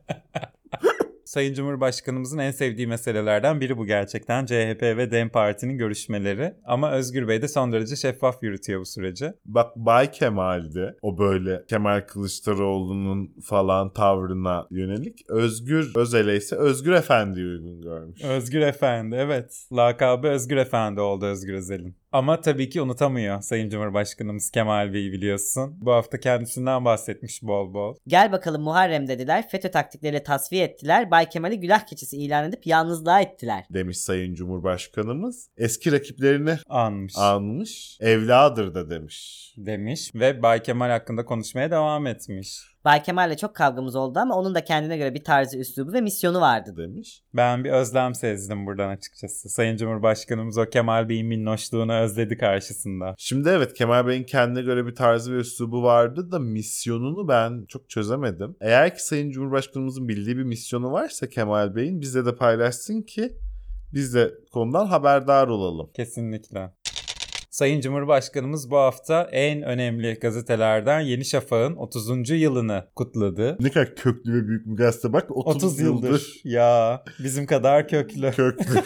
Sayın 1.31 1.55
Cumhurbaşkanımızın 1.55 2.39
en 2.39 2.51
sevdiği 2.51 2.87
meselelerden 2.87 3.61
biri 3.61 3.79
bu 3.79 3.87
gerçekten. 3.87 4.47
CHP 4.47 4.83
ve 4.83 5.11
DEM 5.11 5.29
Parti'nin 5.29 5.79
görüşmeleri. 5.79 6.55
Ama 6.65 6.93
Özgür 6.93 7.29
Bey 7.29 7.43
de 7.43 7.49
son 7.49 7.73
derece 7.73 7.97
şeffaf 7.97 8.43
yürütüyor 8.43 8.81
bu 8.81 8.87
süreci. 8.87 9.33
Bak 9.45 9.77
Bay 9.77 10.11
Kemal'de 10.11 10.97
o 11.03 11.19
böyle 11.19 11.65
Kemal 11.69 12.01
Kılıçdaroğlu'nun 12.01 13.35
falan 13.45 13.93
tavrına 13.93 14.67
yönelik 14.71 15.21
Özgür 15.29 15.93
Özel'e 15.97 16.37
ise 16.37 16.57
Özgür 16.57 16.93
Efendi'yi 16.93 17.47
uygun 17.47 17.81
görmüş. 17.81 18.25
Özgür 18.25 18.61
Efendi 18.61 19.17
evet. 19.17 19.67
Lakabı 19.73 20.29
Özgür 20.29 20.57
Efendi 20.57 21.01
oldu 21.01 21.27
Özgür 21.27 21.55
Özel'in. 21.55 22.00
Ama 22.13 22.41
tabii 22.41 22.69
ki 22.69 22.83
unutamıyor 22.83 23.41
Sayın 23.41 23.71
Cumhurbaşkanımız 23.71 24.51
Kemal 24.51 24.93
Bey'i 24.93 25.13
biliyorsun. 25.13 25.79
Bu 25.81 25.93
hafta 25.93 26.21
kendisinden 26.21 26.85
bahsetmiş 26.85 27.43
bol 27.43 27.75
bol. 27.75 27.97
Gel 28.07 28.33
bakalım 28.33 28.63
Muharrem 28.63 29.09
dediler, 29.09 29.49
FETÖ 29.49 29.71
taktikleriyle 29.71 30.23
tasfiye 30.23 30.65
ettiler, 30.65 31.11
Bay 31.11 31.29
Kemal'i 31.29 31.61
gülah 31.61 31.87
keçisi 31.87 32.17
ilan 32.17 32.49
edip 32.49 32.67
yalnızlığa 32.67 33.21
ettiler. 33.21 33.65
Demiş 33.71 33.99
Sayın 33.99 34.35
Cumhurbaşkanımız. 34.35 35.49
Eski 35.57 35.93
rakiplerini 35.93 36.57
Anmış. 36.69 37.15
almış. 37.17 37.99
Evladır 38.01 38.75
da 38.75 38.91
demiş. 38.91 39.55
demiş 39.57 40.11
ve 40.15 40.43
Bay 40.43 40.63
Kemal 40.63 40.91
hakkında 40.91 41.25
konuşmaya 41.25 41.71
devam 41.71 42.07
etmiş. 42.07 42.71
Bay 42.85 43.03
Kemal'le 43.03 43.37
çok 43.37 43.55
kavgamız 43.55 43.97
oldu 43.97 44.19
ama 44.19 44.37
onun 44.37 44.55
da 44.55 44.65
kendine 44.65 44.97
göre 44.97 45.15
bir 45.15 45.25
tarzı, 45.25 45.59
üslubu 45.59 45.93
ve 45.93 46.01
misyonu 46.01 46.41
vardı. 46.41 46.75
Demiş. 46.77 47.23
Ben 47.35 47.65
bir 47.65 47.71
özlem 47.71 48.15
sezdim 48.15 48.67
buradan 48.67 48.89
açıkçası. 48.89 49.49
Sayın 49.49 49.77
Cumhurbaşkanımız 49.77 50.59
o 50.59 50.67
Kemal 50.67 51.09
Bey'in 51.09 51.27
minnoşluğunu 51.27 51.95
özledi 51.95 52.39
karşısında. 52.39 53.15
Şimdi 53.19 53.49
evet 53.49 53.75
Kemal 53.75 54.07
Bey'in 54.07 54.25
kendine 54.25 54.63
göre 54.63 54.87
bir 54.87 54.95
tarzı 54.95 55.33
ve 55.33 55.37
üslubu 55.37 55.83
vardı 55.83 56.33
da 56.33 56.39
misyonunu 56.39 57.29
ben 57.29 57.65
çok 57.69 57.91
çözemedim. 57.91 58.57
Eğer 58.61 58.95
ki 58.95 59.07
Sayın 59.07 59.31
Cumhurbaşkanımızın 59.31 60.09
bildiği 60.09 60.37
bir 60.37 60.43
misyonu 60.43 60.93
varsa 60.93 61.29
Kemal 61.29 61.75
Bey'in 61.75 62.01
bizle 62.01 62.27
de 62.27 62.37
paylaşsın 62.37 63.03
ki 63.03 63.37
biz 63.95 64.15
de 64.15 64.35
konudan 64.53 64.87
haberdar 64.87 65.49
olalım. 65.49 65.91
Kesinlikle. 65.95 66.73
Sayın 67.51 67.81
Cumhurbaşkanımız 67.81 68.71
bu 68.71 68.77
hafta 68.77 69.29
en 69.33 69.63
önemli 69.63 70.15
gazetelerden 70.15 71.01
Yeni 71.01 71.25
Şafak'ın 71.25 71.77
30. 71.77 72.31
yılını 72.31 72.85
kutladı. 72.97 73.57
Ne 73.61 73.71
kadar 73.71 73.95
köklü 73.95 74.35
ve 74.35 74.49
büyük 74.49 74.67
bir 74.67 74.77
gazete 74.77 75.13
bak 75.13 75.31
30, 75.31 75.65
30 75.65 75.81
yıldır. 75.81 76.41
Ya 76.45 77.03
bizim 77.19 77.47
kadar 77.47 77.89
köklü. 77.89 78.31
köklü. 78.31 78.65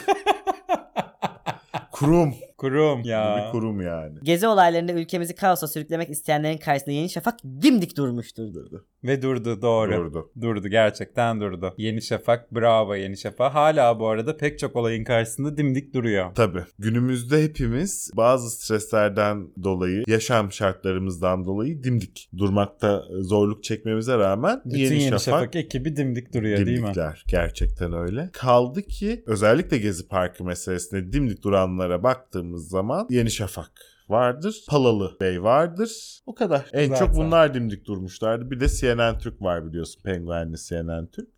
kurum. 1.91 2.33
Kurum 2.57 3.03
Bu 3.03 3.07
ya. 3.07 3.45
Bir 3.47 3.51
kurum 3.51 3.81
yani. 3.81 4.19
Gezi 4.23 4.47
olaylarında 4.47 4.93
ülkemizi 4.93 5.35
kaosa 5.35 5.67
sürüklemek 5.67 6.09
isteyenlerin 6.09 6.57
karşısında 6.57 6.95
Yeni 6.95 7.09
Şafak 7.09 7.43
dimdik 7.43 7.97
durmuştur. 7.97 8.43
Dedi. 8.53 8.81
Ve 9.03 9.21
durdu 9.21 9.61
doğru. 9.61 9.91
Durdu. 9.91 10.31
Durdu 10.41 10.67
gerçekten 10.67 11.39
durdu. 11.41 11.73
Yeni 11.77 12.01
Şafak 12.01 12.55
bravo 12.55 12.95
Yeni 12.95 13.17
Şafak. 13.17 13.55
Hala 13.55 13.99
bu 13.99 14.07
arada 14.07 14.37
pek 14.37 14.59
çok 14.59 14.75
olayın 14.75 15.03
karşısında 15.03 15.57
dimdik 15.57 15.93
duruyor. 15.93 16.35
Tabii. 16.35 16.63
Günümüzde 16.79 17.43
hepimiz 17.43 18.11
bazı 18.17 18.49
streslerden 18.49 19.47
dolayı, 19.63 20.03
yaşam 20.07 20.51
şartlarımızdan 20.51 21.45
dolayı 21.45 21.83
dimdik. 21.83 22.29
Durmakta 22.37 23.03
zorluk 23.19 23.63
çekmemize 23.63 24.17
rağmen 24.17 24.61
Bütün 24.65 24.77
Yeni, 24.77 24.93
Yeni, 24.93 25.03
Şafak, 25.03 25.21
Şafak, 25.21 25.55
ekibi 25.55 25.95
dimdik 25.95 26.33
duruyor 26.33 26.57
değil 26.57 26.79
mi? 26.79 26.83
dimdikler. 26.83 27.23
Gerçekten 27.27 27.93
öyle. 27.93 28.29
Kaldı 28.33 28.81
ki 28.81 29.23
özellikle 29.27 29.77
Gezi 29.77 30.07
Parkı 30.07 30.43
meselesinde 30.43 31.13
dimdik 31.13 31.43
duranlara 31.43 32.03
baktığımız 32.45 32.69
zaman 32.69 33.07
Yeni 33.09 33.31
Şafak 33.31 33.71
vardır. 34.09 34.65
Palalı 34.69 35.17
Bey 35.21 35.43
vardır. 35.43 36.21
O 36.25 36.35
kadar. 36.35 36.69
En 36.73 36.89
Zaten. 36.89 37.05
çok 37.05 37.15
bunlar 37.15 37.53
dimdik 37.53 37.85
durmuşlardı. 37.85 38.51
Bir 38.51 38.59
de 38.59 38.67
CNN 38.69 39.17
Türk 39.17 39.41
var 39.41 39.67
biliyorsun. 39.67 40.01
Penguenli 40.03 40.57
CNN 40.57 41.07
Türk. 41.07 41.29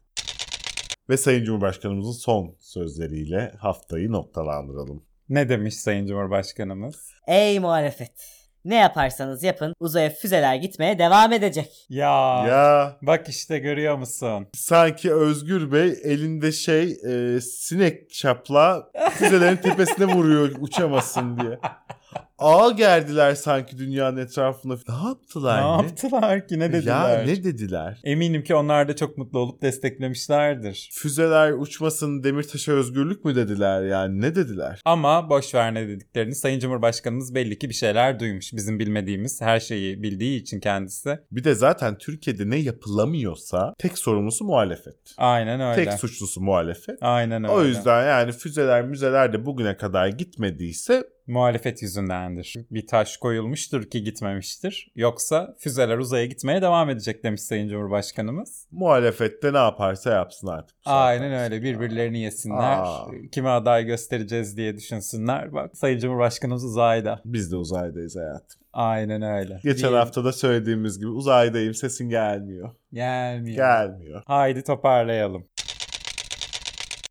Ve 1.09 1.17
Sayın 1.17 1.43
Cumhurbaşkanımızın 1.43 2.11
son 2.11 2.55
sözleriyle 2.59 3.53
haftayı 3.59 4.11
noktalandıralım. 4.11 5.03
Ne 5.29 5.49
demiş 5.49 5.75
Sayın 5.75 6.07
Cumhurbaşkanımız? 6.07 7.11
Ey 7.27 7.59
muhalefet! 7.59 8.36
Ne 8.67 8.75
yaparsanız 8.75 9.43
yapın 9.43 9.73
uzaya 9.79 10.09
füzeler 10.09 10.55
gitmeye 10.55 10.99
devam 10.99 11.33
edecek. 11.33 11.85
Ya. 11.89 12.45
Ya 12.47 12.97
Bak 13.01 13.29
işte 13.29 13.59
görüyor 13.59 13.97
musun? 13.97 14.47
sanki 14.53 15.13
Özgür 15.13 15.71
Bey 15.71 15.95
elinde 16.03 16.51
şey 16.51 16.97
e, 17.07 17.41
sinek 17.41 18.13
şapla 18.13 18.87
füzelerin 19.11 19.57
tepesine 19.57 20.05
vuruyor 20.05 20.51
uçamasın 20.59 21.39
diye. 21.39 21.59
Ağa 22.39 22.71
gerdiler 22.71 23.35
sanki 23.35 23.77
dünyanın 23.77 24.17
etrafına. 24.17 24.73
Ne 24.87 25.07
yaptılar? 25.07 25.63
ne 25.63 25.83
yaptılar 25.83 26.47
ki 26.47 26.59
ne 26.59 26.73
dediler? 26.73 27.19
Ya 27.19 27.23
ne 27.25 27.43
dediler? 27.43 28.01
Eminim 28.03 28.43
ki 28.43 28.55
onlar 28.55 28.87
da 28.87 28.95
çok 28.95 29.17
mutlu 29.17 29.39
olup 29.39 29.61
desteklemişlerdir. 29.61 30.89
Füzeler 30.93 31.51
uçmasın 31.51 32.23
Demirtaş'a 32.23 32.71
özgürlük 32.71 33.25
mü 33.25 33.35
dediler 33.35 33.83
yani 33.83 34.21
ne 34.21 34.35
dediler? 34.35 34.81
Ama 34.85 35.29
boş 35.29 35.55
ver 35.55 35.73
ne 35.73 35.87
dediklerini 35.87 36.35
Sayın 36.35 36.59
Cumhurbaşkanımız 36.59 37.35
belli 37.35 37.59
ki 37.59 37.69
bir 37.69 37.73
şeyler 37.73 38.19
duymuş. 38.19 38.53
Bizim 38.53 38.79
bilmediğimiz 38.79 39.41
her 39.41 39.59
şeyi 39.59 40.03
bildiği 40.03 40.41
için 40.41 40.59
kendisi. 40.59 41.19
Bir 41.31 41.43
de 41.43 41.55
zaten 41.55 41.97
Türkiye'de 41.97 42.49
ne 42.49 42.57
yapılamıyorsa 42.57 43.73
tek 43.77 43.97
sorumlusu 43.97 44.45
muhalefet. 44.45 44.97
Aynen 45.17 45.61
öyle. 45.61 45.85
Tek 45.85 45.93
suçlusu 45.93 46.41
muhalefet. 46.41 46.97
Aynen 47.01 47.43
öyle. 47.43 47.53
O 47.53 47.63
yüzden 47.63 48.05
yani 48.07 48.31
füzeler 48.31 48.85
müzeler 48.85 49.33
de 49.33 49.45
bugüne 49.45 49.77
kadar 49.77 50.07
gitmediyse 50.07 51.03
Muhalefet 51.27 51.81
yüzündendir. 51.81 52.53
Bir 52.71 52.87
taş 52.87 53.17
koyulmuştur 53.17 53.83
ki 53.89 54.03
gitmemiştir. 54.03 54.91
Yoksa 54.95 55.55
füzeler 55.59 55.97
uzaya 55.97 56.25
gitmeye 56.25 56.61
devam 56.61 56.89
edecek 56.89 57.23
demiş 57.23 57.41
Sayın 57.41 57.67
Cumhurbaşkanımız. 57.69 58.67
muhalefette 58.71 59.53
ne 59.53 59.57
yaparsa 59.57 60.11
yapsın 60.13 60.47
artık. 60.47 60.77
Aynen 60.85 61.33
öyle 61.33 61.61
birbirlerini 61.63 62.19
yesinler. 62.19 62.77
Aa. 62.79 63.07
Kime 63.31 63.49
aday 63.49 63.85
göstereceğiz 63.85 64.57
diye 64.57 64.77
düşünsünler. 64.77 65.53
Bak 65.53 65.77
Sayın 65.77 65.99
Cumhurbaşkanımız 65.99 66.63
uzayda. 66.65 67.21
Biz 67.25 67.51
de 67.51 67.55
uzaydayız 67.55 68.15
hayatım. 68.15 68.61
Aynen 68.73 69.21
öyle. 69.21 69.59
Geçen 69.63 69.91
Bir- 69.91 69.97
hafta 69.97 70.25
da 70.25 70.33
söylediğimiz 70.33 70.99
gibi 70.99 71.09
uzaydayım 71.09 71.73
sesin 71.73 72.09
gelmiyor. 72.09 72.69
Gelmiyor. 72.93 73.55
Gelmiyor. 73.55 74.21
Haydi 74.25 74.63
toparlayalım. 74.63 75.47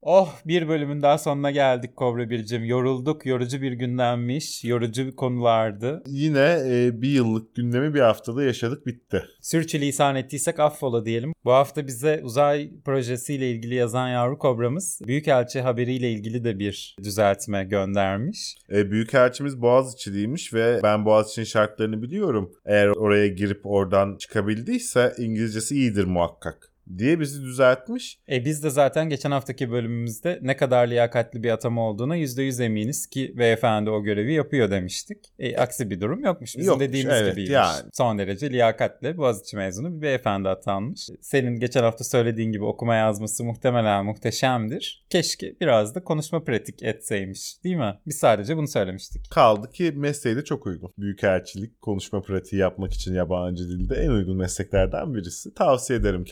Oh 0.09 0.35
bir 0.47 0.69
bölümün 0.69 1.03
daha 1.03 1.19
sonuna 1.19 1.51
geldik 1.51 1.97
Kobra 1.97 2.31
Bircim. 2.31 2.65
Yorulduk. 2.65 3.27
Yorucu 3.27 3.63
bir 3.63 3.73
gündemmiş. 3.73 4.65
Yorucu 4.65 5.07
bir 5.07 5.17
konulardı. 5.17 6.03
Yine 6.07 6.59
e, 6.67 7.03
bir 7.03 7.09
yıllık 7.09 7.55
gündemi 7.55 7.95
bir 7.95 8.01
haftada 8.01 8.43
yaşadık 8.45 8.87
bitti. 8.87 9.25
Sürçülisan 9.41 10.17
ettiysek 10.17 10.61
affola 10.61 11.05
diyelim. 11.05 11.33
Bu 11.45 11.53
hafta 11.53 11.87
bize 11.87 12.21
uzay 12.25 12.71
projesiyle 12.85 13.51
ilgili 13.51 13.75
yazan 13.75 14.09
yavru 14.09 14.39
kobramız 14.39 15.01
Büyükelçi 15.07 15.61
haberiyle 15.61 16.11
ilgili 16.11 16.45
de 16.45 16.59
bir 16.59 16.97
düzeltme 17.05 17.65
göndermiş. 17.65 18.55
E, 18.73 18.91
Büyükelçimiz 18.91 19.63
Boğaziçi'liymiş 19.63 20.55
ve 20.55 20.81
ben 20.83 21.05
Boğaziçi'nin 21.05 21.47
şartlarını 21.47 22.03
biliyorum. 22.03 22.53
Eğer 22.67 22.89
oraya 22.89 23.29
girip 23.29 23.61
oradan 23.65 24.17
çıkabildiyse 24.17 25.13
İngilizcesi 25.19 25.75
iyidir 25.75 26.05
muhakkak 26.05 26.76
diye 26.99 27.21
bizi 27.21 27.43
düzeltmiş. 27.43 28.19
E 28.31 28.45
biz 28.45 28.65
de 28.65 28.71
zaten 28.71 29.09
geçen 29.09 29.31
haftaki 29.31 29.71
bölümümüzde 29.71 30.39
ne 30.43 30.57
kadar 30.57 30.89
liyakatli 30.89 31.43
bir 31.43 31.51
atama 31.51 31.89
olduğuna 31.89 32.17
%100 32.17 32.65
eminiz 32.65 33.07
ki 33.07 33.35
beyefendi 33.37 33.91
o 33.91 34.03
görevi 34.03 34.33
yapıyor 34.33 34.71
demiştik. 34.71 35.19
E, 35.39 35.57
aksi 35.57 35.91
bir 35.91 36.01
durum 36.01 36.25
yokmuş. 36.25 36.57
Bizim 36.57 36.67
Yokmuş, 36.67 36.89
dediğimiz 36.89 37.15
evet, 37.15 37.31
gibiymiş. 37.31 37.53
yani. 37.53 37.91
Son 37.93 38.19
derece 38.19 38.51
liyakatli 38.51 39.17
Boğaziçi 39.17 39.57
mezunu 39.57 39.97
bir 39.97 40.03
beyefendi 40.03 40.49
atanmış. 40.49 41.09
Senin 41.21 41.61
geçen 41.61 41.83
hafta 41.83 42.05
söylediğin 42.05 42.53
gibi 42.53 42.65
okuma 42.65 42.95
yazması 42.95 43.45
muhtemelen 43.45 44.05
muhteşemdir. 44.05 45.07
Keşke 45.11 45.55
biraz 45.61 45.95
da 45.95 46.05
konuşma 46.05 46.45
pratik 46.45 46.83
etseymiş 46.83 47.65
değil 47.65 47.77
mi? 47.77 47.99
Biz 48.07 48.17
sadece 48.17 48.57
bunu 48.57 48.69
söylemiştik. 48.69 49.31
Kaldı 49.31 49.71
ki 49.71 49.93
mesleği 49.97 50.37
de 50.37 50.45
çok 50.45 50.67
uygun. 50.67 50.93
Büyükelçilik, 50.99 51.81
konuşma 51.81 52.23
pratiği 52.23 52.61
yapmak 52.61 52.93
için 52.93 53.15
yabancı 53.15 53.69
dilde 53.69 53.95
en 53.95 54.11
uygun 54.11 54.37
mesleklerden 54.37 55.15
birisi. 55.15 55.55
Tavsiye 55.55 55.99
ederim 55.99 56.25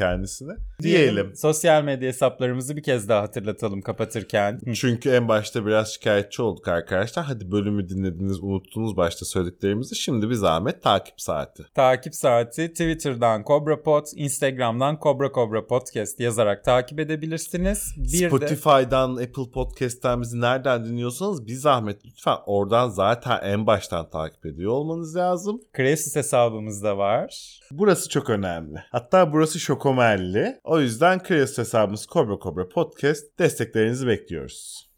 kendisine. 0.45 0.75
Diyelim. 0.83 1.37
Sosyal 1.37 1.85
medya 1.85 2.09
hesaplarımızı 2.09 2.77
bir 2.77 2.83
kez 2.83 3.09
daha 3.09 3.23
hatırlatalım 3.23 3.83
kapatırken. 3.83 4.61
Çünkü 4.75 5.11
en 5.11 5.29
başta 5.29 5.67
biraz 5.67 5.93
şikayetçi 5.93 6.43
olduk 6.43 6.69
arkadaşlar. 6.69 7.25
Hadi 7.25 7.53
bölümü 7.53 7.89
dinlediniz, 7.89 8.43
unuttunuz 8.43 8.97
başta 8.97 9.25
söylediklerimizi. 9.25 9.97
Şimdi 9.97 10.31
bir 10.31 10.35
zahmet 10.35 10.83
takip 10.83 11.21
saati. 11.21 11.65
Takip 11.75 12.15
saati 12.15 12.69
Twitter'dan 12.69 13.45
CobraPod, 13.47 14.07
Instagram'dan 14.17 14.99
Cobra 15.03 15.33
Cobra 15.33 15.67
Podcast 15.67 16.21
yazarak 16.21 16.65
takip 16.65 17.01
edebilirsiniz. 17.01 17.95
Bir 17.97 18.21
de 18.21 18.29
Spotify'dan, 18.29 19.11
Apple 19.11 19.51
Podcast'ten 19.55 20.23
bizi 20.23 20.41
nereden 20.41 20.85
dinliyorsanız 20.85 21.47
bir 21.47 21.55
zahmet 21.55 22.07
lütfen 22.07 22.37
oradan 22.47 22.89
zaten 22.89 23.39
en 23.43 23.67
baştan 23.67 24.11
takip 24.11 24.47
ediyor 24.47 24.73
olmanız 24.73 25.17
lazım. 25.17 25.61
Kreasis 25.73 26.17
hesabımız 26.17 26.83
da 26.83 26.99
var. 26.99 27.61
Burası 27.71 28.09
çok 28.09 28.31
önemli. 28.31 28.79
Hatta 28.93 29.33
burası 29.33 29.61
şokomelli. 29.61 30.34
O 30.65 30.81
yüzden 30.81 31.23
Kreasis 31.23 31.59
hesabımız 31.59 32.07
Cobra 32.13 32.39
Cobra 32.43 32.69
Podcast 32.69 33.25
desteklerinizi 33.39 34.07
bekliyoruz. 34.07 34.89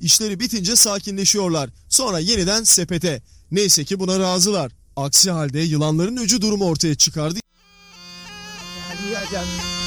İşleri 0.00 0.40
bitince 0.40 0.76
sakinleşiyorlar. 0.76 1.70
Sonra 1.88 2.18
yeniden 2.18 2.62
sepete. 2.62 3.22
Neyse 3.50 3.84
ki 3.84 4.00
buna 4.00 4.18
razılar. 4.18 4.72
Aksi 4.96 5.30
halde 5.30 5.58
yılanların 5.60 6.16
öcü 6.16 6.42
durumu 6.42 6.66
ortaya 6.68 6.94
çıkardı. 6.94 7.38
Hadi 8.88 9.36
hadi. 9.36 9.77